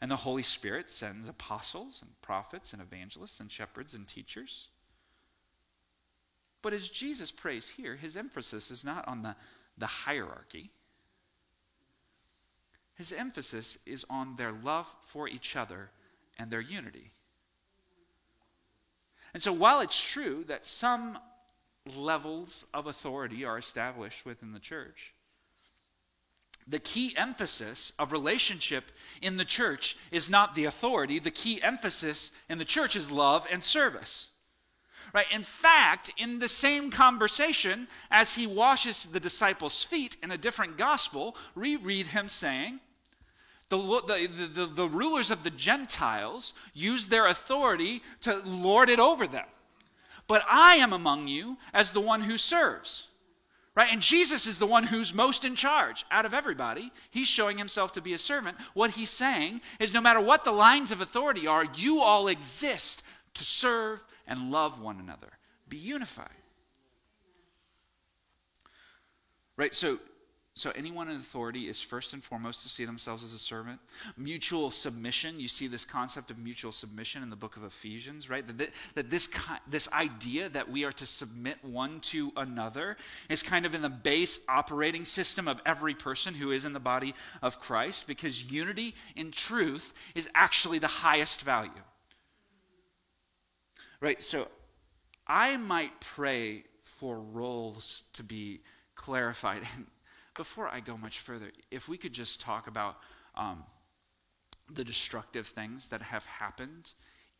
And 0.00 0.10
the 0.10 0.16
Holy 0.16 0.42
Spirit 0.42 0.88
sends 0.88 1.28
apostles 1.28 2.00
and 2.02 2.10
prophets 2.22 2.72
and 2.72 2.80
evangelists 2.80 3.40
and 3.40 3.50
shepherds 3.50 3.94
and 3.94 4.06
teachers. 4.06 4.68
But 6.62 6.72
as 6.72 6.88
Jesus 6.88 7.30
prays 7.30 7.70
here, 7.70 7.96
his 7.96 8.16
emphasis 8.16 8.70
is 8.70 8.84
not 8.84 9.06
on 9.08 9.22
the, 9.22 9.34
the 9.76 9.86
hierarchy. 9.86 10.70
His 12.94 13.12
emphasis 13.12 13.78
is 13.86 14.04
on 14.10 14.36
their 14.36 14.52
love 14.52 14.92
for 15.06 15.28
each 15.28 15.56
other 15.56 15.90
and 16.38 16.50
their 16.50 16.60
unity. 16.60 17.12
And 19.34 19.42
so, 19.42 19.52
while 19.52 19.80
it's 19.80 20.00
true 20.00 20.44
that 20.48 20.66
some 20.66 21.18
levels 21.96 22.64
of 22.74 22.86
authority 22.86 23.44
are 23.44 23.58
established 23.58 24.24
within 24.24 24.52
the 24.52 24.58
church, 24.58 25.14
the 26.68 26.78
key 26.78 27.14
emphasis 27.16 27.92
of 27.98 28.12
relationship 28.12 28.92
in 29.22 29.36
the 29.36 29.44
church 29.44 29.96
is 30.10 30.28
not 30.28 30.54
the 30.54 30.66
authority. 30.66 31.18
The 31.18 31.30
key 31.30 31.62
emphasis 31.62 32.30
in 32.48 32.58
the 32.58 32.64
church 32.64 32.94
is 32.94 33.10
love 33.10 33.46
and 33.50 33.64
service. 33.64 34.30
Right? 35.14 35.26
In 35.32 35.42
fact, 35.42 36.12
in 36.18 36.38
the 36.38 36.48
same 36.48 36.90
conversation, 36.90 37.88
as 38.10 38.34
he 38.34 38.46
washes 38.46 39.06
the 39.06 39.20
disciples' 39.20 39.82
feet 39.82 40.18
in 40.22 40.30
a 40.30 40.36
different 40.36 40.76
gospel, 40.76 41.34
we 41.54 41.76
read 41.76 42.08
him 42.08 42.28
saying, 42.28 42.80
the, 43.70 43.78
the, 43.78 44.48
the, 44.54 44.66
the, 44.66 44.88
rulers 44.88 45.30
of 45.30 45.44
the 45.44 45.50
Gentiles 45.50 46.54
use 46.72 47.08
their 47.08 47.26
authority 47.26 48.02
to 48.22 48.36
lord 48.46 48.88
it 48.88 48.98
over 48.98 49.26
them. 49.26 49.44
But 50.26 50.42
I 50.50 50.76
am 50.76 50.92
among 50.92 51.28
you 51.28 51.58
as 51.72 51.92
the 51.92 52.00
one 52.00 52.22
who 52.22 52.38
serves. 52.38 53.08
Right? 53.78 53.92
And 53.92 54.02
Jesus 54.02 54.48
is 54.48 54.58
the 54.58 54.66
one 54.66 54.82
who's 54.82 55.14
most 55.14 55.44
in 55.44 55.54
charge 55.54 56.04
out 56.10 56.26
of 56.26 56.34
everybody. 56.34 56.90
He's 57.10 57.28
showing 57.28 57.58
himself 57.58 57.92
to 57.92 58.00
be 58.00 58.12
a 58.12 58.18
servant. 58.18 58.56
What 58.74 58.90
he's 58.90 59.08
saying 59.08 59.60
is 59.78 59.94
no 59.94 60.00
matter 60.00 60.20
what 60.20 60.42
the 60.42 60.50
lines 60.50 60.90
of 60.90 61.00
authority 61.00 61.46
are, 61.46 61.64
you 61.76 62.00
all 62.00 62.26
exist 62.26 63.04
to 63.34 63.44
serve 63.44 64.04
and 64.26 64.50
love 64.50 64.80
one 64.80 64.98
another. 64.98 65.28
Be 65.68 65.76
unified. 65.76 66.26
Right? 69.56 69.72
So 69.72 70.00
so, 70.58 70.72
anyone 70.74 71.08
in 71.08 71.16
authority 71.16 71.68
is 71.68 71.80
first 71.80 72.12
and 72.12 72.24
foremost 72.24 72.64
to 72.64 72.68
see 72.68 72.84
themselves 72.84 73.22
as 73.22 73.32
a 73.32 73.38
servant. 73.38 73.80
Mutual 74.16 74.70
submission, 74.70 75.38
you 75.38 75.46
see 75.46 75.68
this 75.68 75.84
concept 75.84 76.30
of 76.30 76.38
mutual 76.38 76.72
submission 76.72 77.22
in 77.22 77.30
the 77.30 77.36
book 77.36 77.56
of 77.56 77.62
Ephesians, 77.62 78.28
right? 78.28 78.44
That, 78.58 78.70
that 78.94 79.10
this, 79.10 79.28
this 79.68 79.92
idea 79.92 80.48
that 80.48 80.68
we 80.68 80.84
are 80.84 80.92
to 80.92 81.06
submit 81.06 81.58
one 81.62 82.00
to 82.00 82.32
another 82.36 82.96
is 83.28 83.42
kind 83.42 83.66
of 83.66 83.74
in 83.74 83.82
the 83.82 83.88
base 83.88 84.40
operating 84.48 85.04
system 85.04 85.46
of 85.46 85.60
every 85.64 85.94
person 85.94 86.34
who 86.34 86.50
is 86.50 86.64
in 86.64 86.72
the 86.72 86.80
body 86.80 87.14
of 87.40 87.60
Christ, 87.60 88.06
because 88.06 88.50
unity 88.50 88.94
in 89.14 89.30
truth 89.30 89.94
is 90.14 90.28
actually 90.34 90.80
the 90.80 90.88
highest 90.88 91.42
value. 91.42 91.70
Right? 94.00 94.22
So, 94.22 94.48
I 95.26 95.56
might 95.56 96.00
pray 96.00 96.64
for 96.82 97.20
roles 97.20 98.02
to 98.14 98.24
be 98.24 98.60
clarified. 98.94 99.62
before 100.38 100.68
I 100.68 100.80
go 100.80 100.96
much 100.96 101.18
further, 101.18 101.50
if 101.70 101.88
we 101.88 101.98
could 101.98 102.14
just 102.14 102.40
talk 102.40 102.66
about 102.66 102.96
um, 103.34 103.64
the 104.72 104.84
destructive 104.84 105.46
things 105.46 105.88
that 105.88 106.00
have 106.00 106.24
happened 106.24 106.92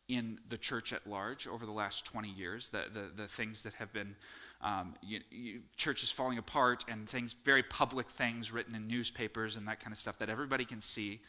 in 0.07 0.39
the 0.49 0.57
church 0.57 0.91
at 0.93 1.07
large 1.07 1.47
over 1.47 1.65
the 1.65 1.71
last 1.71 2.05
20 2.05 2.29
years, 2.29 2.69
the, 2.69 2.83
the, 2.93 3.23
the 3.23 3.27
things 3.27 3.63
that 3.63 3.73
have 3.73 3.91
been 3.93 4.15
um, 4.61 4.93
you, 5.01 5.21
you, 5.31 5.61
churches 5.77 6.11
falling 6.11 6.37
apart 6.37 6.83
and 6.89 7.07
things, 7.07 7.33
very 7.45 7.63
public 7.63 8.09
things 8.09 8.51
written 8.51 8.75
in 8.75 8.87
newspapers 8.87 9.55
and 9.55 9.67
that 9.67 9.79
kind 9.79 9.93
of 9.93 9.97
stuff 9.97 10.19
that 10.19 10.29
everybody 10.29 10.65
can 10.65 10.81
see, 10.81 11.21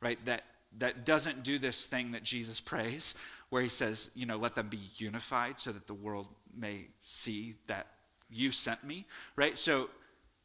right? 0.00 0.18
That, 0.26 0.42
that 0.78 1.06
doesn't 1.06 1.42
do 1.44 1.58
this 1.58 1.86
thing 1.86 2.12
that 2.12 2.22
Jesus 2.22 2.60
prays, 2.72 3.14
where 3.48 3.62
he 3.62 3.68
says, 3.68 4.10
you 4.14 4.26
know, 4.26 4.36
let 4.36 4.54
them 4.54 4.68
be 4.68 4.80
unified 4.96 5.58
so 5.58 5.72
that 5.72 5.86
the 5.86 5.94
world 5.94 6.26
may 6.54 6.88
see 7.00 7.54
that 7.68 7.86
you 8.28 8.52
sent 8.52 8.84
me, 8.84 9.06
right? 9.36 9.56
So, 9.56 9.88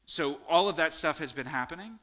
so 0.09 0.39
all 0.49 0.67
of 0.67 0.77
that 0.77 0.91
stuff 0.91 1.19
has 1.19 1.31
been 1.31 1.45
happening. 1.45 1.99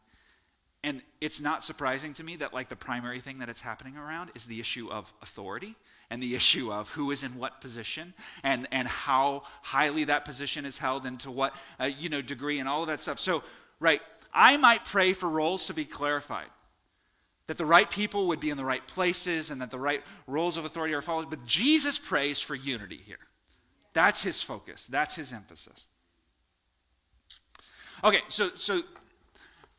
And 0.84 1.02
it's 1.20 1.40
not 1.40 1.64
surprising 1.64 2.12
to 2.12 2.22
me 2.22 2.36
that, 2.36 2.54
like, 2.54 2.68
the 2.68 2.76
primary 2.76 3.18
thing 3.18 3.40
that 3.40 3.48
it's 3.48 3.60
happening 3.60 3.96
around 3.96 4.30
is 4.36 4.44
the 4.44 4.60
issue 4.60 4.88
of 4.88 5.12
authority 5.22 5.74
and 6.08 6.22
the 6.22 6.36
issue 6.36 6.72
of 6.72 6.88
who 6.90 7.10
is 7.10 7.24
in 7.24 7.36
what 7.36 7.60
position 7.60 8.14
and, 8.44 8.68
and 8.70 8.86
how 8.86 9.42
highly 9.62 10.04
that 10.04 10.24
position 10.24 10.64
is 10.64 10.78
held 10.78 11.04
and 11.04 11.18
to 11.18 11.32
what, 11.32 11.56
uh, 11.80 11.86
you 11.86 12.08
know, 12.08 12.22
degree 12.22 12.60
and 12.60 12.68
all 12.68 12.82
of 12.82 12.86
that 12.86 13.00
stuff. 13.00 13.18
So, 13.18 13.42
right, 13.80 14.00
I 14.32 14.56
might 14.56 14.84
pray 14.84 15.12
for 15.12 15.28
roles 15.28 15.66
to 15.66 15.74
be 15.74 15.84
clarified, 15.84 16.50
that 17.48 17.58
the 17.58 17.66
right 17.66 17.90
people 17.90 18.28
would 18.28 18.38
be 18.38 18.50
in 18.50 18.56
the 18.56 18.64
right 18.64 18.86
places 18.86 19.50
and 19.50 19.60
that 19.60 19.72
the 19.72 19.80
right 19.80 20.04
roles 20.28 20.56
of 20.56 20.64
authority 20.64 20.94
are 20.94 21.02
followed. 21.02 21.28
But 21.28 21.44
Jesus 21.44 21.98
prays 21.98 22.38
for 22.38 22.54
unity 22.54 23.00
here. 23.04 23.18
That's 23.94 24.22
his 24.22 24.42
focus, 24.42 24.86
that's 24.86 25.16
his 25.16 25.32
emphasis. 25.32 25.86
Okay, 28.06 28.22
so 28.28 28.50
so 28.54 28.82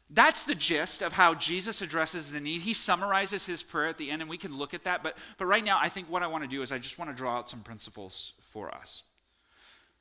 that's 0.10 0.44
the 0.44 0.56
gist 0.56 1.02
of 1.02 1.14
how 1.14 1.34
Jesus 1.34 1.82
addresses 1.82 2.32
the 2.32 2.40
need. 2.40 2.62
He 2.62 2.74
summarizes 2.74 3.46
his 3.46 3.64
prayer 3.64 3.88
at 3.88 3.98
the 3.98 4.12
end, 4.12 4.22
and 4.22 4.30
we 4.30 4.38
can 4.38 4.58
look 4.58 4.74
at 4.74 4.84
that. 4.84 5.04
But, 5.04 5.18
but 5.38 5.46
right 5.46 5.64
now, 5.64 5.80
I 5.82 5.90
think 5.90 6.10
what 6.10 6.24
I 6.24 6.28
want 6.28 6.44
to 6.44 6.50
do 6.50 6.62
is 6.62 6.72
I 6.72 6.78
just 6.78 7.00
want 7.00 7.10
to 7.12 7.16
draw 7.16 7.38
out 7.38 7.50
some 7.50 7.62
principles 7.62 8.34
for 8.40 8.74
us. 8.74 9.04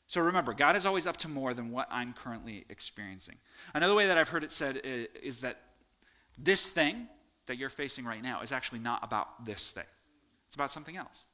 So 0.06 0.20
remember, 0.20 0.54
God 0.54 0.76
is 0.76 0.86
always 0.86 1.06
up 1.06 1.16
to 1.18 1.28
more 1.28 1.54
than 1.54 1.72
what 1.72 1.88
I'm 1.90 2.12
currently 2.12 2.64
experiencing. 2.68 3.36
Another 3.74 3.94
way 3.94 4.06
that 4.06 4.16
I've 4.16 4.28
heard 4.28 4.44
it 4.44 4.52
said 4.52 4.76
uh, 4.76 5.18
is 5.22 5.40
that 5.40 5.60
this 6.38 6.68
thing 6.68 7.08
that 7.46 7.58
you're 7.58 7.70
facing 7.70 8.04
right 8.04 8.22
now 8.22 8.42
is 8.42 8.52
actually 8.52 8.78
not 8.78 9.02
about 9.02 9.44
this 9.44 9.72
thing, 9.72 9.84
it's 10.46 10.54
about 10.54 10.70
something 10.70 10.96
else. 10.96 11.24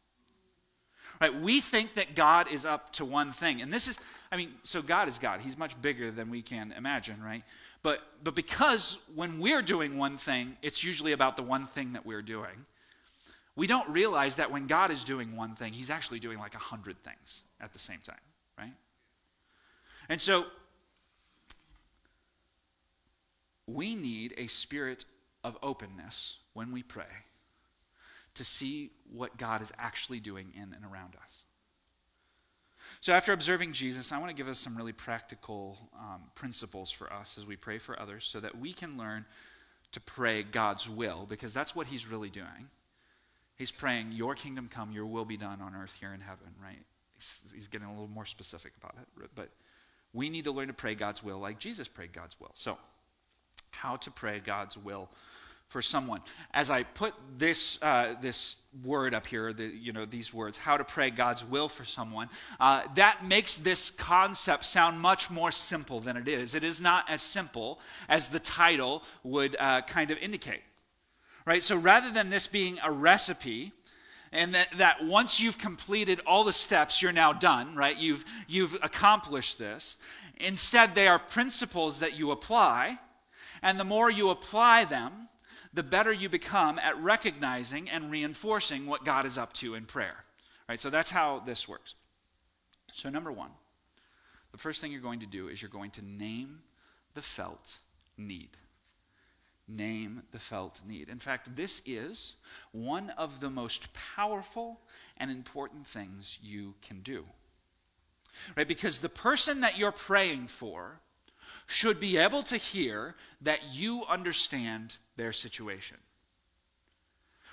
Right? 1.22 1.40
We 1.40 1.60
think 1.60 1.94
that 1.94 2.16
God 2.16 2.48
is 2.50 2.64
up 2.64 2.92
to 2.94 3.04
one 3.04 3.30
thing. 3.30 3.62
And 3.62 3.72
this 3.72 3.86
is, 3.86 3.96
I 4.32 4.36
mean, 4.36 4.54
so 4.64 4.82
God 4.82 5.06
is 5.06 5.20
God. 5.20 5.40
He's 5.40 5.56
much 5.56 5.80
bigger 5.80 6.10
than 6.10 6.30
we 6.30 6.42
can 6.42 6.72
imagine, 6.72 7.22
right? 7.22 7.44
But, 7.84 8.00
but 8.24 8.34
because 8.34 8.98
when 9.14 9.38
we're 9.38 9.62
doing 9.62 9.96
one 9.96 10.16
thing, 10.16 10.56
it's 10.62 10.82
usually 10.82 11.12
about 11.12 11.36
the 11.36 11.44
one 11.44 11.66
thing 11.66 11.92
that 11.92 12.04
we're 12.04 12.22
doing, 12.22 12.66
we 13.54 13.68
don't 13.68 13.88
realize 13.88 14.34
that 14.34 14.50
when 14.50 14.66
God 14.66 14.90
is 14.90 15.04
doing 15.04 15.36
one 15.36 15.54
thing, 15.54 15.72
He's 15.72 15.90
actually 15.90 16.18
doing 16.18 16.40
like 16.40 16.56
a 16.56 16.58
hundred 16.58 16.96
things 17.04 17.44
at 17.60 17.72
the 17.72 17.78
same 17.78 18.00
time, 18.02 18.16
right? 18.58 18.74
And 20.08 20.20
so 20.20 20.46
we 23.68 23.94
need 23.94 24.34
a 24.36 24.48
spirit 24.48 25.04
of 25.44 25.56
openness 25.62 26.38
when 26.52 26.72
we 26.72 26.82
pray 26.82 27.04
to 28.34 28.44
see 28.44 28.90
what 29.12 29.36
God 29.36 29.62
is 29.62 29.72
actually 29.78 30.20
doing 30.20 30.52
in 30.54 30.74
and 30.74 30.84
around 30.84 31.14
us. 31.16 31.42
So, 33.00 33.12
after 33.12 33.32
observing 33.32 33.72
Jesus, 33.72 34.12
I 34.12 34.18
want 34.18 34.30
to 34.30 34.34
give 34.34 34.48
us 34.48 34.58
some 34.58 34.76
really 34.76 34.92
practical 34.92 35.76
um, 35.98 36.22
principles 36.34 36.90
for 36.90 37.12
us 37.12 37.36
as 37.36 37.46
we 37.46 37.56
pray 37.56 37.78
for 37.78 37.98
others 37.98 38.24
so 38.24 38.38
that 38.40 38.58
we 38.58 38.72
can 38.72 38.96
learn 38.96 39.24
to 39.92 40.00
pray 40.00 40.42
God's 40.42 40.88
will, 40.88 41.26
because 41.28 41.52
that's 41.52 41.74
what 41.74 41.86
He's 41.86 42.06
really 42.06 42.30
doing. 42.30 42.68
He's 43.56 43.70
praying, 43.70 44.12
Your 44.12 44.34
kingdom 44.34 44.68
come, 44.70 44.92
Your 44.92 45.06
will 45.06 45.24
be 45.24 45.36
done 45.36 45.60
on 45.60 45.74
earth 45.74 45.94
here 45.98 46.12
in 46.14 46.20
heaven, 46.20 46.54
right? 46.62 46.78
He's, 47.14 47.40
he's 47.52 47.66
getting 47.66 47.88
a 47.88 47.90
little 47.90 48.08
more 48.08 48.26
specific 48.26 48.72
about 48.80 48.94
it. 49.00 49.30
But 49.34 49.48
we 50.12 50.30
need 50.30 50.44
to 50.44 50.52
learn 50.52 50.68
to 50.68 50.72
pray 50.72 50.94
God's 50.94 51.22
will 51.22 51.38
like 51.38 51.58
Jesus 51.58 51.88
prayed 51.88 52.12
God's 52.12 52.38
will. 52.40 52.52
So, 52.54 52.78
how 53.70 53.96
to 53.96 54.10
pray 54.10 54.38
God's 54.38 54.76
will 54.76 55.08
for 55.72 55.82
someone. 55.82 56.20
As 56.52 56.70
I 56.70 56.82
put 56.82 57.14
this, 57.38 57.82
uh, 57.82 58.14
this 58.20 58.56
word 58.84 59.14
up 59.14 59.26
here, 59.26 59.54
the, 59.54 59.64
you 59.64 59.92
know, 59.92 60.04
these 60.04 60.32
words, 60.32 60.58
how 60.58 60.76
to 60.76 60.84
pray 60.84 61.10
God's 61.10 61.44
will 61.44 61.68
for 61.68 61.84
someone, 61.84 62.28
uh, 62.60 62.82
that 62.94 63.24
makes 63.26 63.56
this 63.56 63.90
concept 63.90 64.66
sound 64.66 65.00
much 65.00 65.30
more 65.30 65.50
simple 65.50 65.98
than 65.98 66.18
it 66.18 66.28
is. 66.28 66.54
It 66.54 66.62
is 66.62 66.80
not 66.82 67.08
as 67.08 67.22
simple 67.22 67.80
as 68.06 68.28
the 68.28 68.38
title 68.38 69.02
would 69.24 69.56
uh, 69.58 69.80
kind 69.82 70.10
of 70.10 70.18
indicate. 70.18 70.60
Right? 71.46 71.62
So 71.62 71.76
rather 71.76 72.10
than 72.10 72.28
this 72.28 72.46
being 72.46 72.78
a 72.84 72.92
recipe, 72.92 73.72
and 74.30 74.54
that, 74.54 74.68
that 74.76 75.04
once 75.04 75.40
you've 75.40 75.58
completed 75.58 76.20
all 76.26 76.44
the 76.44 76.52
steps, 76.52 77.00
you're 77.00 77.12
now 77.12 77.32
done, 77.32 77.74
right? 77.74 77.96
You've, 77.96 78.24
you've 78.46 78.74
accomplished 78.82 79.58
this. 79.58 79.96
Instead, 80.36 80.94
they 80.94 81.08
are 81.08 81.18
principles 81.18 82.00
that 82.00 82.14
you 82.14 82.30
apply, 82.30 82.98
and 83.62 83.78
the 83.78 83.84
more 83.84 84.10
you 84.10 84.30
apply 84.30 84.84
them, 84.84 85.28
the 85.72 85.82
better 85.82 86.12
you 86.12 86.28
become 86.28 86.78
at 86.78 86.98
recognizing 86.98 87.88
and 87.88 88.10
reinforcing 88.10 88.86
what 88.86 89.04
God 89.04 89.26
is 89.26 89.38
up 89.38 89.52
to 89.54 89.74
in 89.74 89.84
prayer. 89.84 90.16
Right? 90.68 90.80
So 90.80 90.90
that's 90.90 91.10
how 91.10 91.40
this 91.40 91.68
works. 91.68 91.94
So, 92.92 93.08
number 93.08 93.32
one, 93.32 93.50
the 94.52 94.58
first 94.58 94.80
thing 94.80 94.92
you're 94.92 95.00
going 95.00 95.20
to 95.20 95.26
do 95.26 95.48
is 95.48 95.62
you're 95.62 95.70
going 95.70 95.90
to 95.92 96.04
name 96.04 96.60
the 97.14 97.22
felt 97.22 97.78
need. 98.16 98.50
name 99.68 100.22
the 100.32 100.38
felt 100.38 100.82
need. 100.86 101.08
In 101.08 101.18
fact, 101.18 101.56
this 101.56 101.80
is 101.86 102.34
one 102.72 103.10
of 103.10 103.40
the 103.40 103.48
most 103.48 103.88
powerful 103.94 104.80
and 105.16 105.30
important 105.30 105.86
things 105.86 106.38
you 106.42 106.74
can 106.82 107.00
do. 107.00 107.24
Right? 108.56 108.68
Because 108.68 108.98
the 108.98 109.08
person 109.08 109.60
that 109.60 109.78
you're 109.78 109.92
praying 109.92 110.48
for 110.48 111.00
should 111.66 112.00
be 112.00 112.16
able 112.16 112.42
to 112.44 112.56
hear 112.56 113.14
that 113.40 113.60
you 113.72 114.04
understand 114.08 114.96
their 115.16 115.32
situation. 115.32 115.96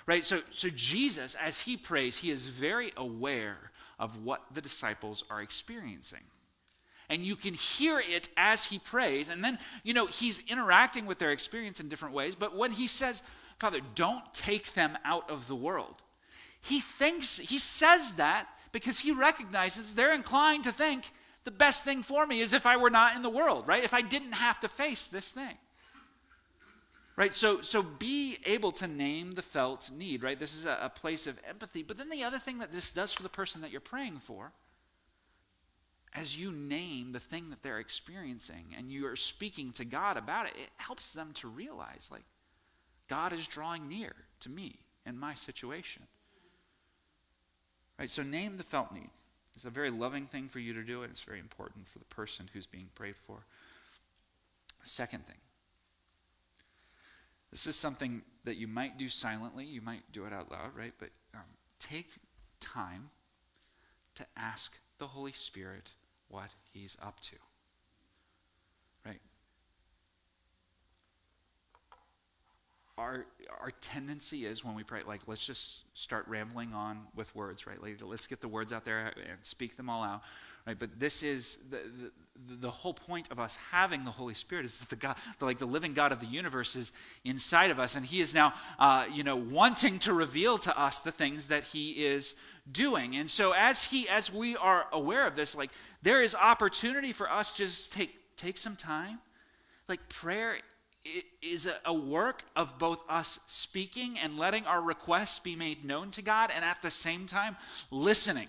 Right? 0.06 0.24
So, 0.24 0.40
so 0.50 0.68
Jesus, 0.74 1.34
as 1.34 1.60
he 1.60 1.76
prays, 1.76 2.18
he 2.18 2.30
is 2.30 2.46
very 2.46 2.92
aware 2.96 3.70
of 3.98 4.24
what 4.24 4.42
the 4.52 4.60
disciples 4.60 5.24
are 5.30 5.42
experiencing. 5.42 6.24
And 7.08 7.22
you 7.22 7.36
can 7.36 7.54
hear 7.54 8.00
it 8.00 8.28
as 8.36 8.66
he 8.66 8.78
prays. 8.78 9.28
And 9.28 9.44
then, 9.44 9.58
you 9.82 9.92
know, 9.92 10.06
he's 10.06 10.42
interacting 10.48 11.06
with 11.06 11.18
their 11.18 11.32
experience 11.32 11.80
in 11.80 11.88
different 11.88 12.14
ways. 12.14 12.34
But 12.34 12.56
when 12.56 12.70
he 12.70 12.86
says, 12.86 13.22
Father, 13.58 13.80
don't 13.94 14.32
take 14.32 14.74
them 14.74 14.96
out 15.04 15.28
of 15.28 15.48
the 15.48 15.56
world, 15.56 15.96
he 16.62 16.80
thinks, 16.80 17.38
he 17.38 17.58
says 17.58 18.14
that 18.14 18.48
because 18.72 19.00
he 19.00 19.12
recognizes 19.12 19.94
they're 19.94 20.14
inclined 20.14 20.64
to 20.64 20.72
think 20.72 21.12
the 21.44 21.50
best 21.50 21.84
thing 21.84 22.02
for 22.02 22.26
me 22.26 22.40
is 22.40 22.52
if 22.52 22.66
I 22.66 22.76
were 22.76 22.90
not 22.90 23.16
in 23.16 23.22
the 23.22 23.30
world, 23.30 23.66
right? 23.66 23.82
If 23.82 23.94
I 23.94 24.02
didn't 24.02 24.32
have 24.32 24.60
to 24.60 24.68
face 24.68 25.06
this 25.06 25.30
thing. 25.30 25.56
Right? 27.16 27.34
So, 27.34 27.60
so 27.60 27.82
be 27.82 28.38
able 28.46 28.72
to 28.72 28.86
name 28.86 29.32
the 29.32 29.42
felt 29.42 29.90
need, 29.90 30.22
right? 30.22 30.38
This 30.38 30.54
is 30.54 30.64
a, 30.64 30.78
a 30.80 30.88
place 30.88 31.26
of 31.26 31.38
empathy. 31.48 31.82
But 31.82 31.98
then 31.98 32.08
the 32.08 32.24
other 32.24 32.38
thing 32.38 32.58
that 32.58 32.72
this 32.72 32.92
does 32.92 33.12
for 33.12 33.22
the 33.22 33.28
person 33.28 33.60
that 33.60 33.70
you're 33.70 33.80
praying 33.80 34.18
for, 34.18 34.52
as 36.14 36.38
you 36.38 36.50
name 36.50 37.12
the 37.12 37.20
thing 37.20 37.50
that 37.50 37.62
they're 37.62 37.78
experiencing 37.78 38.74
and 38.76 38.90
you 38.90 39.06
are 39.06 39.16
speaking 39.16 39.70
to 39.72 39.84
God 39.84 40.16
about 40.16 40.46
it, 40.46 40.54
it 40.56 40.70
helps 40.76 41.12
them 41.12 41.32
to 41.34 41.48
realize, 41.48 42.08
like, 42.10 42.24
God 43.08 43.32
is 43.32 43.46
drawing 43.46 43.88
near 43.88 44.12
to 44.40 44.48
me 44.48 44.78
in 45.04 45.18
my 45.18 45.34
situation. 45.34 46.02
Right? 47.98 48.10
So 48.10 48.22
name 48.22 48.56
the 48.56 48.62
felt 48.62 48.92
need. 48.92 49.10
It's 49.60 49.66
a 49.66 49.70
very 49.70 49.90
loving 49.90 50.24
thing 50.24 50.48
for 50.48 50.58
you 50.58 50.72
to 50.72 50.82
do, 50.82 51.02
and 51.02 51.10
it's 51.10 51.20
very 51.20 51.38
important 51.38 51.86
for 51.86 51.98
the 51.98 52.06
person 52.06 52.48
who's 52.50 52.64
being 52.64 52.88
prayed 52.94 53.16
for. 53.26 53.40
Second 54.84 55.26
thing 55.26 55.36
this 57.50 57.66
is 57.66 57.76
something 57.76 58.22
that 58.44 58.56
you 58.56 58.66
might 58.66 58.96
do 58.96 59.10
silently, 59.10 59.66
you 59.66 59.82
might 59.82 60.00
do 60.12 60.24
it 60.24 60.32
out 60.32 60.50
loud, 60.50 60.74
right? 60.74 60.94
But 60.98 61.10
um, 61.34 61.42
take 61.78 62.12
time 62.58 63.10
to 64.14 64.24
ask 64.34 64.78
the 64.96 65.08
Holy 65.08 65.32
Spirit 65.32 65.90
what 66.28 66.54
He's 66.72 66.96
up 67.02 67.20
to. 67.20 67.36
Right? 69.04 69.20
Our, 73.00 73.24
our 73.60 73.70
tendency 73.80 74.44
is 74.44 74.62
when 74.62 74.74
we 74.74 74.82
pray, 74.82 75.00
like, 75.06 75.22
let's 75.26 75.44
just 75.44 75.80
start 75.98 76.26
rambling 76.28 76.74
on 76.74 77.06
with 77.16 77.34
words, 77.34 77.66
right? 77.66 77.82
Like, 77.82 78.00
let's 78.04 78.26
get 78.26 78.40
the 78.40 78.48
words 78.48 78.72
out 78.72 78.84
there 78.84 79.12
and 79.16 79.38
speak 79.42 79.76
them 79.78 79.88
all 79.88 80.02
out. 80.02 80.20
Right? 80.66 80.78
But 80.78 81.00
this 81.00 81.22
is 81.22 81.58
the, 81.70 81.78
the, 82.48 82.56
the 82.56 82.70
whole 82.70 82.92
point 82.92 83.30
of 83.30 83.40
us 83.40 83.56
having 83.70 84.04
the 84.04 84.10
Holy 84.10 84.34
Spirit 84.34 84.66
is 84.66 84.76
that 84.76 84.90
the 84.90 84.96
God, 84.96 85.16
the, 85.38 85.46
like 85.46 85.58
the 85.58 85.66
living 85.66 85.94
God 85.94 86.12
of 86.12 86.20
the 86.20 86.26
universe 86.26 86.76
is 86.76 86.92
inside 87.24 87.70
of 87.70 87.78
us, 87.78 87.96
and 87.96 88.04
He 88.04 88.20
is 88.20 88.34
now, 88.34 88.52
uh, 88.78 89.06
you 89.10 89.24
know, 89.24 89.36
wanting 89.36 89.98
to 90.00 90.12
reveal 90.12 90.58
to 90.58 90.78
us 90.78 90.98
the 90.98 91.12
things 91.12 91.48
that 91.48 91.64
He 91.64 92.04
is 92.04 92.34
doing. 92.70 93.16
And 93.16 93.30
so 93.30 93.52
as 93.52 93.84
He, 93.84 94.08
as 94.08 94.32
we 94.32 94.56
are 94.56 94.86
aware 94.92 95.26
of 95.26 95.34
this, 95.34 95.56
like 95.56 95.70
there 96.02 96.22
is 96.22 96.34
opportunity 96.34 97.12
for 97.12 97.30
us 97.30 97.52
just 97.52 97.92
take 97.92 98.14
take 98.36 98.58
some 98.58 98.76
time. 98.76 99.18
Like 99.88 100.08
prayer 100.08 100.58
is 101.42 101.68
a 101.84 101.94
work 101.94 102.42
of 102.54 102.78
both 102.78 103.02
us 103.08 103.40
speaking 103.46 104.18
and 104.18 104.38
letting 104.38 104.66
our 104.66 104.80
requests 104.80 105.38
be 105.38 105.56
made 105.56 105.84
known 105.84 106.10
to 106.12 106.22
God, 106.22 106.50
and 106.54 106.64
at 106.64 106.82
the 106.82 106.90
same 106.90 107.26
time 107.26 107.56
listening 107.90 108.48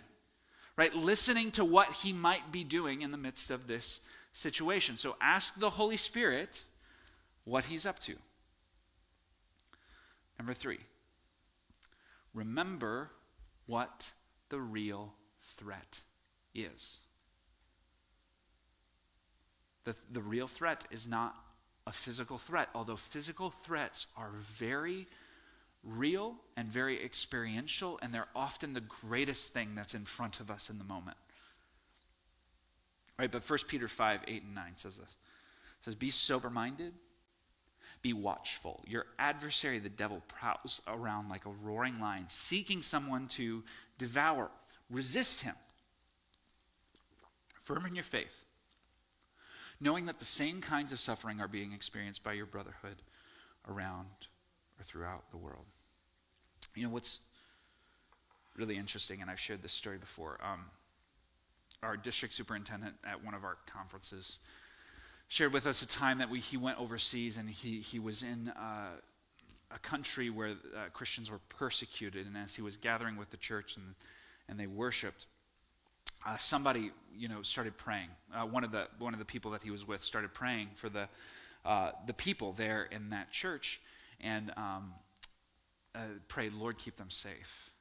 right? 0.81 0.95
Listening 0.95 1.51
to 1.51 1.65
what 1.65 1.91
he 1.91 2.13
might 2.13 2.51
be 2.51 2.63
doing 2.63 3.01
in 3.01 3.11
the 3.11 3.17
midst 3.17 3.51
of 3.51 3.67
this 3.67 3.99
situation. 4.33 4.97
So 4.97 5.15
ask 5.21 5.59
the 5.59 5.69
Holy 5.69 5.97
Spirit 5.97 6.63
what 7.43 7.65
he's 7.65 7.85
up 7.85 7.99
to. 7.99 8.15
Number 10.39 10.53
three, 10.53 10.79
remember 12.33 13.11
what 13.67 14.11
the 14.49 14.59
real 14.59 15.13
threat 15.55 16.01
is. 16.55 16.99
The, 19.83 19.95
the 20.11 20.21
real 20.21 20.47
threat 20.47 20.85
is 20.89 21.07
not 21.07 21.35
a 21.87 21.91
physical 21.91 22.37
threat, 22.37 22.69
although 22.75 22.95
physical 22.95 23.49
threats 23.49 24.07
are 24.15 24.31
very 24.31 25.07
real 25.83 26.35
and 26.55 26.67
very 26.67 27.03
experiential, 27.03 27.99
and 28.01 28.13
they're 28.13 28.27
often 28.35 28.73
the 28.73 28.81
greatest 28.81 29.53
thing 29.53 29.73
that's 29.75 29.95
in 29.95 30.05
front 30.05 30.39
of 30.39 30.51
us 30.51 30.69
in 30.69 30.77
the 30.77 30.83
moment. 30.83 31.17
Right, 33.17 33.31
but 33.31 33.47
1 33.47 33.59
Peter 33.67 33.87
5, 33.87 34.21
8 34.27 34.43
and 34.43 34.55
9 34.55 34.65
says 34.75 34.97
this. 34.97 35.09
It 35.09 35.85
says, 35.85 35.95
Be 35.95 36.09
sober 36.09 36.49
minded, 36.49 36.93
be 38.01 38.13
watchful. 38.13 38.83
Your 38.87 39.05
adversary, 39.19 39.79
the 39.79 39.89
devil, 39.89 40.21
prowls 40.27 40.81
around 40.87 41.29
like 41.29 41.45
a 41.45 41.49
roaring 41.49 41.99
lion, 41.99 42.25
seeking 42.29 42.81
someone 42.81 43.27
to 43.29 43.63
devour. 43.97 44.49
Resist 44.89 45.41
him. 45.41 45.55
Firm 47.61 47.85
in 47.85 47.95
your 47.95 48.03
faith, 48.03 48.40
knowing 49.81 50.05
that 50.05 50.19
the 50.19 50.25
same 50.25 50.61
kinds 50.61 50.91
of 50.91 50.99
suffering 50.99 51.41
are 51.41 51.47
being 51.47 51.73
experienced 51.73 52.23
by 52.23 52.33
your 52.33 52.45
brotherhood 52.45 52.97
around 53.67 54.07
or 54.79 54.83
throughout 54.83 55.29
the 55.31 55.37
world. 55.37 55.65
You 56.75 56.83
know 56.83 56.89
what's 56.89 57.19
really 58.55 58.77
interesting, 58.77 59.21
and 59.21 59.29
I've 59.29 59.39
shared 59.39 59.63
this 59.63 59.73
story 59.73 59.97
before. 59.97 60.39
Um, 60.43 60.65
our 61.83 61.97
district 61.97 62.33
superintendent 62.33 62.93
at 63.03 63.23
one 63.23 63.33
of 63.33 63.43
our 63.43 63.57
conferences 63.65 64.37
shared 65.27 65.51
with 65.51 65.65
us 65.65 65.81
a 65.81 65.87
time 65.87 66.19
that 66.19 66.29
we, 66.29 66.39
he 66.39 66.57
went 66.57 66.79
overseas 66.79 67.37
and 67.37 67.49
he, 67.49 67.79
he 67.79 67.97
was 67.97 68.21
in 68.21 68.49
uh, 68.49 68.89
a 69.73 69.79
country 69.79 70.29
where 70.29 70.49
uh, 70.49 70.89
Christians 70.93 71.31
were 71.31 71.39
persecuted. 71.49 72.27
And 72.27 72.37
as 72.37 72.53
he 72.53 72.61
was 72.61 72.77
gathering 72.77 73.17
with 73.17 73.29
the 73.29 73.37
church 73.37 73.77
and, 73.77 73.95
and 74.47 74.59
they 74.59 74.67
worshiped, 74.67 75.25
uh, 76.25 76.37
somebody 76.37 76.91
you 77.15 77.27
know 77.27 77.41
started 77.41 77.77
praying. 77.77 78.09
Uh, 78.33 78.45
one 78.45 78.63
of 78.63 78.71
the 78.71 78.87
one 78.99 79.13
of 79.13 79.19
the 79.19 79.25
people 79.25 79.51
that 79.51 79.63
he 79.63 79.71
was 79.71 79.87
with 79.87 80.03
started 80.03 80.33
praying 80.33 80.69
for 80.75 80.89
the 80.89 81.07
uh, 81.65 81.91
the 82.07 82.13
people 82.13 82.53
there 82.53 82.87
in 82.91 83.09
that 83.09 83.31
church, 83.31 83.81
and 84.19 84.51
um, 84.57 84.93
uh, 85.95 85.99
prayed, 86.27 86.53
Lord, 86.53 86.77
keep 86.77 86.95
them 86.95 87.09
safe. 87.09 87.71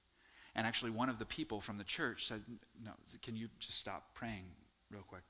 And 0.54 0.66
actually, 0.66 0.90
one 0.90 1.08
of 1.08 1.18
the 1.18 1.24
people 1.24 1.60
from 1.60 1.78
the 1.78 1.84
church 1.84 2.26
said, 2.26 2.42
No, 2.84 2.92
can 3.22 3.36
you 3.36 3.48
just 3.58 3.78
stop 3.78 4.14
praying 4.14 4.44
real 4.90 5.02
quick? 5.02 5.22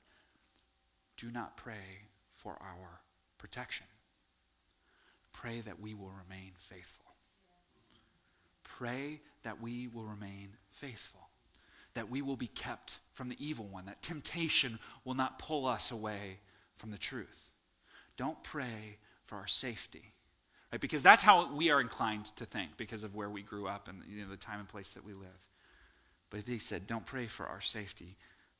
Do 1.17 1.29
not 1.29 1.57
pray 1.57 2.07
for 2.33 2.57
our 2.61 3.01
protection. 3.37 3.85
Pray 5.31 5.61
that 5.61 5.79
we 5.79 5.93
will 5.93 6.11
remain 6.23 6.51
faithful. 6.57 7.05
Pray 8.63 9.21
that 9.43 9.61
we 9.61 9.87
will 9.87 10.05
remain 10.05 10.49
faithful. 10.71 11.21
That 11.93 12.09
we 12.09 12.21
will 12.21 12.37
be 12.37 12.47
kept 12.47 12.99
from 13.13 13.29
the 13.29 13.35
evil 13.39 13.65
one. 13.65 13.85
That 13.85 14.01
temptation 14.01 14.79
will 15.03 15.13
not 15.13 15.39
pull 15.39 15.65
us 15.65 15.91
away 15.91 16.39
from 16.77 16.91
the 16.91 16.97
truth. 16.97 17.49
Don't 18.17 18.41
pray 18.43 18.97
for 19.25 19.35
our 19.37 19.47
safety 19.47 20.13
Right? 20.71 20.79
Because 20.79 21.03
that's 21.03 21.21
how 21.21 21.53
we 21.53 21.69
are 21.69 21.81
inclined 21.81 22.25
to 22.37 22.45
think 22.45 22.77
because 22.77 23.03
of 23.03 23.13
where 23.13 23.29
we 23.29 23.41
grew 23.41 23.67
up 23.67 23.89
and 23.89 24.01
you 24.07 24.23
know, 24.23 24.29
the 24.29 24.37
time 24.37 24.59
and 24.59 24.67
place 24.67 24.93
that 24.93 25.05
we 25.05 25.13
live. 25.13 25.27
But 26.29 26.41
he 26.47 26.59
said, 26.59 26.87
don't 26.87 27.05
pray 27.05 27.27
for 27.27 27.45
our 27.45 27.59
safety. 27.59 28.15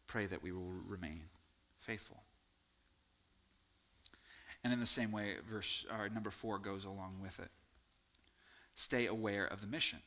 Pray 0.08 0.26
that 0.26 0.44
we 0.44 0.52
will 0.52 0.74
remain 0.88 1.22
faithful. 1.80 2.22
And 4.64 4.74
in 4.74 4.80
the 4.82 4.86
same 4.86 5.12
way, 5.12 5.36
verse 5.50 5.86
uh, 5.90 6.10
number 6.14 6.32
four 6.32 6.60
goes 6.60 6.84
along 6.84 7.16
with 7.22 7.40
it. 7.40 7.50
Stay 8.76 9.08
aware 9.08 9.46
of 9.46 9.62
the 9.62 9.68
mission. 9.68 10.00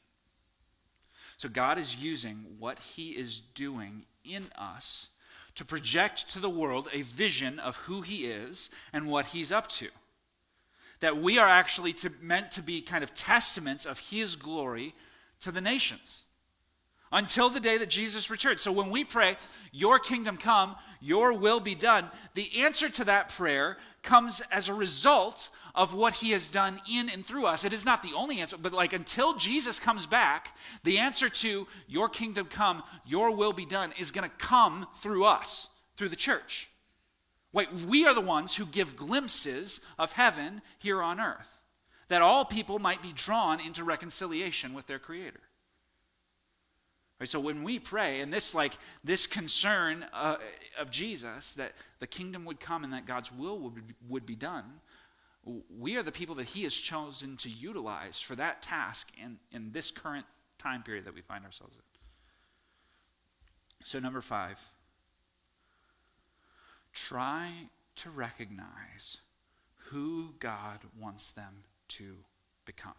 So 1.36 1.48
God 1.48 1.78
is 1.78 1.96
using 1.96 2.44
what 2.58 2.78
he 2.78 3.10
is 3.10 3.40
doing 3.40 4.04
in 4.24 4.46
us 4.56 5.08
to 5.56 5.64
project 5.64 6.30
to 6.30 6.40
the 6.40 6.50
world 6.50 6.88
a 6.92 7.02
vision 7.02 7.58
of 7.58 7.76
who 7.76 8.00
he 8.02 8.26
is 8.26 8.70
and 8.92 9.06
what 9.06 9.26
he's 9.26 9.52
up 9.52 9.68
to 9.68 9.88
that 11.04 11.18
we 11.18 11.38
are 11.38 11.48
actually 11.48 11.92
to, 11.92 12.10
meant 12.22 12.50
to 12.52 12.62
be 12.62 12.80
kind 12.80 13.04
of 13.04 13.14
testaments 13.14 13.84
of 13.84 13.98
his 13.98 14.36
glory 14.36 14.94
to 15.38 15.50
the 15.50 15.60
nations 15.60 16.22
until 17.12 17.50
the 17.50 17.60
day 17.60 17.76
that 17.76 17.90
Jesus 17.90 18.30
returns. 18.30 18.62
So 18.62 18.72
when 18.72 18.88
we 18.88 19.04
pray, 19.04 19.36
Your 19.70 19.98
kingdom 19.98 20.38
come, 20.38 20.76
Your 21.02 21.34
will 21.34 21.60
be 21.60 21.74
done, 21.74 22.10
the 22.32 22.62
answer 22.62 22.88
to 22.88 23.04
that 23.04 23.28
prayer 23.28 23.76
comes 24.02 24.40
as 24.50 24.70
a 24.70 24.74
result 24.74 25.50
of 25.74 25.92
what 25.94 26.14
He 26.14 26.30
has 26.30 26.50
done 26.50 26.80
in 26.90 27.08
and 27.08 27.26
through 27.26 27.46
us. 27.46 27.64
It 27.64 27.72
is 27.72 27.84
not 27.84 28.02
the 28.02 28.12
only 28.14 28.40
answer, 28.40 28.56
but 28.56 28.72
like 28.72 28.92
until 28.92 29.34
Jesus 29.34 29.80
comes 29.80 30.06
back, 30.06 30.56
the 30.84 30.98
answer 30.98 31.28
to 31.28 31.66
Your 31.88 32.08
kingdom 32.08 32.46
come, 32.46 32.82
Your 33.04 33.34
will 33.34 33.52
be 33.52 33.66
done 33.66 33.92
is 33.98 34.10
going 34.10 34.28
to 34.28 34.36
come 34.36 34.86
through 35.02 35.24
us, 35.24 35.68
through 35.96 36.10
the 36.10 36.16
church. 36.16 36.68
Wait, 37.52 37.72
we 37.72 38.04
are 38.06 38.14
the 38.14 38.20
ones 38.20 38.56
who 38.56 38.66
give 38.66 38.96
glimpses 38.96 39.80
of 39.98 40.12
heaven 40.12 40.60
here 40.78 41.00
on 41.02 41.20
earth. 41.20 41.50
that 42.08 42.22
all 42.22 42.44
people 42.44 42.78
might 42.78 43.02
be 43.02 43.12
drawn 43.12 43.60
into 43.60 43.84
reconciliation 43.84 44.74
with 44.74 44.86
their 44.86 44.98
Creator. 44.98 45.40
Right, 47.20 47.28
so 47.28 47.40
when 47.40 47.62
we 47.62 47.78
pray, 47.78 48.20
and 48.20 48.32
this 48.32 48.54
like 48.54 48.74
this 49.02 49.26
concern 49.26 50.04
uh, 50.12 50.36
of 50.78 50.90
Jesus 50.90 51.54
that 51.54 51.72
the 52.00 52.06
kingdom 52.06 52.44
would 52.44 52.60
come 52.60 52.84
and 52.84 52.92
that 52.92 53.06
God's 53.06 53.32
will 53.32 53.58
would, 53.60 53.94
would 54.08 54.26
be 54.26 54.34
done, 54.34 54.64
we 55.44 55.96
are 55.96 56.02
the 56.02 56.12
people 56.12 56.34
that 56.36 56.46
He 56.46 56.62
has 56.64 56.74
chosen 56.74 57.36
to 57.38 57.50
utilize 57.50 58.20
for 58.20 58.34
that 58.36 58.62
task 58.62 59.12
in, 59.22 59.38
in 59.52 59.72
this 59.72 59.90
current 59.90 60.26
time 60.58 60.82
period 60.82 61.04
that 61.04 61.14
we 61.14 61.20
find 61.20 61.44
ourselves 61.44 61.74
in. 61.76 61.82
So, 63.84 63.98
number 63.98 64.22
five, 64.22 64.58
try 66.94 67.50
to 67.96 68.10
recognize 68.10 69.18
who 69.90 70.34
God 70.38 70.78
wants 70.98 71.32
them 71.32 71.64
to 71.88 72.16
become. 72.64 72.94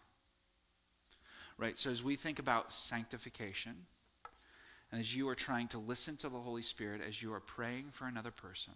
Right? 1.57 1.79
So, 1.79 1.89
as 1.89 2.03
we 2.03 2.15
think 2.15 2.37
about 2.37 2.71
sanctification, 2.71 3.75
and 4.91 5.01
as 5.01 5.15
you 5.15 5.27
are 5.27 5.35
trying 5.35 5.67
to 5.69 5.79
listen 5.79 6.15
to 6.17 6.29
the 6.29 6.37
Holy 6.37 6.61
Spirit, 6.61 7.01
as 7.05 7.21
you 7.21 7.33
are 7.33 7.39
praying 7.39 7.87
for 7.91 8.05
another 8.05 8.31
person, 8.31 8.73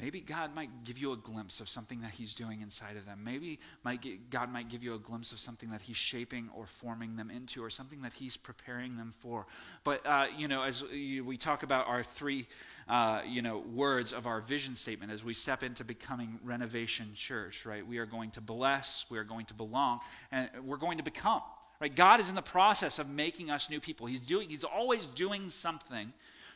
Maybe 0.00 0.20
God 0.20 0.54
might 0.54 0.84
give 0.84 0.96
you 0.96 1.12
a 1.12 1.16
glimpse 1.16 1.60
of 1.60 1.68
something 1.68 2.00
that 2.00 2.12
He's 2.12 2.32
doing 2.32 2.62
inside 2.62 2.96
of 2.96 3.04
them. 3.04 3.20
Maybe 3.22 3.58
get, 4.00 4.30
God 4.30 4.50
might 4.50 4.68
give 4.68 4.82
you 4.82 4.94
a 4.94 4.98
glimpse 4.98 5.30
of 5.30 5.38
something 5.38 5.70
that 5.70 5.82
He's 5.82 5.96
shaping 5.96 6.48
or 6.56 6.66
forming 6.66 7.16
them 7.16 7.30
into, 7.30 7.62
or 7.62 7.68
something 7.68 8.00
that 8.02 8.14
He's 8.14 8.36
preparing 8.36 8.96
them 8.96 9.12
for. 9.18 9.46
But 9.84 10.06
uh, 10.06 10.26
you 10.38 10.48
know, 10.48 10.62
as 10.62 10.82
we 10.82 11.36
talk 11.36 11.62
about 11.62 11.86
our 11.86 12.02
three, 12.02 12.46
uh, 12.88 13.20
you 13.26 13.42
know, 13.42 13.58
words 13.58 14.12
of 14.14 14.26
our 14.26 14.40
vision 14.40 14.74
statement, 14.74 15.12
as 15.12 15.22
we 15.22 15.34
step 15.34 15.62
into 15.62 15.84
becoming 15.84 16.38
Renovation 16.42 17.10
Church, 17.14 17.66
right? 17.66 17.86
We 17.86 17.98
are 17.98 18.06
going 18.06 18.30
to 18.32 18.40
bless, 18.40 19.04
we 19.10 19.18
are 19.18 19.24
going 19.24 19.46
to 19.46 19.54
belong, 19.54 20.00
and 20.32 20.48
we're 20.64 20.78
going 20.78 20.96
to 20.96 21.04
become. 21.04 21.42
Right? 21.78 21.94
God 21.94 22.20
is 22.20 22.28
in 22.28 22.34
the 22.34 22.42
process 22.42 22.98
of 22.98 23.08
making 23.08 23.50
us 23.50 23.68
new 23.68 23.80
people. 23.80 24.06
He's 24.06 24.20
doing. 24.20 24.48
He's 24.48 24.64
always 24.64 25.06
doing 25.06 25.50
something 25.50 26.12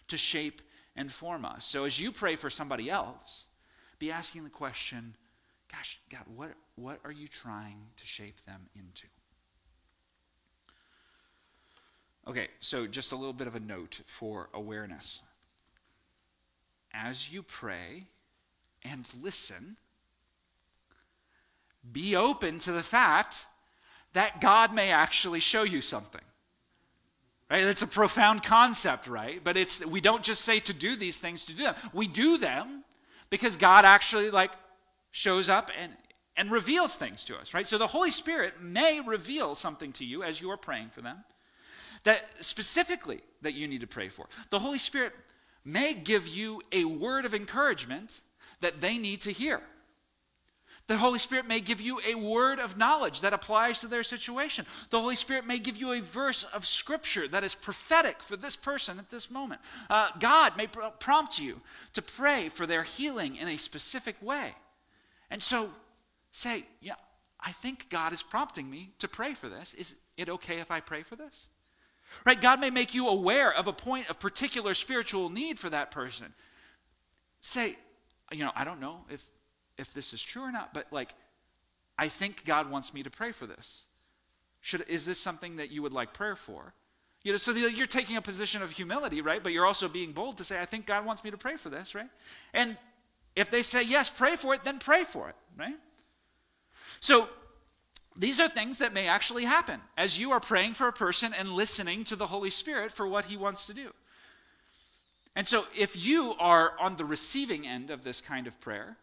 to 0.08 0.16
shape 0.16 0.62
and 0.96 1.12
form 1.12 1.44
us. 1.44 1.64
So 1.64 1.84
as 1.84 1.98
you 1.98 2.12
pray 2.12 2.36
for 2.36 2.50
somebody 2.50 2.90
else, 2.90 3.44
be 3.98 4.10
asking 4.10 4.44
the 4.44 4.50
question, 4.50 5.16
gosh, 5.70 6.00
God, 6.10 6.24
what, 6.34 6.52
what 6.76 7.00
are 7.04 7.12
you 7.12 7.28
trying 7.28 7.78
to 7.96 8.06
shape 8.06 8.44
them 8.44 8.68
into? 8.74 9.06
Okay, 12.26 12.48
so 12.60 12.86
just 12.86 13.12
a 13.12 13.16
little 13.16 13.34
bit 13.34 13.46
of 13.46 13.54
a 13.54 13.60
note 13.60 14.00
for 14.06 14.48
awareness. 14.54 15.20
As 16.92 17.32
you 17.32 17.42
pray 17.42 18.04
and 18.82 19.06
listen, 19.20 19.76
be 21.92 22.16
open 22.16 22.58
to 22.60 22.72
the 22.72 22.82
fact 22.82 23.44
that 24.14 24.40
God 24.40 24.72
may 24.72 24.90
actually 24.90 25.40
show 25.40 25.64
you 25.64 25.80
something. 25.80 26.20
Right? 27.50 27.62
It's 27.62 27.82
a 27.82 27.86
profound 27.86 28.42
concept, 28.42 29.06
right? 29.06 29.42
But 29.42 29.56
it's 29.56 29.84
we 29.84 30.00
don't 30.00 30.22
just 30.22 30.42
say 30.42 30.60
to 30.60 30.72
do 30.72 30.96
these 30.96 31.18
things 31.18 31.44
to 31.46 31.54
do 31.54 31.62
them. 31.64 31.74
We 31.92 32.06
do 32.06 32.38
them 32.38 32.84
because 33.30 33.56
God 33.56 33.84
actually 33.84 34.30
like 34.30 34.50
shows 35.10 35.48
up 35.48 35.70
and 35.78 35.92
and 36.36 36.50
reveals 36.50 36.96
things 36.96 37.24
to 37.24 37.36
us, 37.36 37.54
right? 37.54 37.66
So 37.66 37.78
the 37.78 37.86
Holy 37.86 38.10
Spirit 38.10 38.60
may 38.60 39.00
reveal 39.00 39.54
something 39.54 39.92
to 39.92 40.04
you 40.04 40.22
as 40.22 40.40
you 40.40 40.50
are 40.50 40.56
praying 40.56 40.88
for 40.90 41.00
them 41.00 41.24
that 42.04 42.44
specifically 42.44 43.20
that 43.42 43.54
you 43.54 43.66
need 43.66 43.80
to 43.80 43.86
pray 43.86 44.08
for. 44.08 44.26
The 44.50 44.58
Holy 44.58 44.78
Spirit 44.78 45.12
may 45.64 45.94
give 45.94 46.28
you 46.28 46.62
a 46.70 46.84
word 46.84 47.24
of 47.24 47.34
encouragement 47.34 48.20
that 48.60 48.80
they 48.80 48.98
need 48.98 49.22
to 49.22 49.32
hear. 49.32 49.60
The 50.86 50.98
Holy 50.98 51.18
Spirit 51.18 51.46
may 51.46 51.60
give 51.60 51.80
you 51.80 52.00
a 52.06 52.14
word 52.14 52.58
of 52.58 52.76
knowledge 52.76 53.22
that 53.22 53.32
applies 53.32 53.80
to 53.80 53.86
their 53.86 54.02
situation. 54.02 54.66
The 54.90 55.00
Holy 55.00 55.14
Spirit 55.14 55.46
may 55.46 55.58
give 55.58 55.78
you 55.78 55.92
a 55.92 56.00
verse 56.00 56.44
of 56.44 56.66
Scripture 56.66 57.26
that 57.28 57.42
is 57.42 57.54
prophetic 57.54 58.22
for 58.22 58.36
this 58.36 58.54
person 58.54 58.98
at 58.98 59.10
this 59.10 59.30
moment. 59.30 59.62
Uh, 59.88 60.10
God 60.20 60.58
may 60.58 60.66
pr- 60.66 60.82
prompt 60.98 61.38
you 61.38 61.62
to 61.94 62.02
pray 62.02 62.50
for 62.50 62.66
their 62.66 62.82
healing 62.82 63.36
in 63.36 63.48
a 63.48 63.56
specific 63.56 64.16
way. 64.20 64.54
And 65.30 65.42
so 65.42 65.70
say, 66.32 66.66
yeah, 66.82 66.94
I 67.40 67.52
think 67.52 67.88
God 67.88 68.12
is 68.12 68.22
prompting 68.22 68.68
me 68.70 68.90
to 68.98 69.08
pray 69.08 69.32
for 69.32 69.48
this. 69.48 69.72
Is 69.72 69.96
it 70.18 70.28
okay 70.28 70.60
if 70.60 70.70
I 70.70 70.80
pray 70.80 71.02
for 71.02 71.16
this? 71.16 71.46
Right? 72.26 72.40
God 72.40 72.60
may 72.60 72.70
make 72.70 72.94
you 72.94 73.08
aware 73.08 73.52
of 73.52 73.68
a 73.68 73.72
point 73.72 74.10
of 74.10 74.20
particular 74.20 74.74
spiritual 74.74 75.30
need 75.30 75.58
for 75.58 75.70
that 75.70 75.90
person. 75.90 76.34
Say, 77.40 77.76
you 78.30 78.44
know, 78.44 78.52
I 78.54 78.64
don't 78.64 78.80
know 78.80 79.04
if 79.10 79.24
if 79.78 79.92
this 79.92 80.12
is 80.12 80.22
true 80.22 80.42
or 80.42 80.52
not, 80.52 80.74
but 80.74 80.86
like, 80.92 81.14
I 81.98 82.08
think 82.08 82.44
God 82.44 82.70
wants 82.70 82.92
me 82.92 83.02
to 83.02 83.10
pray 83.10 83.32
for 83.32 83.46
this. 83.46 83.82
Should, 84.60 84.84
is 84.88 85.04
this 85.04 85.20
something 85.20 85.56
that 85.56 85.70
you 85.70 85.82
would 85.82 85.92
like 85.92 86.12
prayer 86.12 86.36
for? 86.36 86.72
You 87.22 87.32
know, 87.32 87.38
so 87.38 87.52
you're 87.52 87.86
taking 87.86 88.16
a 88.16 88.22
position 88.22 88.62
of 88.62 88.70
humility, 88.70 89.20
right? 89.20 89.42
But 89.42 89.52
you're 89.52 89.66
also 89.66 89.88
being 89.88 90.12
bold 90.12 90.38
to 90.38 90.44
say, 90.44 90.60
I 90.60 90.66
think 90.66 90.86
God 90.86 91.06
wants 91.06 91.24
me 91.24 91.30
to 91.30 91.38
pray 91.38 91.56
for 91.56 91.70
this, 91.70 91.94
right? 91.94 92.08
And 92.52 92.76
if 93.34 93.50
they 93.50 93.62
say, 93.62 93.82
yes, 93.82 94.10
pray 94.10 94.36
for 94.36 94.54
it, 94.54 94.64
then 94.64 94.78
pray 94.78 95.04
for 95.04 95.28
it, 95.28 95.36
right? 95.58 95.76
So 97.00 97.28
these 98.16 98.40
are 98.40 98.48
things 98.48 98.78
that 98.78 98.92
may 98.92 99.08
actually 99.08 99.44
happen 99.44 99.80
as 99.96 100.18
you 100.18 100.32
are 100.32 100.40
praying 100.40 100.74
for 100.74 100.86
a 100.86 100.92
person 100.92 101.34
and 101.36 101.48
listening 101.48 102.04
to 102.04 102.16
the 102.16 102.26
Holy 102.26 102.50
Spirit 102.50 102.92
for 102.92 103.06
what 103.06 103.24
he 103.24 103.36
wants 103.36 103.66
to 103.66 103.74
do. 103.74 103.90
And 105.34 105.48
so 105.48 105.64
if 105.76 106.04
you 106.04 106.34
are 106.38 106.74
on 106.78 106.96
the 106.96 107.04
receiving 107.04 107.66
end 107.66 107.90
of 107.90 108.04
this 108.04 108.20
kind 108.20 108.46
of 108.46 108.60
prayer, 108.60 108.96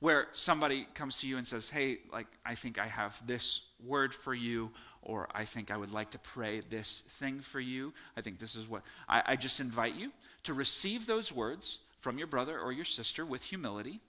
where 0.00 0.28
somebody 0.32 0.86
comes 0.94 1.20
to 1.20 1.28
you 1.28 1.36
and 1.36 1.46
says, 1.46 1.70
Hey, 1.70 1.98
like, 2.12 2.26
I 2.44 2.54
think 2.54 2.78
I 2.78 2.86
have 2.86 3.20
this 3.26 3.62
word 3.84 4.12
for 4.12 4.34
you, 4.34 4.70
or 5.02 5.28
I 5.32 5.44
think 5.44 5.70
I 5.70 5.76
would 5.76 5.92
like 5.92 6.10
to 6.10 6.18
pray 6.18 6.60
this 6.68 7.00
thing 7.00 7.40
for 7.40 7.60
you. 7.60 7.92
I 8.16 8.20
think 8.20 8.38
this 8.38 8.56
is 8.56 8.68
what 8.68 8.82
I, 9.08 9.22
I 9.26 9.36
just 9.36 9.60
invite 9.60 9.94
you 9.94 10.12
to 10.44 10.54
receive 10.54 11.06
those 11.06 11.32
words 11.32 11.78
from 11.98 12.18
your 12.18 12.26
brother 12.26 12.58
or 12.58 12.72
your 12.72 12.84
sister 12.84 13.24
with 13.24 13.44
humility 13.44 14.00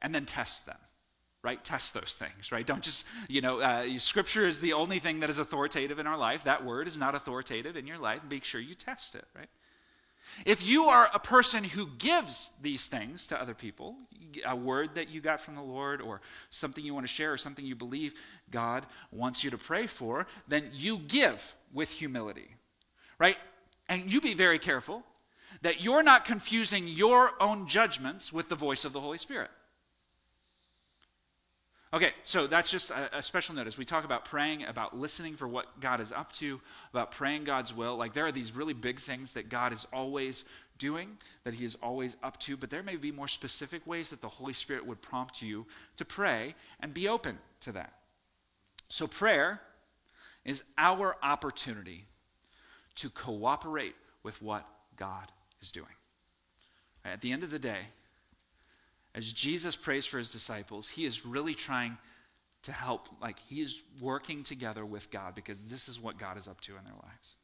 and 0.00 0.14
then 0.14 0.24
test 0.24 0.66
them 0.66 0.78
right? 1.40 1.62
Test 1.62 1.94
those 1.94 2.14
things 2.14 2.50
right? 2.50 2.66
Don't 2.66 2.82
just 2.82 3.06
you 3.28 3.40
know 3.40 3.60
uh, 3.60 3.86
scripture 3.98 4.46
is 4.46 4.60
the 4.60 4.72
only 4.72 4.98
thing 4.98 5.20
that 5.20 5.30
is 5.30 5.38
authoritative 5.38 5.98
in 5.98 6.06
our 6.06 6.18
life. 6.18 6.44
That 6.44 6.64
word 6.64 6.88
is 6.88 6.98
not 6.98 7.14
authoritative 7.14 7.76
in 7.76 7.86
your 7.86 7.96
life. 7.96 8.22
Make 8.28 8.44
sure 8.44 8.60
you 8.60 8.74
test 8.74 9.14
it 9.14 9.24
right 9.36 9.48
if 10.44 10.66
you 10.66 10.84
are 10.84 11.10
a 11.12 11.18
person 11.18 11.64
who 11.64 11.86
gives 11.98 12.50
these 12.62 12.86
things 12.86 13.26
to 13.28 13.40
other 13.40 13.54
people, 13.54 13.96
a 14.44 14.54
word 14.54 14.90
that 14.94 15.08
you 15.08 15.20
got 15.20 15.40
from 15.40 15.54
the 15.54 15.62
Lord, 15.62 16.00
or 16.00 16.20
something 16.50 16.84
you 16.84 16.94
want 16.94 17.06
to 17.06 17.12
share, 17.12 17.32
or 17.32 17.38
something 17.38 17.64
you 17.64 17.74
believe 17.74 18.14
God 18.50 18.86
wants 19.10 19.42
you 19.42 19.50
to 19.50 19.58
pray 19.58 19.86
for, 19.86 20.26
then 20.46 20.70
you 20.72 20.98
give 20.98 21.56
with 21.72 21.90
humility, 21.90 22.54
right? 23.18 23.36
And 23.88 24.12
you 24.12 24.20
be 24.20 24.34
very 24.34 24.58
careful 24.58 25.02
that 25.62 25.82
you're 25.82 26.02
not 26.02 26.24
confusing 26.24 26.86
your 26.86 27.32
own 27.40 27.66
judgments 27.66 28.32
with 28.32 28.48
the 28.48 28.54
voice 28.54 28.84
of 28.84 28.92
the 28.92 29.00
Holy 29.00 29.18
Spirit. 29.18 29.50
Okay, 31.92 32.12
so 32.22 32.46
that's 32.46 32.70
just 32.70 32.90
a, 32.90 33.18
a, 33.18 33.22
special 33.22 33.54
notice. 33.54 33.78
We 33.78 33.86
talk 33.86 34.04
about 34.04 34.26
praying, 34.26 34.64
about 34.64 34.98
listening 34.98 35.36
for 35.36 35.48
what 35.48 35.80
God 35.80 36.00
is 36.00 36.12
up 36.12 36.32
to, 36.32 36.60
about 36.92 37.12
praying 37.12 37.44
God's 37.44 37.74
will. 37.74 37.96
Like 37.96 38.12
there 38.12 38.26
are 38.26 38.32
these 38.32 38.54
really 38.54 38.74
big 38.74 39.00
things 39.00 39.32
that 39.32 39.48
God 39.48 39.72
is 39.72 39.86
always 39.90 40.44
doing, 40.76 41.16
that 41.44 41.54
He 41.54 41.64
is 41.64 41.76
always 41.82 42.14
up 42.22 42.38
to, 42.40 42.58
but 42.58 42.68
there 42.68 42.82
may 42.82 42.96
be 42.96 43.10
more 43.10 43.26
specific 43.26 43.86
ways 43.86 44.10
that 44.10 44.20
the 44.20 44.28
Holy 44.28 44.52
Spirit 44.52 44.86
would 44.86 45.00
prompt 45.00 45.40
you 45.40 45.64
to 45.96 46.04
pray 46.04 46.54
and 46.80 46.92
be 46.92 47.08
open 47.08 47.38
to 47.60 47.72
that. 47.72 47.94
So, 48.88 49.06
prayer 49.06 49.60
is 50.44 50.62
our 50.76 51.16
opportunity 51.22 52.04
to 52.96 53.08
cooperate 53.10 53.94
with 54.22 54.40
what 54.42 54.66
God 54.96 55.32
is 55.62 55.70
doing. 55.70 55.86
At 57.04 57.22
the 57.22 57.32
end 57.32 57.44
of 57.44 57.50
the 57.50 57.58
day, 57.58 57.86
as 59.14 59.32
Jesus 59.32 59.76
prays 59.76 60.06
for 60.06 60.18
his 60.18 60.30
disciples, 60.30 60.88
he 60.88 61.04
is 61.04 61.24
really 61.24 61.54
trying 61.54 61.98
to 62.62 62.72
help, 62.72 63.08
like, 63.22 63.38
he 63.38 63.62
is 63.62 63.82
working 64.00 64.42
together 64.42 64.84
with 64.84 65.10
God 65.10 65.34
because 65.34 65.60
this 65.62 65.88
is 65.88 66.00
what 66.00 66.18
God 66.18 66.36
is 66.36 66.48
up 66.48 66.60
to 66.62 66.72
in 66.76 66.84
their 66.84 66.94
lives. 66.94 67.36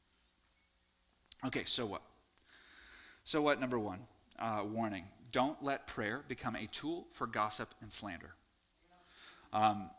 Okay, 1.46 1.64
so 1.64 1.86
what? 1.86 2.02
So 3.24 3.40
what, 3.40 3.60
number 3.60 3.78
one? 3.78 4.00
Uh, 4.38 4.62
warning 4.70 5.04
don't 5.34 5.60
let 5.64 5.88
prayer 5.88 6.22
become 6.28 6.54
a 6.54 6.66
tool 6.68 7.08
for 7.10 7.26
gossip 7.26 7.74
and 7.80 7.90
slander. 7.90 8.30
Um, 9.52 9.90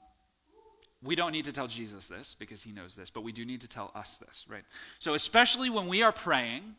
we 1.03 1.13
don't 1.13 1.33
need 1.33 1.43
to 1.45 1.51
tell 1.51 1.67
Jesus 1.67 2.07
this 2.07 2.35
because 2.39 2.63
he 2.63 2.71
knows 2.71 2.95
this, 2.95 3.09
but 3.09 3.21
we 3.21 3.33
do 3.33 3.43
need 3.43 3.59
to 3.61 3.67
tell 3.67 3.91
us 3.93 4.17
this, 4.17 4.45
right? 4.47 4.63
So, 4.99 5.13
especially 5.13 5.69
when 5.69 5.87
we 5.87 6.03
are 6.03 6.13
praying 6.13 6.75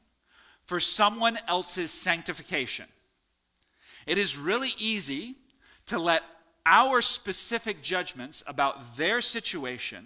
for 0.65 0.81
someone 0.81 1.39
else's 1.47 1.91
sanctification, 1.91 2.87
it 4.07 4.19
is 4.19 4.39
really 4.39 4.73
easy 4.79 5.37
to 5.87 5.99
let 5.99 6.23
our 6.65 7.01
specific 7.01 7.83
judgments 7.83 8.43
about 8.47 8.97
their 8.97 9.21
situation, 9.21 10.05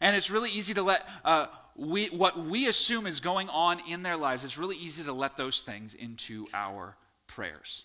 and 0.00 0.14
it's 0.14 0.30
really 0.30 0.50
easy 0.50 0.74
to 0.74 0.82
let 0.82 1.08
uh, 1.24 1.46
we, 1.78 2.06
what 2.08 2.38
we 2.38 2.66
assume 2.66 3.06
is 3.06 3.20
going 3.20 3.48
on 3.48 3.80
in 3.88 4.02
their 4.02 4.16
lives, 4.16 4.44
it's 4.44 4.58
really 4.58 4.76
easy 4.76 5.04
to 5.04 5.12
let 5.12 5.36
those 5.36 5.60
things 5.60 5.94
into 5.94 6.46
our 6.52 6.96
prayers. 7.28 7.84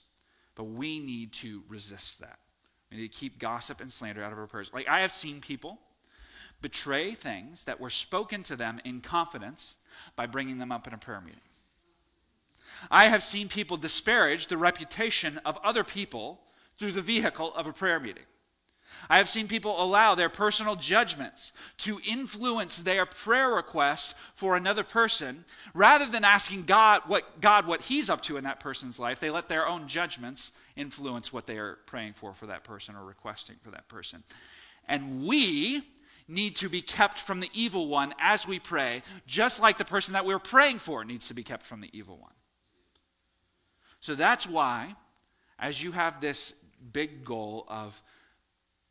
But 0.55 0.65
we 0.65 0.99
need 0.99 1.31
to 1.33 1.63
resist 1.69 2.19
that. 2.19 2.39
We 2.91 2.97
need 2.97 3.11
to 3.11 3.17
keep 3.17 3.39
gossip 3.39 3.81
and 3.81 3.91
slander 3.91 4.23
out 4.23 4.31
of 4.31 4.39
our 4.39 4.47
prayers. 4.47 4.71
Like, 4.73 4.87
I 4.87 5.01
have 5.01 5.11
seen 5.11 5.41
people 5.41 5.79
betray 6.61 7.13
things 7.13 7.65
that 7.65 7.79
were 7.79 7.89
spoken 7.89 8.41
to 8.43 8.55
them 8.55 8.79
in 8.83 9.01
confidence 9.01 9.77
by 10.15 10.25
bringing 10.25 10.57
them 10.57 10.71
up 10.71 10.87
in 10.87 10.93
a 10.93 10.97
prayer 10.97 11.21
meeting. 11.21 11.39
I 12.91 13.05
have 13.05 13.23
seen 13.23 13.47
people 13.47 13.77
disparage 13.77 14.47
the 14.47 14.57
reputation 14.57 15.39
of 15.45 15.57
other 15.63 15.83
people 15.83 16.41
through 16.77 16.91
the 16.93 17.01
vehicle 17.01 17.53
of 17.55 17.67
a 17.67 17.73
prayer 17.73 17.99
meeting. 17.99 18.23
I 19.09 19.17
have 19.17 19.29
seen 19.29 19.47
people 19.47 19.81
allow 19.83 20.15
their 20.15 20.29
personal 20.29 20.75
judgments 20.75 21.51
to 21.79 21.99
influence 22.07 22.77
their 22.77 23.05
prayer 23.05 23.49
request 23.49 24.15
for 24.35 24.55
another 24.55 24.83
person 24.83 25.45
rather 25.73 26.05
than 26.05 26.23
asking 26.23 26.63
God 26.63 27.01
what 27.07 27.41
God 27.41 27.67
what 27.67 27.81
he's 27.81 28.09
up 28.09 28.21
to 28.21 28.37
in 28.37 28.45
that 28.45 28.59
person's 28.59 28.99
life. 28.99 29.19
They 29.19 29.29
let 29.29 29.49
their 29.49 29.67
own 29.67 29.87
judgments 29.87 30.51
influence 30.75 31.33
what 31.33 31.47
they 31.47 31.57
are 31.57 31.79
praying 31.85 32.13
for 32.13 32.33
for 32.33 32.47
that 32.47 32.63
person 32.63 32.95
or 32.95 33.03
requesting 33.03 33.57
for 33.61 33.71
that 33.71 33.89
person. 33.89 34.23
And 34.87 35.25
we 35.25 35.83
need 36.27 36.55
to 36.57 36.69
be 36.69 36.81
kept 36.81 37.19
from 37.19 37.39
the 37.39 37.49
evil 37.53 37.87
one 37.87 38.13
as 38.19 38.47
we 38.47 38.59
pray, 38.59 39.01
just 39.27 39.61
like 39.61 39.77
the 39.77 39.85
person 39.85 40.13
that 40.13 40.25
we're 40.25 40.39
praying 40.39 40.79
for 40.79 41.03
needs 41.03 41.27
to 41.27 41.33
be 41.33 41.43
kept 41.43 41.65
from 41.65 41.81
the 41.81 41.89
evil 41.91 42.17
one. 42.17 42.31
So 44.03 44.15
that's 44.15 44.45
why 44.45 44.95
as 45.57 45.81
you 45.81 45.93
have 45.93 46.19
this 46.19 46.53
big 46.91 47.23
goal 47.23 47.63
of 47.69 48.01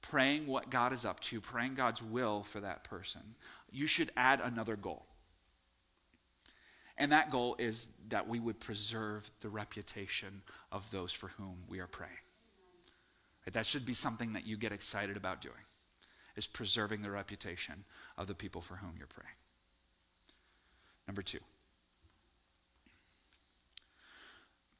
praying 0.00 0.46
what 0.46 0.70
God 0.70 0.94
is 0.94 1.04
up 1.04 1.20
to, 1.20 1.38
praying 1.38 1.74
God's 1.74 2.02
will 2.02 2.44
for 2.44 2.60
that 2.60 2.82
person, 2.84 3.20
you 3.70 3.86
should 3.86 4.10
add 4.16 4.40
another 4.40 4.74
goal. 4.74 5.04
And 6.96 7.12
that 7.12 7.30
goal 7.30 7.56
is 7.58 7.88
that 8.08 8.26
we 8.26 8.40
would 8.40 8.58
preserve 8.58 9.30
the 9.42 9.50
reputation 9.50 10.40
of 10.70 10.90
those 10.90 11.12
for 11.12 11.28
whom 11.36 11.56
we 11.68 11.80
are 11.80 11.86
praying. 11.86 12.12
That 13.52 13.66
should 13.66 13.84
be 13.84 13.92
something 13.92 14.32
that 14.32 14.46
you 14.46 14.56
get 14.56 14.72
excited 14.72 15.18
about 15.18 15.42
doing, 15.42 15.54
is 16.36 16.46
preserving 16.46 17.02
the 17.02 17.10
reputation 17.10 17.84
of 18.16 18.28
the 18.28 18.34
people 18.34 18.62
for 18.62 18.76
whom 18.76 18.94
you're 18.96 19.06
praying. 19.08 19.36
Number 21.06 21.20
two, 21.20 21.40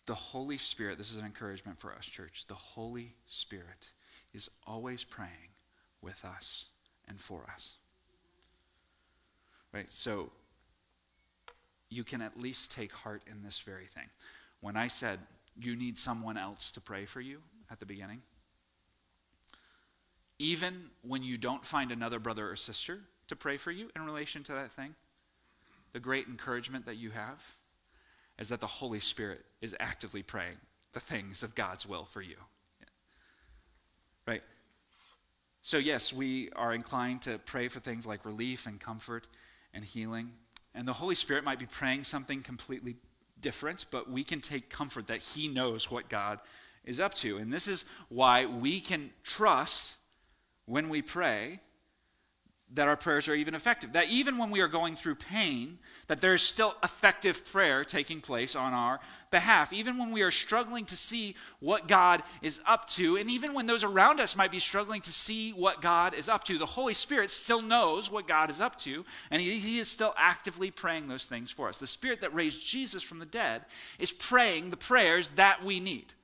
the 0.07 0.15
Holy 0.15 0.59
Spirit, 0.59 0.99
this 0.99 1.13
is 1.13 1.19
an 1.19 1.25
encouragement 1.25 1.79
for 1.79 1.93
us, 1.93 2.05
church. 2.05 2.47
The 2.49 2.55
Holy 2.55 3.15
Spirit 3.27 3.91
is 4.35 4.51
always 4.67 5.05
praying 5.05 5.53
with 6.01 6.25
us 6.25 6.67
and 7.09 7.21
for 7.21 7.47
us. 7.55 7.75
Right? 9.73 9.87
So 9.91 10.31
you 11.89 12.05
can 12.05 12.21
at 12.21 12.39
least 12.39 12.71
take 12.71 12.93
heart 12.93 13.23
in 13.31 13.43
this 13.43 13.61
very 13.61 13.87
thing. 13.87 14.09
When 14.61 14.77
I 14.77 14.89
said 14.89 15.19
you 15.61 15.77
need 15.77 15.99
someone 15.99 16.37
else 16.37 16.73
to 16.73 16.81
pray 16.81 17.05
for 17.05 17.21
you 17.21 17.39
at 17.71 17.79
the 17.79 17.87
beginning, 17.87 18.21
even 20.39 20.91
when 21.03 21.23
you 21.23 21.37
don't 21.37 21.65
find 21.65 21.93
another 21.93 22.19
brother 22.19 22.51
or 22.51 22.57
sister 22.57 23.01
to 23.29 23.37
pray 23.37 23.57
for 23.57 23.71
you 23.71 23.91
in 23.95 24.05
relation 24.05 24.43
to 24.45 24.53
that 24.53 24.73
thing, 24.73 24.95
the 25.93 26.01
great 26.01 26.27
encouragement 26.27 26.87
that 26.87 26.97
you 26.97 27.11
have 27.11 27.41
is 28.43 28.49
that 28.49 28.61
the 28.61 28.67
Holy 28.67 28.99
Spirit 28.99 29.45
is 29.61 29.75
actively 29.79 30.25
praying 30.25 30.57
the 30.95 31.01
things 31.01 31.45
of 31.45 31.55
God's 31.55 31.87
will 31.87 32.07
for 32.07 32.21
you. 32.21 32.35
Right? 34.27 34.43
So, 35.63 35.79
yes, 35.79 36.13
we 36.13 36.51
are 36.57 36.75
inclined 36.75 37.23
to 37.23 37.39
pray 37.39 37.69
for 37.69 37.79
things 37.79 38.05
like 38.05 38.25
relief 38.25 38.67
and 38.67 38.81
comfort 38.81 39.29
and 39.73 39.85
healing. 39.85 40.33
And 40.75 40.89
the 40.89 40.93
Holy 40.93 41.15
Spirit 41.15 41.45
might 41.45 41.61
be 41.61 41.67
praying 41.67 42.03
something 42.03 42.43
completely 42.43 42.97
different, 43.41 43.87
but 43.93 44.11
we 44.11 44.25
can 44.25 44.41
take 44.41 44.69
comfort 44.69 45.07
that 45.07 45.19
He 45.19 45.47
knows 45.47 45.89
what 45.89 46.09
God 46.09 46.41
is 46.85 46.99
up 46.99 47.15
to. 47.15 47.39
And 47.39 47.53
this 47.53 47.69
is 47.69 47.85
why 48.09 48.45
we 48.45 48.81
can 48.81 49.11
trust 49.23 49.99
when 50.67 50.89
we 50.89 51.01
pray 51.01 51.61
that 52.75 52.89
our 52.89 52.97
prayers 52.97 53.29
are 53.29 53.35
even 53.35 53.55
effective. 53.55 53.93
That 53.93 54.09
even 54.09 54.39
when 54.39 54.51
we 54.51 54.61
are 54.61 54.69
going 54.69 54.97
through 54.97 55.17
pain, 55.17 55.79
that 56.07 56.21
there 56.21 56.35
is 56.35 56.43
still 56.43 56.75
effective 56.83 57.45
prayer 57.45 57.85
taking 57.85 58.21
place 58.21 58.57
on 58.57 58.73
our 58.73 59.01
behalf. 59.31 59.73
Even 59.73 59.99
when 59.99 60.11
we 60.11 60.23
are 60.23 60.31
struggling 60.31 60.87
to 60.87 60.97
see 60.97 61.37
what 61.61 61.87
God 61.87 62.23
is 62.41 62.61
up 62.67 62.89
to, 62.91 63.17
and 63.17 63.31
even 63.31 63.53
when 63.53 63.67
those 63.67 63.85
around 63.85 64.21
us 64.21 64.37
might 64.37 64.51
be 64.51 64.59
struggling 64.59 65.03
to 65.03 65.13
see 65.13 65.53
what 65.53 65.83
God 65.83 66.15
is 66.15 66.29
up 66.29 66.45
to, 66.45 66.59
the 66.59 66.67
Holy 66.67 66.95
Spirit 66.95 67.31
still 67.31 67.61
knows 67.61 68.11
what 68.11 68.27
God 68.27 68.49
is 68.49 68.61
up 68.61 68.77
to, 68.81 69.05
and 69.31 69.43
He, 69.43 69.59
he 69.59 69.79
is 69.79 69.89
still 69.89 70.15
actively 70.17 70.71
praying 70.71 71.09
those 71.09 71.27
things 71.27 71.51
for 71.51 71.69
us. 71.69 71.79
The 71.79 71.87
Spirit 71.87 72.23
that 72.23 72.35
raised 72.35 72.65
Jesus 72.65 73.03
from 73.03 73.19
the 73.19 73.27
dead 73.27 73.67
is 73.99 74.13
praying 74.13 74.71
the 74.71 74.77
prayers 74.77 75.31
that 75.31 75.65
we 75.65 75.79
need. 75.79 76.15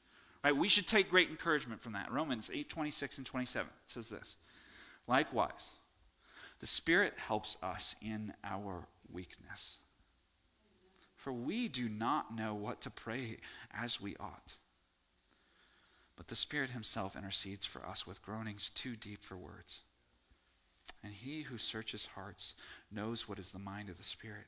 Right? 0.43 0.57
We 0.57 0.69
should 0.69 0.87
take 0.87 1.11
great 1.11 1.29
encouragement 1.29 1.83
from 1.83 1.93
that. 1.93 2.11
Romans 2.11 2.51
8 2.53 2.69
26 2.69 3.19
and 3.19 3.27
27 3.27 3.69
says 3.87 4.09
this. 4.09 4.37
Likewise, 5.07 5.75
the 6.61 6.67
Spirit 6.67 7.15
helps 7.17 7.57
us 7.63 7.95
in 8.03 8.33
our 8.43 8.87
weakness. 9.13 9.79
For 11.17 11.33
we 11.33 11.69
do 11.69 11.89
not 11.89 12.35
know 12.35 12.55
what 12.55 12.81
to 12.83 12.91
pray 12.91 13.39
as 13.73 14.01
we 14.01 14.17
ought. 14.17 14.55
But 16.17 16.29
the 16.29 16.37
Spirit 16.37 16.71
Himself 16.71 17.17
intercedes 17.17 17.65
for 17.65 17.87
us 17.87 18.07
with 18.07 18.23
groanings 18.23 18.71
too 18.71 18.97
deep 18.97 19.25
for 19.25 19.37
words. 19.37 19.81
And 21.05 21.13
He 21.13 21.43
who 21.43 21.59
searches 21.59 22.07
hearts 22.15 22.55
knows 22.91 23.29
what 23.29 23.39
is 23.39 23.53
the 23.53 23.59
mind 23.59 23.89
of 23.89 23.99
the 23.99 24.05
Spirit, 24.05 24.47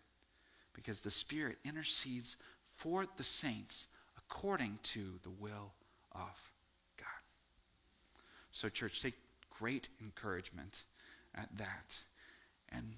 because 0.72 1.00
the 1.00 1.10
Spirit 1.10 1.58
intercedes 1.64 2.36
for 2.74 3.06
the 3.16 3.24
saints 3.24 3.86
according 4.18 4.78
to 4.82 5.20
the 5.22 5.30
will 5.30 5.72
of 6.12 6.52
God. 6.96 7.06
So, 8.52 8.68
church, 8.68 9.00
take 9.00 9.14
great 9.50 9.90
encouragement 10.00 10.84
at 11.34 11.48
that. 11.56 12.00
And 12.68 12.94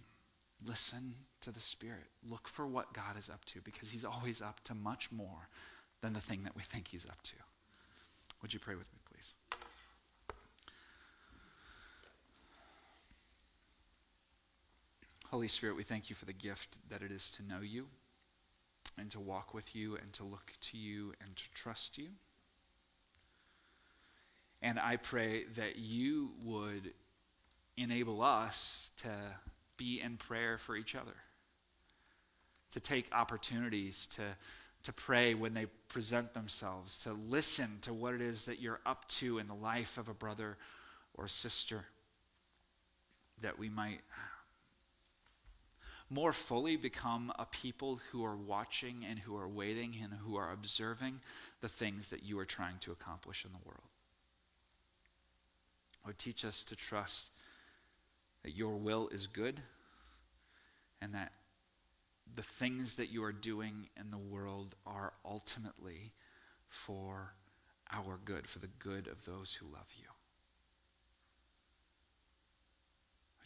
listen 0.66 1.14
to 1.41 1.51
the 1.51 1.61
Spirit. 1.61 2.09
Look 2.28 2.49
for 2.49 2.66
what 2.66 2.93
God 2.93 3.18
is 3.18 3.30
up 3.30 3.45
to 3.47 3.61
because 3.61 3.91
He's 3.91 4.05
always 4.05 4.43
up 4.43 4.62
to 4.64 4.74
much 4.74 5.11
more 5.11 5.49
than 6.01 6.12
the 6.12 6.20
thing 6.20 6.43
that 6.45 6.57
we 6.57 6.62
think 6.62 6.89
He's 6.89 7.07
up 7.07 7.22
to. 7.22 7.37
Would 8.43 8.53
you 8.53 8.61
pray 8.61 8.74
with 8.74 8.93
me, 8.93 8.99
please? 9.11 9.35
Holy 15.30 15.49
Spirit, 15.49 15.76
we 15.76 15.83
thank 15.83 16.11
you 16.11 16.16
for 16.16 16.26
the 16.26 16.33
gift 16.33 16.76
that 16.91 17.01
it 17.01 17.11
is 17.11 17.30
to 17.30 17.43
know 17.43 17.61
you 17.62 17.87
and 18.99 19.11
to 19.11 19.18
walk 19.18 19.55
with 19.55 19.74
you 19.74 19.97
and 19.97 20.12
to 20.12 20.24
look 20.24 20.53
to 20.61 20.76
you 20.76 21.14
and 21.24 21.35
to 21.37 21.45
trust 21.55 21.97
you. 21.97 22.09
And 24.61 24.78
I 24.78 24.97
pray 24.97 25.45
that 25.57 25.76
you 25.76 26.33
would 26.45 26.93
enable 27.77 28.23
us 28.23 28.93
to 28.99 29.11
be 29.77 30.01
in 30.01 30.16
prayer 30.16 30.59
for 30.59 30.77
each 30.77 30.95
other, 30.95 31.14
to 32.73 32.81
take 32.81 33.07
opportunities 33.12 34.07
to, 34.09 34.23
to 34.83 34.93
pray 34.93 35.35
when 35.35 35.55
they 35.55 35.66
present 35.89 36.35
themselves, 36.35 36.99
to 37.01 37.12
listen 37.12 37.79
to 37.83 37.93
what 37.93 38.14
it 38.14 38.20
is 38.20 38.45
that 38.45 38.61
you're 38.61 38.81
up 38.85 39.09
to 39.09 39.39
in 39.39 39.49
the 39.49 39.55
life 39.55 39.99
of 39.99 40.09
a 40.09 40.14
brother 40.14 40.57
or 41.14 41.29
sister, 41.29 41.85
that 43.41 43.59
we 43.59 43.68
might 43.68 44.01
more 46.12 46.33
fully 46.33 46.77
become 46.77 47.33
a 47.39 47.47
people 47.47 48.01
who 48.11 48.23
are 48.23 48.37
watching 48.37 49.03
and 49.09 49.18
who 49.18 49.35
are 49.35 49.49
waiting 49.49 49.95
and 50.03 50.12
who 50.12 50.37
are 50.37 50.53
observing 50.53 51.20
the 51.62 51.68
things 51.68 52.11
that 52.11 52.23
you 52.23 52.39
are 52.39 52.45
trying 52.45 52.77
to 52.81 52.93
accomplish 52.93 53.47
in 53.47 53.51
the 53.53 53.66
world. 53.66 53.89
Lord, 56.05 56.18
teach 56.18 56.45
us 56.45 56.64
to 56.64 56.77
trust 56.77 57.31
that 58.43 58.57
your 58.57 58.76
will 58.76 59.09
is 59.09 59.26
good 59.26 59.61
and 61.01 61.12
that 61.12 61.32
the 62.34 62.43
things 62.43 62.95
that 62.95 63.11
you 63.11 63.22
are 63.24 63.32
doing 63.32 63.88
in 63.99 64.11
the 64.11 64.18
world 64.18 64.74
are 64.86 65.12
ultimately 65.24 66.12
for 66.68 67.34
our 67.93 68.18
good, 68.24 68.47
for 68.47 68.59
the 68.59 68.70
good 68.78 69.07
of 69.07 69.24
those 69.26 69.55
who 69.55 69.66
love 69.66 69.88
you. 69.99 70.07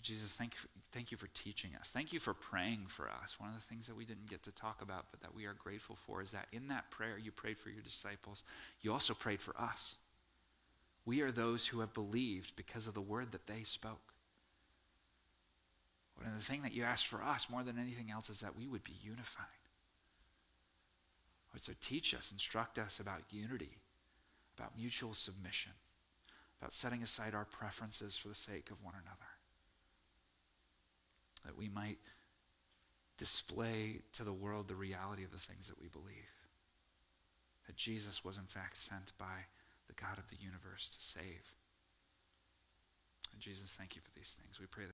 Jesus, 0.06 0.36
thank 0.36 0.54
you, 0.54 0.68
thank 0.92 1.10
you 1.10 1.16
for 1.16 1.26
teaching 1.34 1.72
us. 1.80 1.90
Thank 1.90 2.12
you 2.12 2.20
for 2.20 2.32
praying 2.32 2.84
for 2.86 3.08
us. 3.08 3.40
One 3.40 3.48
of 3.48 3.56
the 3.56 3.60
things 3.60 3.88
that 3.88 3.96
we 3.96 4.04
didn't 4.04 4.30
get 4.30 4.44
to 4.44 4.52
talk 4.52 4.80
about, 4.80 5.06
but 5.10 5.20
that 5.22 5.34
we 5.34 5.46
are 5.46 5.54
grateful 5.54 5.96
for, 5.96 6.22
is 6.22 6.30
that 6.30 6.46
in 6.52 6.68
that 6.68 6.92
prayer 6.92 7.18
you 7.18 7.32
prayed 7.32 7.58
for 7.58 7.70
your 7.70 7.82
disciples, 7.82 8.44
you 8.82 8.92
also 8.92 9.14
prayed 9.14 9.40
for 9.40 9.60
us. 9.60 9.96
We 11.04 11.22
are 11.22 11.32
those 11.32 11.66
who 11.66 11.80
have 11.80 11.92
believed 11.92 12.54
because 12.54 12.86
of 12.86 12.94
the 12.94 13.00
word 13.00 13.32
that 13.32 13.48
they 13.48 13.64
spoke. 13.64 14.14
And 16.24 16.34
the 16.34 16.44
thing 16.44 16.62
that 16.62 16.72
you 16.72 16.82
ask 16.82 17.06
for 17.06 17.22
us 17.22 17.50
more 17.50 17.62
than 17.62 17.78
anything 17.78 18.10
else 18.10 18.30
is 18.30 18.40
that 18.40 18.56
we 18.56 18.66
would 18.66 18.84
be 18.84 18.94
unified. 19.02 19.46
So 21.58 21.72
teach 21.80 22.14
us, 22.14 22.32
instruct 22.32 22.78
us 22.78 23.00
about 23.00 23.22
unity, 23.30 23.78
about 24.58 24.76
mutual 24.76 25.14
submission, 25.14 25.72
about 26.60 26.74
setting 26.74 27.02
aside 27.02 27.34
our 27.34 27.46
preferences 27.46 28.14
for 28.18 28.28
the 28.28 28.34
sake 28.34 28.70
of 28.70 28.84
one 28.84 28.92
another. 28.92 29.30
That 31.46 31.56
we 31.56 31.70
might 31.70 31.96
display 33.16 34.02
to 34.12 34.22
the 34.22 34.34
world 34.34 34.68
the 34.68 34.74
reality 34.74 35.24
of 35.24 35.32
the 35.32 35.38
things 35.38 35.66
that 35.68 35.80
we 35.80 35.88
believe. 35.88 36.28
That 37.66 37.76
Jesus 37.76 38.22
was 38.22 38.36
in 38.36 38.44
fact 38.44 38.76
sent 38.76 39.12
by 39.16 39.46
the 39.86 39.94
God 39.94 40.18
of 40.18 40.28
the 40.28 40.36
universe 40.36 40.90
to 40.90 41.02
save 41.02 41.56
Jesus, 43.38 43.74
thank 43.74 43.94
you 43.94 44.02
for 44.02 44.10
these 44.16 44.34
things. 44.40 44.58
We 44.58 44.66
pray 44.66 44.82
that. 44.82 44.84